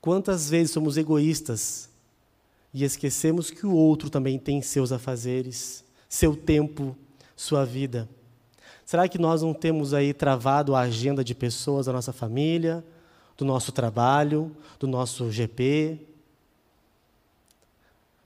Quantas 0.01 0.49
vezes 0.49 0.73
somos 0.73 0.97
egoístas 0.97 1.91
e 2.73 2.85
esquecemos 2.85 3.51
que 3.51 3.67
o 3.67 3.75
outro 3.75 4.09
também 4.09 4.39
tem 4.39 4.63
seus 4.63 4.93
afazeres, 4.93 5.85
seu 6.09 6.35
tempo, 6.35 6.97
sua 7.37 7.65
vida? 7.67 8.09
Será 8.87 9.09
que 9.09 9.19
nós 9.19 9.43
não 9.43 9.53
temos 9.53 9.93
aí 9.93 10.15
travado 10.15 10.75
a 10.75 10.81
agenda 10.81 11.23
de 11.23 11.35
pessoas 11.35 11.87
da 11.87 11.93
nossa 11.93 12.13
família, 12.13 12.85
do 13.37 13.45
nosso 13.45 13.73
trabalho, 13.73 14.57
do 14.79 14.87
nosso 14.87 15.31
GP? 15.31 16.01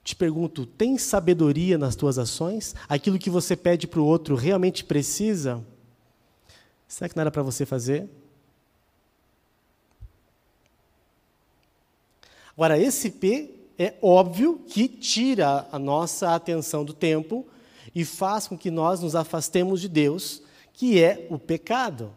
Te 0.05 0.15
pergunto, 0.15 0.65
tem 0.65 0.97
sabedoria 0.97 1.77
nas 1.77 1.97
tuas 1.97 2.19
ações? 2.19 2.75
Aquilo 2.89 3.19
que 3.19 3.31
você 3.31 3.57
pede 3.57 3.87
para 3.87 4.01
o 4.01 4.07
outro 4.07 4.37
realmente 4.37 4.85
precisa? 4.85 5.65
Será 6.87 7.09
que 7.09 7.17
não 7.17 7.23
era 7.23 7.31
para 7.31 7.43
você 7.43 7.67
fazer? 7.67 8.09
Agora, 12.57 12.79
esse 12.79 13.11
P 13.11 13.51
é 13.79 13.95
óbvio 14.01 14.61
que 14.67 14.89
tira 14.89 15.67
a 15.73 15.79
nossa 15.79 16.35
atenção 16.35 16.85
do 16.85 16.93
tempo 16.93 17.47
e 17.95 18.05
faz 18.05 18.47
com 18.47 18.57
que 18.57 18.71
nós 18.71 19.01
nos 19.01 19.15
afastemos 19.15 19.81
de 19.81 19.89
Deus, 19.89 20.43
que 20.73 21.03
é 21.03 21.27
o 21.31 21.39
pecado. 21.39 22.13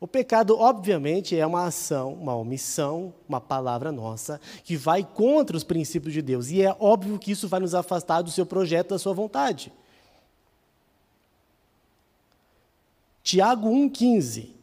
O 0.00 0.06
pecado, 0.06 0.56
obviamente, 0.56 1.36
é 1.36 1.44
uma 1.44 1.66
ação, 1.66 2.12
uma 2.12 2.34
omissão, 2.36 3.12
uma 3.28 3.40
palavra 3.40 3.90
nossa, 3.90 4.40
que 4.62 4.76
vai 4.76 5.02
contra 5.02 5.56
os 5.56 5.64
princípios 5.64 6.14
de 6.14 6.22
Deus. 6.22 6.50
E 6.50 6.62
é 6.62 6.74
óbvio 6.78 7.18
que 7.18 7.32
isso 7.32 7.48
vai 7.48 7.58
nos 7.58 7.74
afastar 7.74 8.22
do 8.22 8.30
seu 8.30 8.46
projeto, 8.46 8.90
da 8.90 8.98
sua 8.98 9.12
vontade. 9.12 9.72
Tiago 13.22 13.68
1,15. 13.68 14.57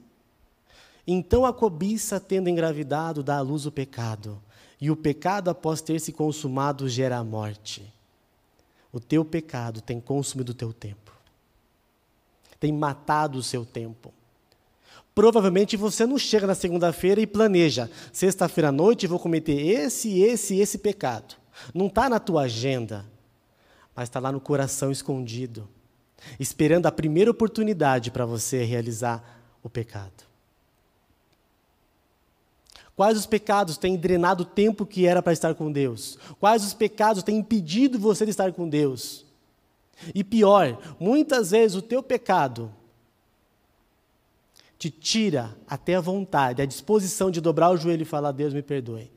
Então 1.08 1.46
a 1.46 1.54
cobiça, 1.54 2.20
tendo 2.20 2.50
engravidado, 2.50 3.22
dá 3.22 3.38
à 3.38 3.42
luz 3.42 3.66
o 3.66 3.72
pecado, 3.72 4.42
e 4.82 4.90
o 4.90 4.96
pecado, 4.96 5.50
após 5.50 5.82
ter 5.82 6.00
se 6.00 6.12
consumado, 6.12 6.90
gera 6.90 7.18
a 7.18 7.24
morte. 7.24 7.94
O 8.92 9.00
teu 9.00 9.24
pecado 9.24 9.82
tem 9.82 10.00
consumido 10.00 10.52
o 10.52 10.56
teu 10.56 10.74
tempo, 10.74 11.12
tem 12.60 12.72
matado 12.72 13.38
o 13.38 13.44
seu 13.44 13.66
tempo. 13.66 14.14
Provavelmente 15.14 15.78
você 15.78 16.06
não 16.06 16.18
chega 16.18 16.46
na 16.46 16.56
segunda-feira 16.56 17.22
e 17.22 17.28
planeja, 17.28 17.90
sexta-feira 18.12 18.68
à 18.68 18.72
noite 18.72 19.08
vou 19.08 19.18
cometer 19.18 19.54
esse, 19.54 20.20
esse 20.20 20.56
e 20.56 20.60
esse 20.60 20.78
pecado. 20.78 21.36
Não 21.74 21.88
está 21.88 22.10
na 22.10 22.20
tua 22.20 22.44
agenda, 22.44 23.06
mas 23.96 24.10
está 24.10 24.20
lá 24.20 24.30
no 24.30 24.42
coração 24.42 24.92
escondido, 24.92 25.70
esperando 26.38 26.86
a 26.86 26.92
primeira 26.92 27.32
oportunidade 27.32 28.12
para 28.12 28.26
você 28.26 28.66
realizar 28.66 29.42
o 29.64 29.70
pecado. 29.70 30.25
Quais 32.96 33.18
os 33.18 33.26
pecados 33.26 33.78
têm 33.78 33.98
drenado 33.98 34.44
o 34.44 34.46
tempo 34.46 34.86
que 34.86 35.06
era 35.06 35.22
para 35.22 35.34
estar 35.34 35.54
com 35.54 35.72
Deus? 35.72 36.18
Quais 36.40 36.64
os 36.64 36.74
pecados 36.74 37.24
têm 37.24 37.38
impedido 37.38 38.00
você 38.00 38.24
de 38.24 38.32
estar 38.32 38.54
com 38.54 38.70
Deus? 38.70 39.26
E 40.14 40.24
pior, 40.24 40.80
muitas 41.00 41.52
vezes 41.52 41.76
o 41.76 41.82
teu 41.82 42.02
pecado 42.02 42.72
te 44.78 44.90
tira 44.90 45.56
até 45.68 45.96
a 45.96 46.02
vontade, 46.02 46.62
a 46.62 46.66
disposição 46.66 47.32
de 47.32 47.42
dobrar 47.42 47.72
o 47.72 47.78
joelho 47.78 48.04
e 48.04 48.06
falar: 48.06 48.32
Deus 48.32 48.54
me 48.54 48.62
perdoe. 48.62 49.12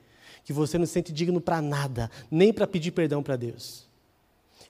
Que 0.44 0.52
você 0.52 0.78
não 0.78 0.86
se 0.86 0.92
sente 0.92 1.12
digno 1.12 1.40
para 1.40 1.60
nada, 1.60 2.10
nem 2.30 2.52
para 2.52 2.66
pedir 2.66 2.90
perdão 2.90 3.22
para 3.22 3.36
Deus. 3.36 3.86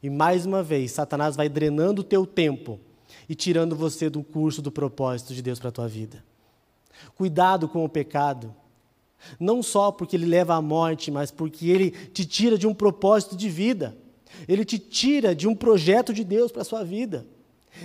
E 0.03 0.11
mais 0.11 0.45
uma 0.45 0.63
vez, 0.63 0.93
Satanás 0.93 1.37
vai 1.37 1.49
drenando 1.49 2.03
o 2.03 2.05
teu 2.05 2.27
tempo 2.27 2.81
e 3.29 3.35
tirando 3.35 3.77
você 3.77 4.11
do 4.11 4.23
curso 4.23 4.61
do 4.61 4.73
propósito 4.73 5.35
de 5.35 5.43
Deus 5.43 5.59
para 5.59 5.69
a 5.69 5.73
tua 5.73 5.89
vida. 5.89 6.25
Cuidado 7.15 7.69
com 7.69 7.85
o 7.85 7.89
pecado. 7.89 8.55
Não 9.39 9.62
só 9.62 9.91
porque 9.91 10.16
ele 10.16 10.27
leva 10.27 10.55
à 10.55 10.62
morte, 10.62 11.11
mas 11.11 11.31
porque 11.31 11.69
ele 11.69 11.91
te 11.91 12.25
tira 12.25 12.57
de 12.57 12.66
um 12.66 12.75
propósito 12.75 13.37
de 13.37 13.49
vida. 13.49 13.97
Ele 14.47 14.64
te 14.64 14.79
tira 14.79 15.35
de 15.35 15.49
um 15.49 15.55
projeto 15.55 16.12
de 16.12 16.25
Deus 16.25 16.53
para 16.53 16.62
a 16.62 16.64
sua 16.64 16.85
vida. 16.85 17.27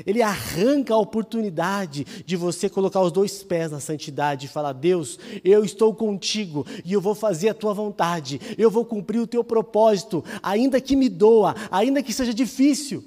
Ele 0.06 0.22
arranca 0.22 0.94
a 0.94 0.98
oportunidade 0.98 2.04
de 2.26 2.36
você 2.36 2.68
colocar 2.68 3.02
os 3.02 3.12
dois 3.12 3.44
pés 3.44 3.72
na 3.72 3.80
santidade 3.80 4.46
e 4.46 4.50
falar: 4.50 4.74
Deus, 4.74 5.20
eu 5.44 5.64
estou 5.64 5.94
contigo 5.94 6.66
e 6.84 6.94
eu 6.94 7.02
vou 7.02 7.14
fazer 7.14 7.50
a 7.50 7.54
tua 7.54 7.74
vontade, 7.74 8.42
eu 8.58 8.72
vou 8.72 8.86
cumprir 8.86 9.20
o 9.20 9.28
teu 9.28 9.44
propósito, 9.44 10.24
ainda 10.42 10.82
que 10.82 10.96
me 10.96 11.10
doa, 11.10 11.56
ainda 11.70 12.02
que 12.02 12.12
seja 12.12 12.34
difícil. 12.34 13.04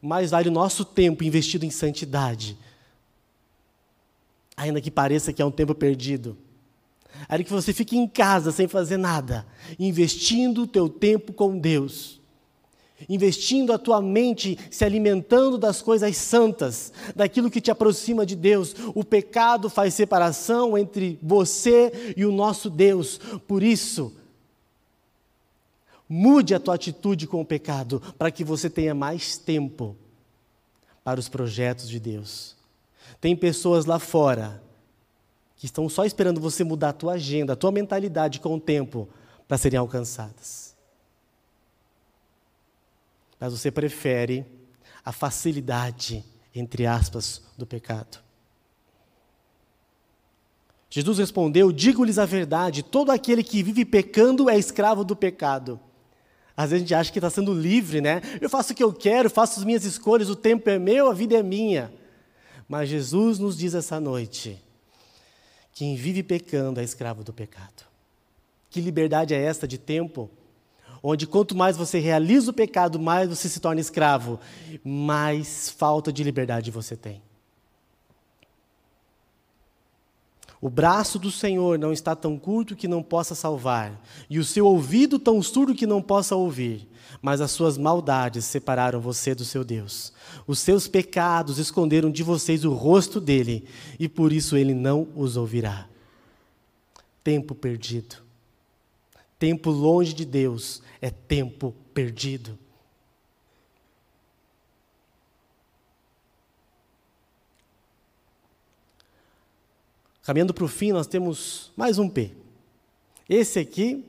Mais 0.00 0.30
vale 0.30 0.48
o 0.48 0.52
nosso 0.52 0.84
tempo 0.84 1.22
investido 1.22 1.66
em 1.66 1.70
santidade 1.70 2.56
ainda 4.60 4.80
que 4.80 4.90
pareça 4.90 5.32
que 5.32 5.40
é 5.40 5.44
um 5.44 5.50
tempo 5.50 5.74
perdido. 5.74 6.36
Ainda 7.28 7.44
que 7.44 7.52
você 7.52 7.72
fique 7.72 7.96
em 7.96 8.06
casa 8.06 8.52
sem 8.52 8.68
fazer 8.68 8.98
nada, 8.98 9.46
investindo 9.78 10.62
o 10.62 10.66
teu 10.66 10.86
tempo 10.86 11.32
com 11.32 11.58
Deus. 11.58 12.20
Investindo 13.08 13.72
a 13.72 13.78
tua 13.78 14.02
mente, 14.02 14.58
se 14.70 14.84
alimentando 14.84 15.56
das 15.56 15.80
coisas 15.80 16.14
santas, 16.18 16.92
daquilo 17.16 17.50
que 17.50 17.60
te 17.60 17.70
aproxima 17.70 18.26
de 18.26 18.36
Deus. 18.36 18.76
O 18.94 19.02
pecado 19.02 19.70
faz 19.70 19.94
separação 19.94 20.76
entre 20.76 21.18
você 21.22 22.14
e 22.14 22.26
o 22.26 22.32
nosso 22.32 22.68
Deus. 22.68 23.18
Por 23.48 23.62
isso, 23.62 24.14
mude 26.06 26.54
a 26.54 26.60
tua 26.60 26.74
atitude 26.74 27.26
com 27.26 27.40
o 27.40 27.46
pecado, 27.46 28.02
para 28.18 28.30
que 28.30 28.44
você 28.44 28.68
tenha 28.68 28.94
mais 28.94 29.38
tempo 29.38 29.96
para 31.02 31.18
os 31.18 31.30
projetos 31.30 31.88
de 31.88 31.98
Deus. 31.98 32.59
Tem 33.20 33.36
pessoas 33.36 33.84
lá 33.84 33.98
fora 33.98 34.62
que 35.56 35.66
estão 35.66 35.88
só 35.88 36.04
esperando 36.04 36.40
você 36.40 36.64
mudar 36.64 36.88
a 36.88 36.94
tua 36.94 37.12
agenda, 37.12 37.52
a 37.52 37.56
tua 37.56 37.70
mentalidade 37.70 38.40
com 38.40 38.54
o 38.54 38.60
tempo 38.60 39.08
para 39.46 39.58
serem 39.58 39.78
alcançadas. 39.78 40.74
Mas 43.38 43.52
você 43.52 43.70
prefere 43.70 44.46
a 45.04 45.12
facilidade, 45.12 46.24
entre 46.54 46.86
aspas, 46.86 47.42
do 47.58 47.66
pecado. 47.66 48.18
Jesus 50.88 51.18
respondeu: 51.18 51.70
Digo-lhes 51.70 52.18
a 52.18 52.24
verdade, 52.24 52.82
todo 52.82 53.10
aquele 53.10 53.44
que 53.44 53.62
vive 53.62 53.84
pecando 53.84 54.48
é 54.48 54.58
escravo 54.58 55.04
do 55.04 55.14
pecado. 55.14 55.78
Às 56.56 56.70
vezes 56.70 56.84
a 56.84 56.86
gente 56.86 56.94
acha 56.94 57.12
que 57.12 57.18
está 57.18 57.30
sendo 57.30 57.54
livre, 57.54 58.00
né? 58.00 58.20
Eu 58.40 58.50
faço 58.50 58.72
o 58.72 58.76
que 58.76 58.82
eu 58.82 58.92
quero, 58.92 59.30
faço 59.30 59.60
as 59.60 59.64
minhas 59.64 59.84
escolhas, 59.84 60.28
o 60.28 60.36
tempo 60.36 60.68
é 60.68 60.78
meu, 60.78 61.08
a 61.08 61.14
vida 61.14 61.36
é 61.36 61.42
minha. 61.42 61.92
Mas 62.70 62.88
Jesus 62.88 63.40
nos 63.40 63.58
diz 63.58 63.74
essa 63.74 63.98
noite: 63.98 64.56
quem 65.74 65.96
vive 65.96 66.22
pecando 66.22 66.78
é 66.78 66.84
escravo 66.84 67.24
do 67.24 67.32
pecado. 67.32 67.84
Que 68.70 68.80
liberdade 68.80 69.34
é 69.34 69.42
esta 69.42 69.66
de 69.66 69.76
tempo? 69.76 70.30
Onde 71.02 71.26
quanto 71.26 71.56
mais 71.56 71.76
você 71.76 71.98
realiza 71.98 72.52
o 72.52 72.54
pecado, 72.54 73.00
mais 73.00 73.28
você 73.28 73.48
se 73.48 73.58
torna 73.58 73.80
escravo, 73.80 74.38
mais 74.84 75.68
falta 75.68 76.12
de 76.12 76.22
liberdade 76.22 76.70
você 76.70 76.96
tem. 76.96 77.20
O 80.60 80.68
braço 80.68 81.18
do 81.18 81.30
Senhor 81.30 81.78
não 81.78 81.90
está 81.90 82.14
tão 82.14 82.38
curto 82.38 82.76
que 82.76 82.86
não 82.86 83.02
possa 83.02 83.34
salvar, 83.34 83.98
e 84.28 84.38
o 84.38 84.44
seu 84.44 84.66
ouvido 84.66 85.18
tão 85.18 85.42
surdo 85.42 85.74
que 85.74 85.86
não 85.86 86.02
possa 86.02 86.36
ouvir. 86.36 86.86
Mas 87.22 87.40
as 87.40 87.50
suas 87.50 87.78
maldades 87.78 88.44
separaram 88.44 89.00
você 89.00 89.34
do 89.34 89.44
seu 89.44 89.64
Deus. 89.64 90.12
Os 90.46 90.58
seus 90.58 90.86
pecados 90.86 91.58
esconderam 91.58 92.10
de 92.10 92.22
vocês 92.22 92.64
o 92.64 92.74
rosto 92.74 93.20
dele, 93.20 93.64
e 93.98 94.06
por 94.06 94.32
isso 94.32 94.54
ele 94.54 94.74
não 94.74 95.08
os 95.16 95.36
ouvirá. 95.36 95.88
Tempo 97.24 97.54
perdido. 97.54 98.16
Tempo 99.38 99.70
longe 99.70 100.12
de 100.12 100.26
Deus 100.26 100.82
é 101.00 101.10
tempo 101.10 101.74
perdido. 101.94 102.58
Caminhando 110.22 110.52
para 110.52 110.64
o 110.64 110.68
fim, 110.68 110.92
nós 110.92 111.06
temos 111.06 111.72
mais 111.76 111.98
um 111.98 112.08
P. 112.08 112.32
Esse 113.28 113.58
aqui, 113.58 114.04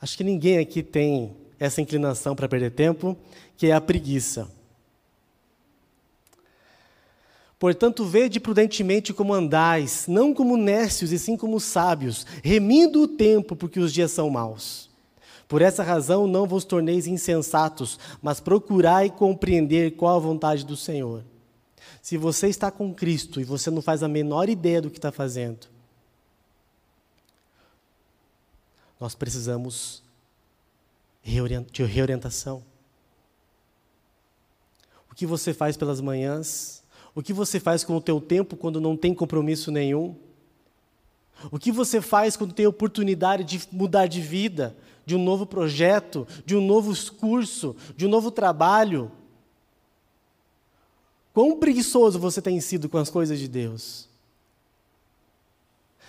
acho 0.00 0.16
que 0.16 0.24
ninguém 0.24 0.58
aqui 0.58 0.82
tem 0.82 1.36
essa 1.58 1.80
inclinação 1.80 2.34
para 2.34 2.48
perder 2.48 2.72
tempo, 2.72 3.16
que 3.56 3.68
é 3.68 3.72
a 3.72 3.80
preguiça. 3.80 4.50
Portanto, 7.58 8.04
vede 8.04 8.38
prudentemente 8.38 9.14
como 9.14 9.32
andais, 9.32 10.06
não 10.06 10.34
como 10.34 10.56
nécios, 10.56 11.12
e 11.12 11.18
sim 11.18 11.36
como 11.36 11.58
sábios, 11.58 12.26
remindo 12.42 13.00
o 13.00 13.08
tempo, 13.08 13.56
porque 13.56 13.80
os 13.80 13.92
dias 13.92 14.10
são 14.10 14.28
maus. 14.28 14.90
Por 15.48 15.62
essa 15.62 15.82
razão 15.82 16.26
não 16.26 16.46
vos 16.46 16.64
torneis 16.64 17.06
insensatos, 17.06 17.98
mas 18.20 18.40
procurai 18.40 19.08
compreender 19.08 19.92
qual 19.92 20.16
a 20.16 20.20
vontade 20.20 20.66
do 20.66 20.76
Senhor. 20.76 21.22
Se 22.06 22.16
você 22.16 22.46
está 22.46 22.70
com 22.70 22.94
Cristo 22.94 23.40
e 23.40 23.44
você 23.44 23.68
não 23.68 23.82
faz 23.82 24.00
a 24.00 24.06
menor 24.06 24.48
ideia 24.48 24.80
do 24.80 24.88
que 24.88 24.96
está 24.96 25.10
fazendo, 25.10 25.66
nós 29.00 29.16
precisamos 29.16 30.04
de 31.20 31.82
reorientação. 31.82 32.62
O 35.10 35.16
que 35.16 35.26
você 35.26 35.52
faz 35.52 35.76
pelas 35.76 36.00
manhãs? 36.00 36.80
O 37.12 37.20
que 37.20 37.32
você 37.32 37.58
faz 37.58 37.82
com 37.82 37.96
o 37.96 38.00
teu 38.00 38.20
tempo 38.20 38.56
quando 38.56 38.80
não 38.80 38.96
tem 38.96 39.12
compromisso 39.12 39.72
nenhum? 39.72 40.14
O 41.50 41.58
que 41.58 41.72
você 41.72 42.00
faz 42.00 42.36
quando 42.36 42.54
tem 42.54 42.68
oportunidade 42.68 43.42
de 43.42 43.66
mudar 43.72 44.06
de 44.06 44.20
vida, 44.20 44.76
de 45.04 45.16
um 45.16 45.24
novo 45.24 45.44
projeto, 45.44 46.24
de 46.44 46.54
um 46.54 46.64
novo 46.64 46.92
curso, 47.14 47.74
de 47.96 48.06
um 48.06 48.08
novo 48.08 48.30
trabalho? 48.30 49.10
Quão 51.36 51.58
preguiçoso 51.58 52.18
você 52.18 52.40
tem 52.40 52.58
sido 52.62 52.88
com 52.88 52.96
as 52.96 53.10
coisas 53.10 53.38
de 53.38 53.46
Deus? 53.46 54.08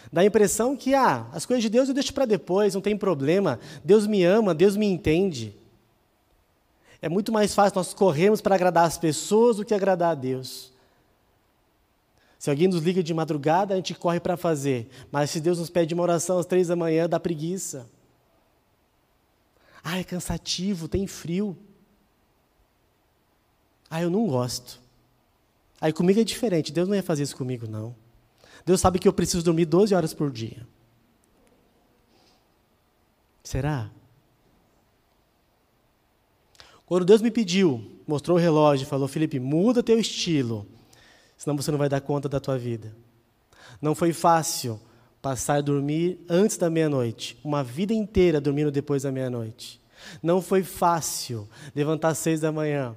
Dá 0.10 0.22
a 0.22 0.26
impressão 0.26 0.74
que, 0.74 0.94
ah, 0.94 1.28
as 1.34 1.46
coisas 1.46 1.62
de 1.62 1.70
Deus 1.70 1.90
eu 1.90 1.94
deixo 1.94 2.14
para 2.14 2.24
depois, 2.24 2.74
não 2.74 2.80
tem 2.80 2.98
problema. 2.98 3.60
Deus 3.84 4.08
me 4.08 4.24
ama, 4.24 4.56
Deus 4.56 4.78
me 4.78 4.86
entende. 4.86 5.54
É 7.02 7.10
muito 7.10 7.30
mais 7.30 7.54
fácil 7.54 7.76
nós 7.76 7.94
corrermos 7.94 8.40
para 8.40 8.56
agradar 8.56 8.86
as 8.86 8.98
pessoas 8.98 9.58
do 9.58 9.66
que 9.66 9.74
agradar 9.74 10.12
a 10.12 10.16
Deus. 10.16 10.72
Se 12.40 12.50
alguém 12.50 12.70
nos 12.70 12.82
liga 12.82 13.04
de 13.04 13.14
madrugada, 13.14 13.74
a 13.74 13.76
gente 13.76 13.96
corre 13.96 14.22
para 14.22 14.38
fazer. 14.38 14.90
Mas 15.12 15.30
se 15.30 15.42
Deus 15.42 15.60
nos 15.60 15.70
pede 15.70 15.94
uma 15.94 16.04
oração 16.04 16.40
às 16.40 16.46
três 16.46 16.70
da 16.70 16.76
manhã, 16.78 17.06
dá 17.06 17.20
preguiça. 17.20 17.86
Ah, 19.84 20.00
é 20.00 20.06
cansativo, 20.06 20.88
tem 20.88 21.06
frio. 21.06 21.58
Ah, 23.90 24.02
eu 24.02 24.10
não 24.10 24.26
gosto. 24.26 24.87
Aí 25.80 25.94
comigo 25.94 26.20
é 26.20 26.24
diferente. 26.24 26.72
Deus 26.72 26.88
não 26.88 26.96
ia 26.96 27.04
fazer 27.04 27.24
isso 27.24 27.36
comigo, 27.36 27.68
não. 27.68 27.96
Deus 28.66 28.82
sabe 28.82 29.00
que 29.00 29.08
eu 29.08 29.14
preciso 29.14 29.44
dormir 29.44 29.66
12 29.66 29.94
horas 29.94 30.14
por 30.14 30.32
dia. 30.32 30.68
Será? 33.44 33.90
Quando 36.86 37.06
Deus 37.06 37.22
me 37.22 37.32
pediu, 37.32 38.02
mostrou 38.08 38.38
o 38.38 38.40
relógio 38.40 38.86
e 38.86 38.90
falou: 38.90 39.08
Felipe, 39.08 39.40
muda 39.40 39.84
teu 39.84 40.00
estilo, 40.00 40.66
senão 41.38 41.56
você 41.56 41.72
não 41.72 41.78
vai 41.78 41.90
dar 41.90 42.02
conta 42.02 42.28
da 42.28 42.40
tua 42.40 42.58
vida. 42.58 42.96
Não 43.82 43.94
foi 43.94 44.14
fácil 44.14 44.80
passar 45.22 45.56
a 45.56 45.62
dormir 45.62 46.20
antes 46.30 46.58
da 46.58 46.70
meia-noite, 46.70 47.38
uma 47.44 47.64
vida 47.64 47.94
inteira 47.94 48.40
dormindo 48.40 48.72
depois 48.72 49.04
da 49.04 49.12
meia-noite. 49.12 49.82
Não 50.24 50.42
foi 50.42 50.64
fácil 50.64 51.48
levantar 51.76 52.10
às 52.10 52.18
seis 52.18 52.40
da 52.40 52.52
manhã, 52.52 52.96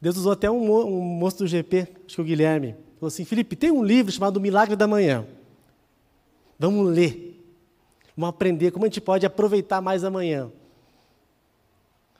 Deus 0.00 0.16
usou 0.16 0.32
até 0.32 0.50
um, 0.50 0.70
um 0.86 1.00
moço 1.00 1.38
do 1.38 1.46
GP, 1.46 1.88
acho 2.06 2.16
que 2.16 2.20
o 2.20 2.24
Guilherme, 2.24 2.74
falou 2.98 3.08
assim: 3.08 3.24
Felipe, 3.24 3.56
tem 3.56 3.70
um 3.70 3.82
livro 3.82 4.12
chamado 4.12 4.40
Milagre 4.40 4.76
da 4.76 4.86
Manhã. 4.86 5.26
Vamos 6.58 6.94
ler. 6.94 7.36
Vamos 8.16 8.30
aprender 8.30 8.70
como 8.70 8.84
a 8.84 8.88
gente 8.88 9.00
pode 9.00 9.26
aproveitar 9.26 9.80
mais 9.80 10.02
a 10.02 10.10
manhã. 10.10 10.50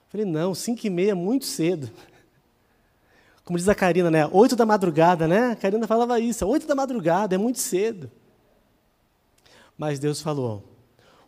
Falei, 0.08 0.26
não, 0.26 0.54
cinco 0.54 0.86
e 0.86 0.90
meia 0.90 1.12
é 1.12 1.14
muito 1.14 1.46
cedo. 1.46 1.90
Como 3.44 3.56
diz 3.56 3.68
a 3.68 3.74
Karina, 3.74 4.10
né? 4.10 4.26
Oito 4.26 4.56
da 4.56 4.66
madrugada, 4.66 5.28
né? 5.28 5.52
A 5.52 5.56
Karina 5.56 5.86
falava 5.86 6.18
isso, 6.18 6.44
oito 6.46 6.66
da 6.66 6.74
madrugada, 6.74 7.34
é 7.34 7.38
muito 7.38 7.60
cedo. 7.60 8.10
Mas 9.78 9.98
Deus 9.98 10.20
falou: 10.20 10.64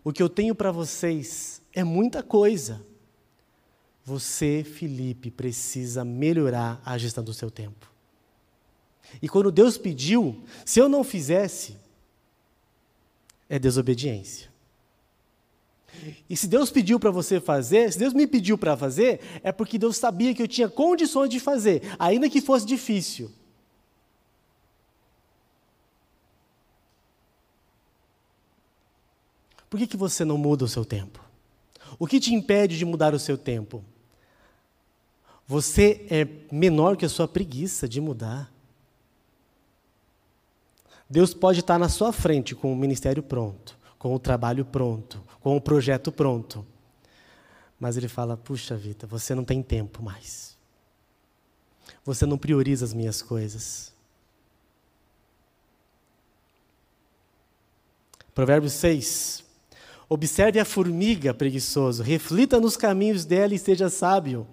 o 0.03 0.13
que 0.13 0.23
eu 0.23 0.29
tenho 0.29 0.55
para 0.55 0.73
vocês 0.73 1.63
é 1.73 1.85
muita 1.85 2.23
coisa. 2.23 2.85
Você, 4.09 4.65
Felipe, 4.65 5.31
precisa 5.31 6.03
melhorar 6.03 6.81
a 6.83 6.97
gestão 6.97 7.23
do 7.23 7.35
seu 7.35 7.51
tempo. 7.51 7.93
E 9.21 9.29
quando 9.29 9.53
Deus 9.53 9.77
pediu, 9.77 10.43
se 10.65 10.81
eu 10.81 10.89
não 10.89 11.05
fizesse, 11.05 11.77
é 13.51 13.59
desobediência. 13.59 14.49
E 16.29 16.35
se 16.35 16.47
Deus 16.47 16.71
pediu 16.71 16.99
para 16.99 17.11
você 17.11 17.39
fazer, 17.39 17.93
se 17.93 17.99
Deus 17.99 18.15
me 18.15 18.27
pediu 18.27 18.57
para 18.57 18.79
fazer, 18.79 19.21
é 19.43 19.53
porque 19.53 19.79
Deus 19.79 19.99
sabia 19.99 20.35
que 20.35 20.43
eu 20.43 20.49
tinha 20.49 20.71
condições 20.71 21.29
de 21.29 21.39
fazer, 21.39 21.83
ainda 21.99 22.31
que 22.31 22.41
fosse 22.41 22.65
difícil. 22.65 23.31
Por 29.69 29.79
que, 29.79 29.87
que 29.87 29.99
você 29.99 30.25
não 30.25 30.39
muda 30.39 30.65
o 30.65 30.69
seu 30.69 30.83
tempo? 30.83 31.23
O 31.99 32.07
que 32.07 32.19
te 32.19 32.33
impede 32.33 32.79
de 32.79 32.87
mudar 32.87 33.13
o 33.13 33.19
seu 33.19 33.37
tempo? 33.37 33.85
Você 35.49 36.07
é 36.11 36.29
menor 36.55 36.95
que 36.95 37.07
a 37.07 37.09
sua 37.09 37.27
preguiça 37.27 37.89
de 37.89 38.03
mudar. 38.03 38.53
Deus 41.09 41.33
pode 41.33 41.61
estar 41.61 41.79
na 41.79 41.89
sua 41.89 42.13
frente 42.13 42.55
com 42.55 42.71
o 42.71 42.77
ministério 42.77 43.23
pronto, 43.23 43.79
com 43.99 44.15
o 44.15 44.19
trabalho 44.19 44.63
pronto, 44.63 45.25
com 45.41 45.57
o 45.57 45.61
projeto 45.61 46.13
pronto. 46.13 46.67
Mas 47.81 47.97
Ele 47.97 48.09
fala: 48.09 48.37
puxa 48.37 48.77
vida, 48.77 49.07
você 49.07 49.35
não 49.35 49.43
tem 49.43 49.63
tempo 49.63 50.03
mais. 50.03 50.55
Você 52.05 52.27
não 52.27 52.37
prioriza 52.37 52.85
as 52.85 52.93
minhas 52.93 53.23
coisas. 53.23 53.91
Provérbios 58.35 58.75
6. 58.75 59.45
Observe 60.11 60.61
a 60.61 60.65
formiga, 60.67 61.33
preguiçoso, 61.33 62.03
reflita 62.03 62.61
nos 62.61 62.77
caminhos 62.77 63.25
dela 63.25 63.55
e 63.55 63.59
seja 63.59 63.89
sábio. 63.89 64.47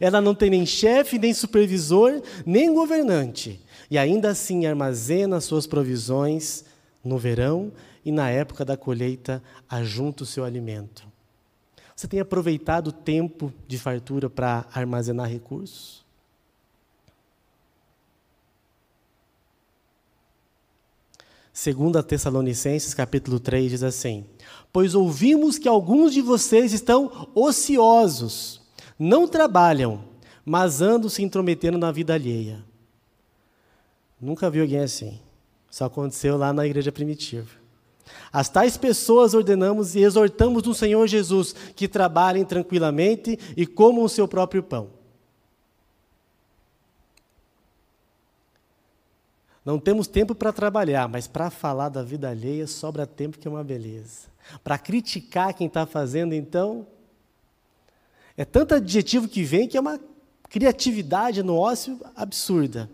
Ela 0.00 0.20
não 0.20 0.34
tem 0.34 0.50
nem 0.50 0.66
chefe, 0.66 1.18
nem 1.18 1.34
supervisor, 1.34 2.22
nem 2.44 2.72
governante. 2.72 3.60
E 3.90 3.98
ainda 3.98 4.30
assim 4.30 4.66
armazena 4.66 5.40
suas 5.40 5.66
provisões 5.66 6.64
no 7.04 7.18
verão 7.18 7.72
e 8.04 8.10
na 8.10 8.30
época 8.30 8.64
da 8.64 8.76
colheita 8.76 9.42
ajunta 9.68 10.22
o 10.22 10.26
seu 10.26 10.44
alimento. 10.44 11.06
Você 11.94 12.08
tem 12.08 12.20
aproveitado 12.20 12.88
o 12.88 12.92
tempo 12.92 13.52
de 13.68 13.78
fartura 13.78 14.30
para 14.30 14.66
armazenar 14.72 15.28
recursos? 15.28 16.02
Segunda 21.52 22.02
Tessalonicenses, 22.02 22.94
capítulo 22.94 23.38
3, 23.38 23.70
diz 23.70 23.82
assim: 23.82 24.24
Pois 24.72 24.94
ouvimos 24.94 25.58
que 25.58 25.68
alguns 25.68 26.14
de 26.14 26.22
vocês 26.22 26.72
estão 26.72 27.30
ociosos 27.34 28.61
não 28.98 29.26
trabalham, 29.26 30.04
mas 30.44 30.80
andam 30.80 31.08
se 31.08 31.22
intrometendo 31.22 31.78
na 31.78 31.90
vida 31.90 32.14
alheia. 32.14 32.64
Nunca 34.20 34.48
vi 34.50 34.60
alguém 34.60 34.80
assim. 34.80 35.18
Só 35.70 35.86
aconteceu 35.86 36.36
lá 36.36 36.52
na 36.52 36.66
igreja 36.66 36.92
primitiva. 36.92 37.48
As 38.32 38.48
tais 38.48 38.76
pessoas 38.76 39.34
ordenamos 39.34 39.94
e 39.94 40.00
exortamos 40.00 40.62
no 40.62 40.74
Senhor 40.74 41.06
Jesus 41.06 41.54
que 41.74 41.88
trabalhem 41.88 42.44
tranquilamente 42.44 43.38
e 43.56 43.66
comam 43.66 44.04
o 44.04 44.08
seu 44.08 44.28
próprio 44.28 44.62
pão. 44.62 44.90
Não 49.64 49.78
temos 49.78 50.08
tempo 50.08 50.34
para 50.34 50.52
trabalhar, 50.52 51.08
mas 51.08 51.28
para 51.28 51.48
falar 51.48 51.88
da 51.88 52.02
vida 52.02 52.28
alheia 52.28 52.66
sobra 52.66 53.06
tempo 53.06 53.38
que 53.38 53.46
é 53.46 53.50
uma 53.50 53.62
beleza. 53.62 54.28
Para 54.62 54.76
criticar 54.76 55.54
quem 55.54 55.68
está 55.68 55.86
fazendo, 55.86 56.34
então, 56.34 56.86
é 58.36 58.44
tanto 58.44 58.74
adjetivo 58.74 59.28
que 59.28 59.42
vem 59.44 59.68
que 59.68 59.76
é 59.76 59.80
uma 59.80 60.00
criatividade 60.48 61.42
no 61.42 61.56
ócio 61.56 62.00
absurda. 62.14 62.88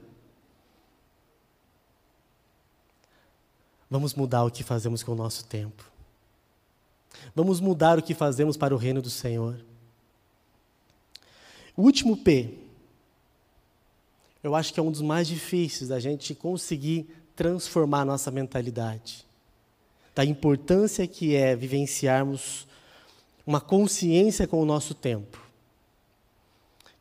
Vamos 3.91 4.15
mudar 4.15 4.45
o 4.45 4.51
que 4.51 4.63
fazemos 4.63 5.03
com 5.03 5.13
o 5.13 5.17
nosso 5.17 5.45
tempo. 5.45 5.85
Vamos 7.35 7.59
mudar 7.61 7.99
o 7.99 8.03
que 8.03 8.15
fazemos 8.15 8.57
para 8.57 8.75
o 8.75 8.79
reino 8.79 9.01
do 9.01 9.11
Senhor. 9.11 9.65
O 11.77 11.83
último 11.83 12.17
P, 12.17 12.55
eu 14.43 14.55
acho 14.55 14.73
que 14.75 14.79
é 14.79 14.83
um 14.83 14.91
dos 14.91 15.01
mais 15.01 15.27
difíceis 15.27 15.89
da 15.89 15.99
gente 15.99 16.35
conseguir 16.35 17.09
transformar 17.35 18.03
a 18.03 18.05
nossa 18.05 18.31
mentalidade. 18.31 19.25
Da 20.15 20.25
importância 20.25 21.07
que 21.07 21.35
é 21.35 21.57
vivenciarmos 21.57 22.68
uma 23.49 23.63
consciência 23.63 24.47
com 24.47 24.61
o 24.61 24.67
nosso 24.67 24.93
tempo, 24.93 25.43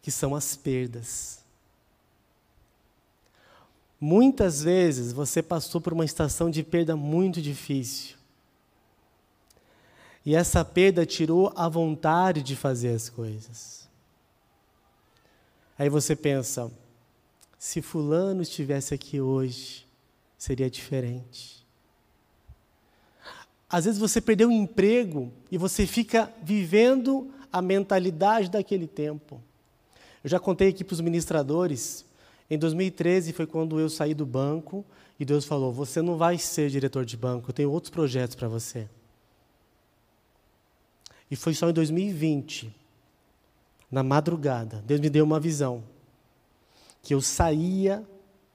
que 0.01 0.09
são 0.09 0.33
as 0.33 0.55
perdas. 0.55 1.43
Muitas 3.99 4.63
vezes 4.63 5.11
você 5.11 5.43
passou 5.43 5.81
por 5.81 5.91
uma 5.91 6.05
estação 6.05 6.49
de 6.49 6.63
perda 6.63 6.95
muito 6.95 7.41
difícil. 7.41 8.15
E 10.25 10.35
essa 10.35 10.63
perda 10.63 11.05
tirou 11.05 11.51
a 11.53 11.67
vontade 11.67 12.41
de 12.41 12.55
fazer 12.55 12.95
as 12.95 13.09
coisas. 13.09 13.89
Aí 15.77 15.89
você 15.89 16.15
pensa: 16.15 16.71
se 17.59 17.81
Fulano 17.81 18.41
estivesse 18.41 18.93
aqui 18.93 19.19
hoje, 19.19 19.85
seria 20.37 20.69
diferente. 20.69 21.56
Às 23.69 23.85
vezes 23.85 23.99
você 23.99 24.21
perdeu 24.21 24.49
o 24.49 24.51
emprego 24.51 25.31
e 25.51 25.57
você 25.57 25.85
fica 25.85 26.31
vivendo 26.41 27.29
a 27.51 27.61
mentalidade 27.61 28.49
daquele 28.49 28.87
tempo. 28.87 29.41
Eu 30.23 30.29
já 30.29 30.39
contei 30.39 30.69
aqui 30.69 30.83
para 30.83 30.93
os 30.93 31.01
ministradores, 31.01 32.05
em 32.49 32.57
2013 32.57 33.33
foi 33.33 33.45
quando 33.45 33.79
eu 33.79 33.89
saí 33.89 34.13
do 34.13 34.25
banco 34.25 34.85
e 35.19 35.25
Deus 35.25 35.45
falou: 35.45 35.73
Você 35.73 36.01
não 36.01 36.17
vai 36.17 36.37
ser 36.37 36.69
diretor 36.69 37.05
de 37.05 37.17
banco, 37.17 37.49
eu 37.49 37.53
tenho 37.53 37.71
outros 37.71 37.89
projetos 37.89 38.35
para 38.35 38.47
você. 38.47 38.87
E 41.29 41.35
foi 41.35 41.53
só 41.53 41.69
em 41.69 41.73
2020, 41.73 42.73
na 43.91 44.01
madrugada, 44.01 44.81
Deus 44.85 45.01
me 45.01 45.09
deu 45.09 45.25
uma 45.25 45.41
visão 45.41 45.83
que 47.03 47.13
eu 47.13 47.21
saía 47.21 48.05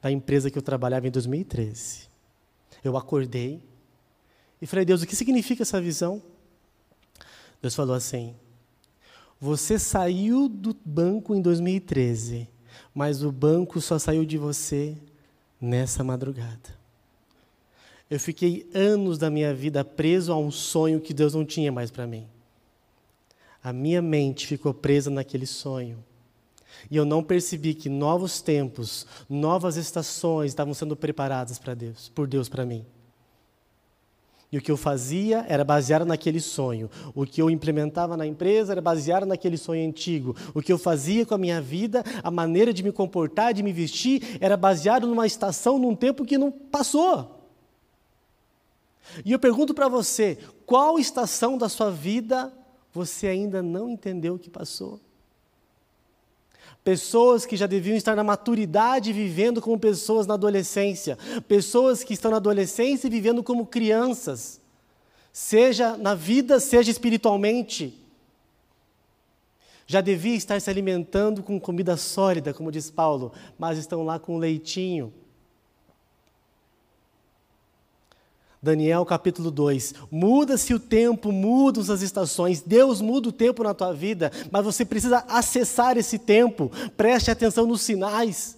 da 0.01 0.11
empresa 0.11 0.51
que 0.51 0.57
eu 0.57 0.63
trabalhava 0.63 1.07
em 1.07 1.11
2013. 1.11 2.09
Eu 2.83 2.97
acordei 2.97 3.63
e 4.63 4.67
falei, 4.67 4.85
Deus, 4.85 5.03
o 5.03 5.07
que 5.09 5.17
significa 5.17 5.65
essa 5.65 5.81
visão? 5.81 6.23
Deus 7.61 7.75
falou 7.75 7.97
assim: 7.97 8.37
Você 9.41 9.77
saiu 9.77 10.49
do 10.49 10.73
banco 10.85 11.35
em 11.35 11.43
2013, 11.43 12.49
mas 12.95 13.25
o 13.25 13.33
banco 13.33 13.81
só 13.81 13.99
saiu 13.99 14.25
de 14.25 14.39
você 14.39 14.97
nessa 15.61 16.05
madrugada. 16.05 16.81
Eu 18.09 18.21
fiquei 18.21 18.71
anos 18.73 19.19
da 19.19 19.29
minha 19.29 19.53
vida 19.53 19.85
preso 19.85 20.33
a 20.33 20.39
um 20.39 20.53
sonho 20.53 21.01
que 21.01 21.13
Deus 21.13 21.35
não 21.35 21.45
tinha 21.45 21.73
mais 21.73 21.91
para 21.91 22.07
mim. 22.07 22.29
A 23.65 23.73
minha 23.73 24.01
mente 24.01 24.47
ficou 24.47 24.73
presa 24.73 25.11
naquele 25.11 25.47
sonho. 25.47 26.05
E 26.89 26.97
eu 26.97 27.05
não 27.05 27.23
percebi 27.23 27.75
que 27.75 27.89
novos 27.89 28.41
tempos, 28.41 29.07
novas 29.29 29.77
estações 29.77 30.53
estavam 30.53 30.73
sendo 30.73 30.95
preparadas 30.95 31.59
para 31.59 31.75
Deus, 31.75 32.11
por 32.15 32.29
Deus 32.29 32.49
para 32.49 32.65
mim. 32.65 32.87
E 34.53 34.59
o 34.59 34.61
que 34.61 34.71
eu 34.71 34.77
fazia 34.77 35.47
era 35.49 35.65
baseado 35.65 36.05
naquele 36.05 36.39
sonho. 36.39 36.91
O 37.15 37.25
que 37.25 37.41
eu 37.41 37.49
implementava 37.49 38.19
na 38.19 38.27
empresa 38.27 38.73
era 38.73 38.83
baseado 38.83 39.25
naquele 39.25 39.57
sonho 39.57 39.89
antigo. 39.89 40.37
O 40.55 40.61
que 40.61 40.71
eu 40.71 40.77
fazia 40.77 41.25
com 41.25 41.35
a 41.35 41.39
minha 41.39 41.59
vida, 41.59 42.05
a 42.23 42.31
maneira 42.31 42.71
de 42.71 42.83
me 42.83 42.93
comportar, 42.93 43.55
de 43.55 43.63
me 43.63 43.73
vestir, 43.73 44.37
era 44.43 44.55
baseado 44.55 45.07
numa 45.07 45.27
estação, 45.27 45.79
num 45.79 45.97
tempo 45.97 46.27
que 46.27 46.37
não 46.37 46.53
passou. 46.53 47.49
E 49.25 49.33
eu 49.33 49.39
pergunto 49.39 49.73
para 49.73 49.89
você: 49.89 50.39
qual 50.67 50.99
estação 50.99 51.57
da 51.57 51.71
sua 51.71 51.91
vida 51.91 52.53
você 52.93 53.29
ainda 53.29 53.63
não 53.63 53.89
entendeu 53.89 54.39
que 54.39 54.51
passou? 54.51 55.01
Pessoas 56.85 57.47
que 57.47 57.57
já 57.57 57.67
deviam 57.67 57.97
estar 57.97 58.17
na 58.17 58.25
maturidade 58.25 59.13
vivendo 59.13 59.61
como 59.61 59.79
pessoas 59.79 60.27
na 60.27 60.35
adolescência. 60.35 61.17
Pessoas 61.47 62.03
que 62.03 62.15
estão 62.15 62.31
na 62.31 62.39
adolescência 62.39 63.09
vivendo 63.09 63.43
como 63.43 63.67
crianças. 63.67 64.61
Seja 65.33 65.97
na 65.97 66.15
vida, 66.15 66.59
seja 66.59 66.91
espiritualmente. 66.91 67.99
Já 69.87 70.01
devia 70.01 70.35
estar 70.35 70.61
se 70.61 70.71
alimentando 70.71 71.43
com 71.43 71.61
comida 71.61 71.97
sólida, 71.97 72.53
como 72.53 72.73
diz 72.73 72.91
Paulo, 72.91 73.33
mas 73.59 73.79
estão 73.79 74.05
lá 74.05 74.19
com 74.19 74.39
leitinho. 74.39 75.13
Daniel 78.63 79.05
capítulo 79.05 79.51
2. 79.51 79.93
Muda-se 80.09 80.73
o 80.73 80.79
tempo, 80.79 81.33
mudam 81.33 81.83
as 81.83 82.01
estações. 82.01 82.61
Deus 82.61 83.01
muda 83.01 83.31
o 83.31 83.33
tempo 83.33 83.65
na 83.65 83.75
tua 83.75 83.93
vida, 83.93 84.31
mas 84.53 84.65
você 84.65 84.85
precisa 84.85 85.25
acessar 85.27 85.99
esse 85.99 86.17
tempo. 86.17 86.71
Preste 86.97 87.29
atenção 87.29 87.67
nos 87.67 87.83
sinais. 87.83 88.57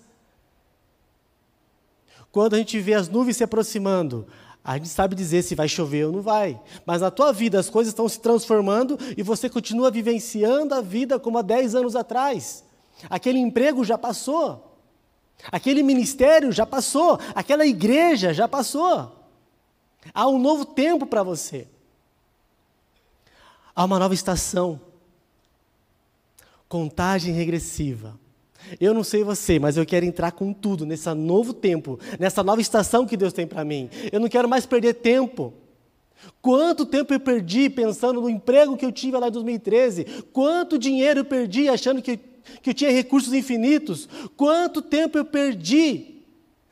Quando 2.30 2.52
a 2.52 2.58
gente 2.58 2.78
vê 2.80 2.92
as 2.92 3.08
nuvens 3.08 3.38
se 3.38 3.44
aproximando, 3.44 4.26
a 4.62 4.74
gente 4.74 4.88
sabe 4.88 5.14
dizer 5.14 5.42
se 5.42 5.54
vai 5.54 5.68
chover 5.68 6.04
ou 6.04 6.12
não 6.12 6.20
vai. 6.20 6.60
Mas 6.84 7.00
na 7.00 7.10
tua 7.10 7.32
vida 7.32 7.58
as 7.58 7.70
coisas 7.70 7.92
estão 7.92 8.06
se 8.06 8.20
transformando 8.20 8.98
e 9.16 9.22
você 9.22 9.48
continua 9.48 9.90
vivenciando 9.90 10.74
a 10.74 10.82
vida 10.82 11.18
como 11.18 11.38
há 11.38 11.42
10 11.42 11.74
anos 11.76 11.96
atrás. 11.96 12.62
Aquele 13.08 13.38
emprego 13.38 13.82
já 13.82 13.96
passou. 13.96 14.78
Aquele 15.50 15.82
ministério 15.82 16.52
já 16.52 16.66
passou. 16.66 17.18
Aquela 17.34 17.64
igreja 17.64 18.34
já 18.34 18.46
passou. 18.46 19.23
Há 20.12 20.28
um 20.28 20.38
novo 20.38 20.64
tempo 20.64 21.06
para 21.06 21.22
você. 21.22 21.66
Há 23.74 23.84
uma 23.84 23.98
nova 23.98 24.14
estação. 24.14 24.80
Contagem 26.68 27.32
regressiva. 27.32 28.18
Eu 28.80 28.94
não 28.94 29.04
sei 29.04 29.22
você, 29.22 29.58
mas 29.58 29.76
eu 29.76 29.84
quero 29.84 30.06
entrar 30.06 30.32
com 30.32 30.52
tudo 30.52 30.86
nesse 30.86 31.12
novo 31.14 31.52
tempo, 31.52 31.98
nessa 32.18 32.42
nova 32.42 32.60
estação 32.60 33.06
que 33.06 33.16
Deus 33.16 33.32
tem 33.32 33.46
para 33.46 33.64
mim. 33.64 33.90
Eu 34.10 34.20
não 34.20 34.28
quero 34.28 34.48
mais 34.48 34.64
perder 34.64 34.94
tempo. 34.94 35.52
Quanto 36.40 36.86
tempo 36.86 37.12
eu 37.12 37.20
perdi 37.20 37.68
pensando 37.68 38.20
no 38.20 38.30
emprego 38.30 38.76
que 38.76 38.84
eu 38.84 38.92
tive 38.92 39.18
lá 39.18 39.28
em 39.28 39.32
2013? 39.32 40.24
Quanto 40.32 40.78
dinheiro 40.78 41.20
eu 41.20 41.24
perdi 41.24 41.68
achando 41.68 42.00
que, 42.00 42.18
que 42.62 42.70
eu 42.70 42.74
tinha 42.74 42.90
recursos 42.90 43.32
infinitos? 43.32 44.08
Quanto 44.36 44.80
tempo 44.80 45.18
eu 45.18 45.24
perdi 45.24 46.22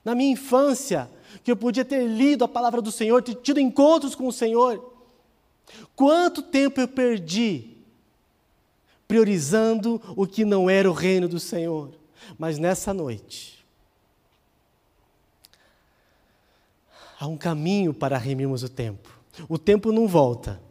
na 0.05 0.15
minha 0.15 0.33
infância 0.33 1.09
que 1.43 1.51
eu 1.51 1.57
podia 1.57 1.85
ter 1.85 2.07
lido 2.07 2.45
a 2.45 2.49
palavra 2.49 2.81
do 2.81 2.93
Senhor, 2.93 3.23
ter 3.23 3.35
tido 3.37 3.61
encontros 3.61 4.15
com 4.15 4.27
o 4.27 4.33
Senhor. 4.33 4.93
Quanto 5.95 6.43
tempo 6.43 6.81
eu 6.81 6.89
perdi 6.89 7.73
priorizando 9.13 10.01
o 10.17 10.27
que 10.27 10.43
não 10.43 10.71
era 10.71 10.91
o 10.91 10.95
reino 10.95 11.29
do 11.29 11.39
Senhor. 11.39 11.93
Mas 12.39 12.59
nessa 12.59 12.95
noite, 12.95 13.63
há 17.21 17.27
um 17.27 17.37
caminho 17.37 17.93
para 17.93 18.17
remirmos 18.17 18.63
o 18.63 18.71
tempo. 18.71 19.11
O 19.51 19.59
tempo 19.59 19.93
não 19.93 20.09
volta, 20.09 20.63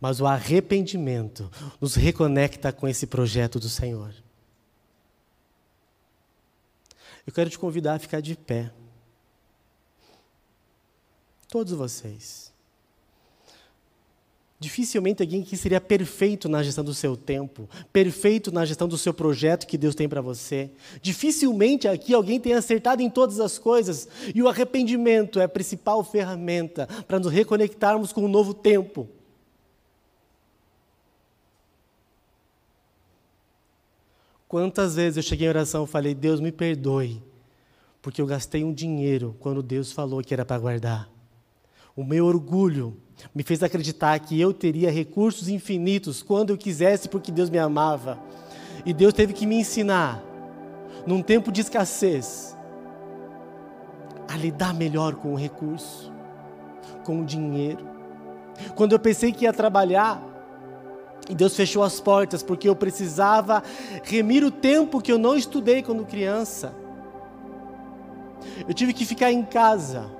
mas 0.00 0.20
o 0.20 0.26
arrependimento 0.26 1.50
nos 1.80 1.94
reconecta 1.94 2.72
com 2.72 2.88
esse 2.88 3.06
projeto 3.06 3.60
do 3.60 3.68
Senhor. 3.68 4.12
Eu 7.24 7.32
quero 7.32 7.48
te 7.48 7.58
convidar 7.58 7.94
a 7.94 7.98
ficar 8.00 8.20
de 8.20 8.34
pé. 8.36 8.72
Todos 11.50 11.72
vocês. 11.72 12.50
Dificilmente 14.60 15.22
alguém 15.22 15.42
que 15.42 15.56
seria 15.56 15.80
perfeito 15.80 16.48
na 16.48 16.62
gestão 16.62 16.84
do 16.84 16.94
seu 16.94 17.16
tempo, 17.16 17.68
perfeito 17.90 18.52
na 18.52 18.64
gestão 18.64 18.86
do 18.86 18.98
seu 18.98 19.12
projeto 19.12 19.66
que 19.66 19.78
Deus 19.78 19.94
tem 19.94 20.06
para 20.06 20.20
você. 20.20 20.70
Dificilmente 21.00 21.88
aqui 21.88 22.12
alguém 22.12 22.38
tem 22.38 22.52
acertado 22.52 23.02
em 23.02 23.08
todas 23.08 23.40
as 23.40 23.58
coisas, 23.58 24.06
e 24.34 24.42
o 24.42 24.48
arrependimento 24.48 25.40
é 25.40 25.44
a 25.44 25.48
principal 25.48 26.04
ferramenta 26.04 26.86
para 27.08 27.18
nos 27.18 27.32
reconectarmos 27.32 28.12
com 28.12 28.26
um 28.26 28.28
novo 28.28 28.52
tempo. 28.52 29.08
Quantas 34.46 34.94
vezes 34.94 35.16
eu 35.16 35.22
cheguei 35.22 35.46
em 35.46 35.50
oração 35.50 35.84
e 35.84 35.88
falei: 35.88 36.14
Deus 36.14 36.38
me 36.38 36.52
perdoe, 36.52 37.22
porque 38.02 38.20
eu 38.20 38.26
gastei 38.26 38.62
um 38.62 38.74
dinheiro 38.74 39.34
quando 39.40 39.62
Deus 39.62 39.90
falou 39.90 40.22
que 40.22 40.34
era 40.34 40.44
para 40.44 40.58
guardar. 40.58 41.19
O 42.00 42.04
meu 42.04 42.24
orgulho 42.24 42.96
me 43.34 43.42
fez 43.42 43.62
acreditar 43.62 44.18
que 44.20 44.40
eu 44.40 44.54
teria 44.54 44.90
recursos 44.90 45.50
infinitos 45.50 46.22
quando 46.22 46.48
eu 46.48 46.56
quisesse, 46.56 47.10
porque 47.10 47.30
Deus 47.30 47.50
me 47.50 47.58
amava. 47.58 48.18
E 48.86 48.94
Deus 48.94 49.12
teve 49.12 49.34
que 49.34 49.44
me 49.44 49.56
ensinar, 49.56 50.24
num 51.06 51.20
tempo 51.20 51.52
de 51.52 51.60
escassez, 51.60 52.56
a 54.26 54.34
lidar 54.34 54.72
melhor 54.72 55.16
com 55.16 55.34
o 55.34 55.36
recurso, 55.36 56.10
com 57.04 57.20
o 57.20 57.24
dinheiro. 57.26 57.86
Quando 58.74 58.92
eu 58.92 58.98
pensei 58.98 59.30
que 59.30 59.44
ia 59.44 59.52
trabalhar, 59.52 60.26
e 61.28 61.34
Deus 61.34 61.54
fechou 61.54 61.82
as 61.82 62.00
portas 62.00 62.42
porque 62.42 62.66
eu 62.66 62.74
precisava 62.74 63.62
remir 64.04 64.42
o 64.42 64.50
tempo 64.50 65.02
que 65.02 65.12
eu 65.12 65.18
não 65.18 65.36
estudei 65.36 65.82
quando 65.82 66.06
criança. 66.06 66.74
Eu 68.66 68.72
tive 68.72 68.94
que 68.94 69.04
ficar 69.04 69.30
em 69.30 69.44
casa 69.44 70.18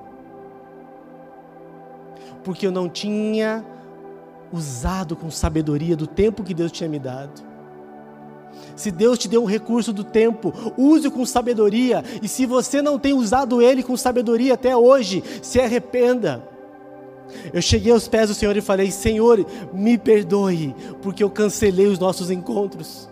porque 2.42 2.66
eu 2.66 2.72
não 2.72 2.88
tinha 2.88 3.64
usado 4.52 5.14
com 5.14 5.30
sabedoria 5.30 5.96
do 5.96 6.06
tempo 6.06 6.42
que 6.42 6.54
Deus 6.54 6.72
tinha 6.72 6.88
me 6.88 6.98
dado. 6.98 7.50
Se 8.74 8.90
Deus 8.90 9.18
te 9.18 9.28
deu 9.28 9.42
um 9.42 9.46
recurso 9.46 9.92
do 9.92 10.02
tempo, 10.02 10.52
use-o 10.76 11.10
com 11.10 11.24
sabedoria. 11.26 12.02
E 12.22 12.28
se 12.28 12.46
você 12.46 12.80
não 12.80 12.98
tem 12.98 13.12
usado 13.12 13.60
ele 13.60 13.82
com 13.82 13.96
sabedoria 13.96 14.54
até 14.54 14.76
hoje, 14.76 15.22
se 15.42 15.60
arrependa. 15.60 16.42
Eu 17.52 17.62
cheguei 17.62 17.92
aos 17.92 18.08
pés 18.08 18.28
do 18.28 18.34
Senhor 18.34 18.56
e 18.56 18.60
falei: 18.60 18.90
Senhor, 18.90 19.44
me 19.72 19.98
perdoe, 19.98 20.74
porque 21.02 21.22
eu 21.22 21.30
cancelei 21.30 21.86
os 21.86 21.98
nossos 21.98 22.30
encontros. 22.30 23.09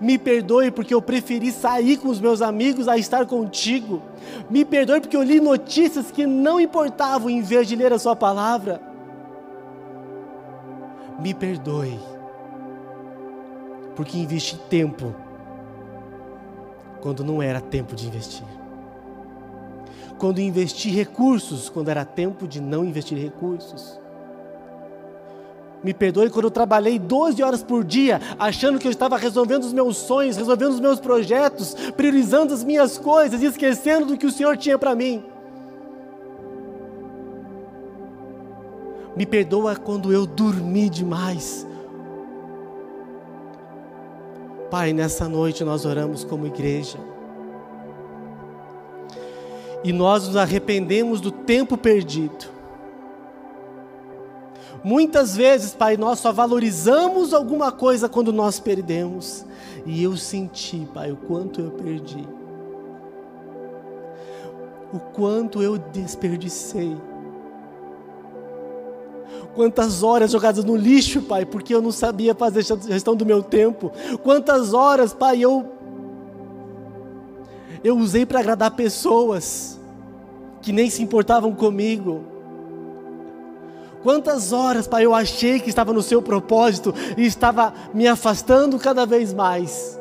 Me 0.00 0.18
perdoe 0.18 0.70
porque 0.70 0.94
eu 0.94 1.00
preferi 1.00 1.50
sair 1.50 1.96
com 1.96 2.08
os 2.08 2.20
meus 2.20 2.42
amigos 2.42 2.88
a 2.88 2.98
estar 2.98 3.26
contigo. 3.26 4.02
Me 4.48 4.64
perdoe 4.64 5.00
porque 5.00 5.16
eu 5.16 5.22
li 5.22 5.40
notícias 5.40 6.10
que 6.10 6.26
não 6.26 6.60
importavam 6.60 7.30
em 7.30 7.40
vez 7.40 7.66
de 7.66 7.76
ler 7.76 7.92
a 7.92 7.98
Sua 7.98 8.14
palavra. 8.14 8.80
Me 11.18 11.34
perdoe 11.34 11.98
porque 13.94 14.16
investi 14.16 14.56
tempo 14.56 15.14
quando 17.00 17.22
não 17.22 17.42
era 17.42 17.60
tempo 17.60 17.94
de 17.94 18.06
investir. 18.06 18.46
Quando 20.18 20.40
investi 20.40 20.90
recursos 20.90 21.68
quando 21.68 21.88
era 21.88 22.04
tempo 22.04 22.46
de 22.46 22.60
não 22.60 22.84
investir 22.84 23.18
recursos. 23.18 23.99
Me 25.82 25.94
perdoe 25.94 26.28
quando 26.28 26.44
eu 26.44 26.50
trabalhei 26.50 26.98
12 26.98 27.42
horas 27.42 27.62
por 27.62 27.82
dia, 27.82 28.20
achando 28.38 28.78
que 28.78 28.86
eu 28.86 28.90
estava 28.90 29.16
resolvendo 29.16 29.64
os 29.64 29.72
meus 29.72 29.96
sonhos, 29.96 30.36
resolvendo 30.36 30.72
os 30.72 30.80
meus 30.80 31.00
projetos, 31.00 31.74
priorizando 31.96 32.52
as 32.52 32.62
minhas 32.62 32.98
coisas 32.98 33.40
e 33.40 33.46
esquecendo 33.46 34.06
do 34.06 34.18
que 34.18 34.26
o 34.26 34.30
Senhor 34.30 34.56
tinha 34.58 34.78
para 34.78 34.94
mim. 34.94 35.24
Me 39.16 39.24
perdoa 39.24 39.74
quando 39.74 40.12
eu 40.12 40.26
dormi 40.26 40.90
demais. 40.90 41.66
Pai, 44.70 44.92
nessa 44.92 45.28
noite 45.28 45.64
nós 45.64 45.86
oramos 45.86 46.24
como 46.24 46.46
igreja. 46.46 46.98
E 49.82 49.94
nós 49.94 50.26
nos 50.26 50.36
arrependemos 50.36 51.22
do 51.22 51.30
tempo 51.30 51.76
perdido 51.78 52.49
Muitas 54.82 55.36
vezes, 55.36 55.74
Pai, 55.74 55.96
nós 55.96 56.18
só 56.18 56.32
valorizamos 56.32 57.34
alguma 57.34 57.70
coisa 57.70 58.08
quando 58.08 58.32
nós 58.32 58.58
perdemos. 58.58 59.44
E 59.84 60.02
eu 60.02 60.16
senti, 60.16 60.88
Pai, 60.92 61.12
o 61.12 61.16
quanto 61.16 61.60
eu 61.60 61.70
perdi. 61.70 62.26
O 64.92 64.98
quanto 64.98 65.62
eu 65.62 65.76
desperdicei. 65.78 66.96
Quantas 69.54 70.02
horas 70.02 70.30
jogadas 70.30 70.64
no 70.64 70.76
lixo, 70.76 71.22
Pai, 71.22 71.44
porque 71.44 71.74
eu 71.74 71.82
não 71.82 71.92
sabia 71.92 72.34
fazer 72.34 72.62
gestão 72.62 73.14
do 73.14 73.26
meu 73.26 73.42
tempo. 73.42 73.92
Quantas 74.22 74.72
horas, 74.72 75.12
Pai, 75.12 75.40
eu 75.40 75.66
eu 77.82 77.96
usei 77.96 78.26
para 78.26 78.40
agradar 78.40 78.72
pessoas 78.72 79.78
que 80.60 80.72
nem 80.72 80.90
se 80.90 81.02
importavam 81.02 81.54
comigo. 81.54 82.29
Quantas 84.02 84.52
horas, 84.52 84.86
Pai, 84.86 85.04
eu 85.04 85.14
achei 85.14 85.60
que 85.60 85.68
estava 85.68 85.92
no 85.92 86.02
seu 86.02 86.22
propósito 86.22 86.94
e 87.16 87.26
estava 87.26 87.74
me 87.92 88.06
afastando 88.06 88.78
cada 88.78 89.04
vez 89.04 89.32
mais. 89.32 89.98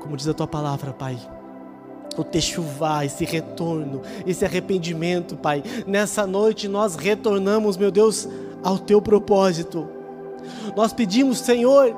Como 0.00 0.16
diz 0.16 0.28
a 0.28 0.34
tua 0.34 0.46
palavra, 0.46 0.92
Pai, 0.92 1.18
o 2.16 2.22
techuvá, 2.22 3.04
esse 3.04 3.24
retorno, 3.24 4.02
esse 4.26 4.44
arrependimento, 4.44 5.36
Pai. 5.36 5.62
Nessa 5.86 6.26
noite 6.26 6.68
nós 6.68 6.94
retornamos, 6.94 7.76
meu 7.76 7.90
Deus, 7.90 8.28
ao 8.62 8.78
teu 8.78 9.00
propósito. 9.00 9.88
Nós 10.76 10.92
pedimos, 10.92 11.38
Senhor, 11.38 11.96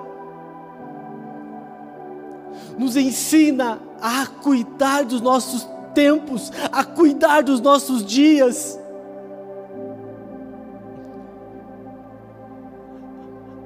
nos 2.79 2.97
ensina 2.97 3.81
a 4.01 4.27
cuidar 4.27 5.05
dos 5.05 5.21
nossos 5.21 5.69
tempos, 5.95 6.53
a 6.71 6.85
cuidar 6.85 7.43
dos 7.43 7.61
nossos 7.61 8.05
dias 8.05 8.80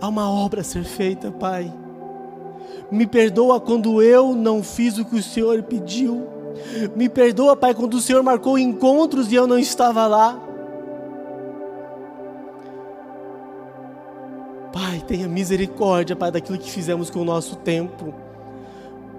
Há 0.04 0.08
uma 0.08 0.30
obra 0.30 0.60
a 0.60 0.64
ser 0.64 0.84
feita, 0.84 1.30
Pai. 1.32 1.72
Me 2.90 3.06
perdoa 3.06 3.58
quando 3.58 4.02
eu 4.02 4.34
não 4.34 4.62
fiz 4.62 4.98
o 4.98 5.04
que 5.06 5.16
o 5.16 5.22
Senhor 5.22 5.62
pediu. 5.62 6.28
Me 6.94 7.08
perdoa, 7.08 7.56
Pai, 7.56 7.72
quando 7.72 7.94
o 7.94 8.00
Senhor 8.02 8.22
marcou 8.22 8.58
encontros 8.58 9.32
e 9.32 9.34
eu 9.34 9.46
não 9.46 9.58
estava 9.58 10.06
lá. 10.06 10.38
Pai, 14.74 15.02
tenha 15.06 15.26
misericórdia, 15.26 16.14
Pai, 16.14 16.30
daquilo 16.30 16.58
que 16.58 16.70
fizemos 16.70 17.08
com 17.08 17.20
o 17.20 17.24
nosso 17.24 17.56
tempo. 17.56 18.12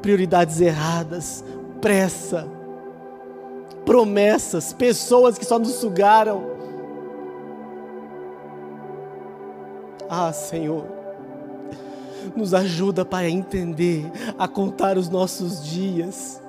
Prioridades 0.03 0.61
erradas, 0.61 1.43
pressa, 1.81 2.47
promessas, 3.83 4.71
pessoas 4.71 5.35
que 5.35 5.45
só 5.45 5.57
nos 5.57 5.73
sugaram. 5.73 6.54
Ah, 10.09 10.31
Senhor, 10.31 10.85
nos 12.35 12.53
ajuda, 12.53 13.03
Pai, 13.03 13.25
a 13.25 13.29
entender, 13.29 14.11
a 14.37 14.47
contar 14.47 14.97
os 14.97 15.09
nossos 15.09 15.63
dias. 15.63 16.41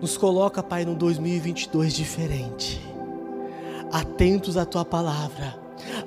Nos 0.00 0.16
coloca, 0.16 0.62
Pai, 0.62 0.84
no 0.84 0.94
2022 0.94 1.94
diferente. 1.94 2.80
Atentos 3.90 4.56
à 4.56 4.64
tua 4.64 4.84
palavra, 4.84 5.58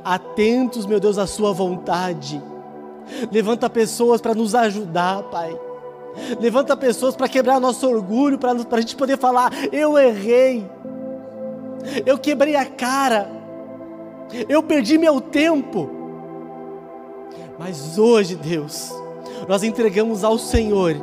atentos, 0.04 0.86
meu 0.86 1.00
Deus, 1.00 1.18
à 1.18 1.26
sua 1.26 1.52
vontade. 1.52 2.42
Levanta 3.32 3.70
pessoas 3.70 4.22
para 4.22 4.36
nos 4.36 4.54
ajudar, 4.54 5.24
Pai. 5.24 5.58
Levanta 6.40 6.76
pessoas 6.76 7.16
para 7.16 7.30
quebrar 7.30 7.60
nosso 7.60 7.88
orgulho, 7.88 8.38
para 8.38 8.52
a 8.52 8.82
gente 8.82 8.96
poder 8.96 9.18
falar: 9.18 9.52
eu 9.72 9.98
errei, 9.98 10.70
eu 12.06 12.18
quebrei 12.18 12.56
a 12.56 12.66
cara 12.66 13.39
eu 14.48 14.62
perdi 14.62 14.98
meu 14.98 15.20
tempo. 15.20 15.90
Mas 17.58 17.98
hoje, 17.98 18.36
Deus, 18.36 18.94
nós 19.48 19.64
entregamos 19.64 20.24
ao 20.24 20.38
Senhor 20.38 20.96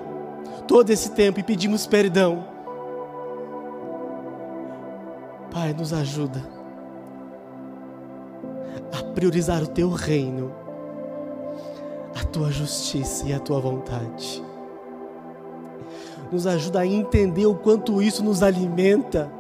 todo 0.67 0.91
esse 0.91 1.11
tempo 1.11 1.41
e 1.41 1.43
pedimos 1.43 1.87
perdão. 1.87 2.45
Pai, 5.51 5.73
nos 5.73 5.93
ajuda 5.93 6.43
a 8.93 9.03
priorizar 9.13 9.63
o 9.63 9.67
teu 9.67 9.91
reino, 9.91 10.53
a 12.15 12.25
tua 12.25 12.51
justiça 12.51 13.27
e 13.27 13.33
a 13.33 13.39
tua 13.39 13.61
vontade. 13.61 14.43
Nos 16.31 16.47
ajuda 16.47 16.81
a 16.81 16.87
entender 16.87 17.47
o 17.47 17.55
quanto 17.55 18.03
isso 18.03 18.23
nos 18.23 18.43
alimenta, 18.43 19.31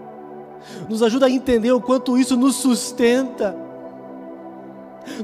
nos 0.88 1.02
ajuda 1.02 1.26
a 1.26 1.30
entender 1.30 1.72
o 1.72 1.80
quanto 1.80 2.16
isso 2.18 2.36
nos 2.36 2.56
sustenta 2.56 3.65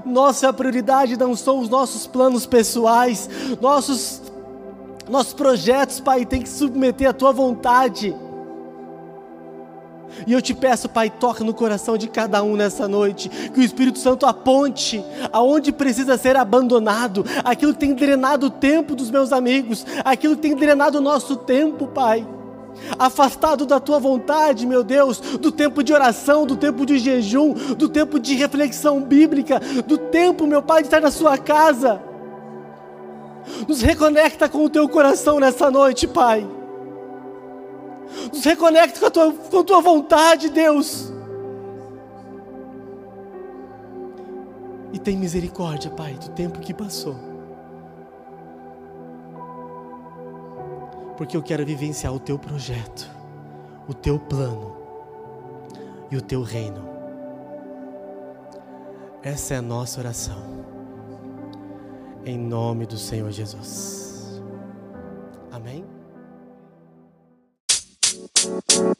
nossa 0.04 0.52
prioridade 0.52 1.16
não 1.16 1.34
são 1.34 1.58
os 1.58 1.68
nossos 1.68 2.06
planos 2.06 2.46
pessoais, 2.46 3.28
nossos, 3.60 4.22
nossos 5.08 5.32
projetos, 5.32 6.00
Pai, 6.00 6.24
tem 6.24 6.42
que 6.42 6.48
submeter 6.48 7.08
à 7.08 7.12
tua 7.12 7.32
vontade. 7.32 8.14
E 10.26 10.32
eu 10.32 10.42
te 10.42 10.52
peço, 10.52 10.88
Pai, 10.88 11.08
toca 11.08 11.42
no 11.42 11.54
coração 11.54 11.96
de 11.96 12.06
cada 12.06 12.42
um 12.42 12.54
nessa 12.54 12.86
noite, 12.86 13.28
que 13.28 13.60
o 13.60 13.62
Espírito 13.62 13.98
Santo 13.98 14.26
aponte 14.26 15.02
aonde 15.32 15.72
precisa 15.72 16.18
ser 16.18 16.36
abandonado, 16.36 17.24
aquilo 17.42 17.72
que 17.72 17.80
tem 17.80 17.94
drenado 17.94 18.46
o 18.46 18.50
tempo 18.50 18.94
dos 18.94 19.10
meus 19.10 19.32
amigos, 19.32 19.86
aquilo 20.04 20.36
que 20.36 20.42
tem 20.42 20.54
drenado 20.54 20.98
o 20.98 21.02
nosso 21.02 21.36
tempo, 21.36 21.86
Pai 21.86 22.26
afastado 22.98 23.66
da 23.66 23.80
tua 23.80 23.98
vontade, 23.98 24.66
meu 24.66 24.82
Deus, 24.82 25.18
do 25.18 25.50
tempo 25.50 25.82
de 25.82 25.92
oração, 25.92 26.46
do 26.46 26.56
tempo 26.56 26.84
de 26.84 26.98
jejum, 26.98 27.52
do 27.74 27.88
tempo 27.88 28.18
de 28.18 28.34
reflexão 28.34 29.00
bíblica, 29.00 29.60
do 29.86 29.98
tempo, 29.98 30.46
meu 30.46 30.62
Pai, 30.62 30.82
de 30.82 30.88
estar 30.88 31.00
na 31.00 31.10
sua 31.10 31.38
casa. 31.38 32.02
Nos 33.66 33.82
reconecta 33.82 34.48
com 34.48 34.64
o 34.64 34.70
teu 34.70 34.88
coração 34.88 35.40
nessa 35.40 35.70
noite, 35.70 36.06
Pai. 36.06 36.48
Nos 38.32 38.44
reconecta 38.44 39.00
com 39.00 39.06
a 39.06 39.10
tua, 39.10 39.32
com 39.32 39.58
a 39.58 39.64
tua 39.64 39.80
vontade, 39.80 40.48
Deus. 40.48 41.12
E 44.92 44.98
tem 44.98 45.16
misericórdia, 45.16 45.90
Pai, 45.90 46.14
do 46.14 46.28
tempo 46.30 46.60
que 46.60 46.74
passou. 46.74 47.31
porque 51.16 51.36
eu 51.36 51.42
quero 51.42 51.64
vivenciar 51.64 52.12
o 52.14 52.20
teu 52.20 52.38
projeto, 52.38 53.10
o 53.88 53.94
teu 53.94 54.18
plano 54.18 54.76
e 56.10 56.16
o 56.16 56.20
teu 56.20 56.42
reino. 56.42 56.90
Essa 59.22 59.54
é 59.54 59.56
a 59.58 59.62
nossa 59.62 60.00
oração, 60.00 60.64
em 62.24 62.38
nome 62.38 62.86
do 62.86 62.98
Senhor 62.98 63.30
Jesus. 63.30 64.42
Amém? 65.50 65.84
You. 68.44 68.92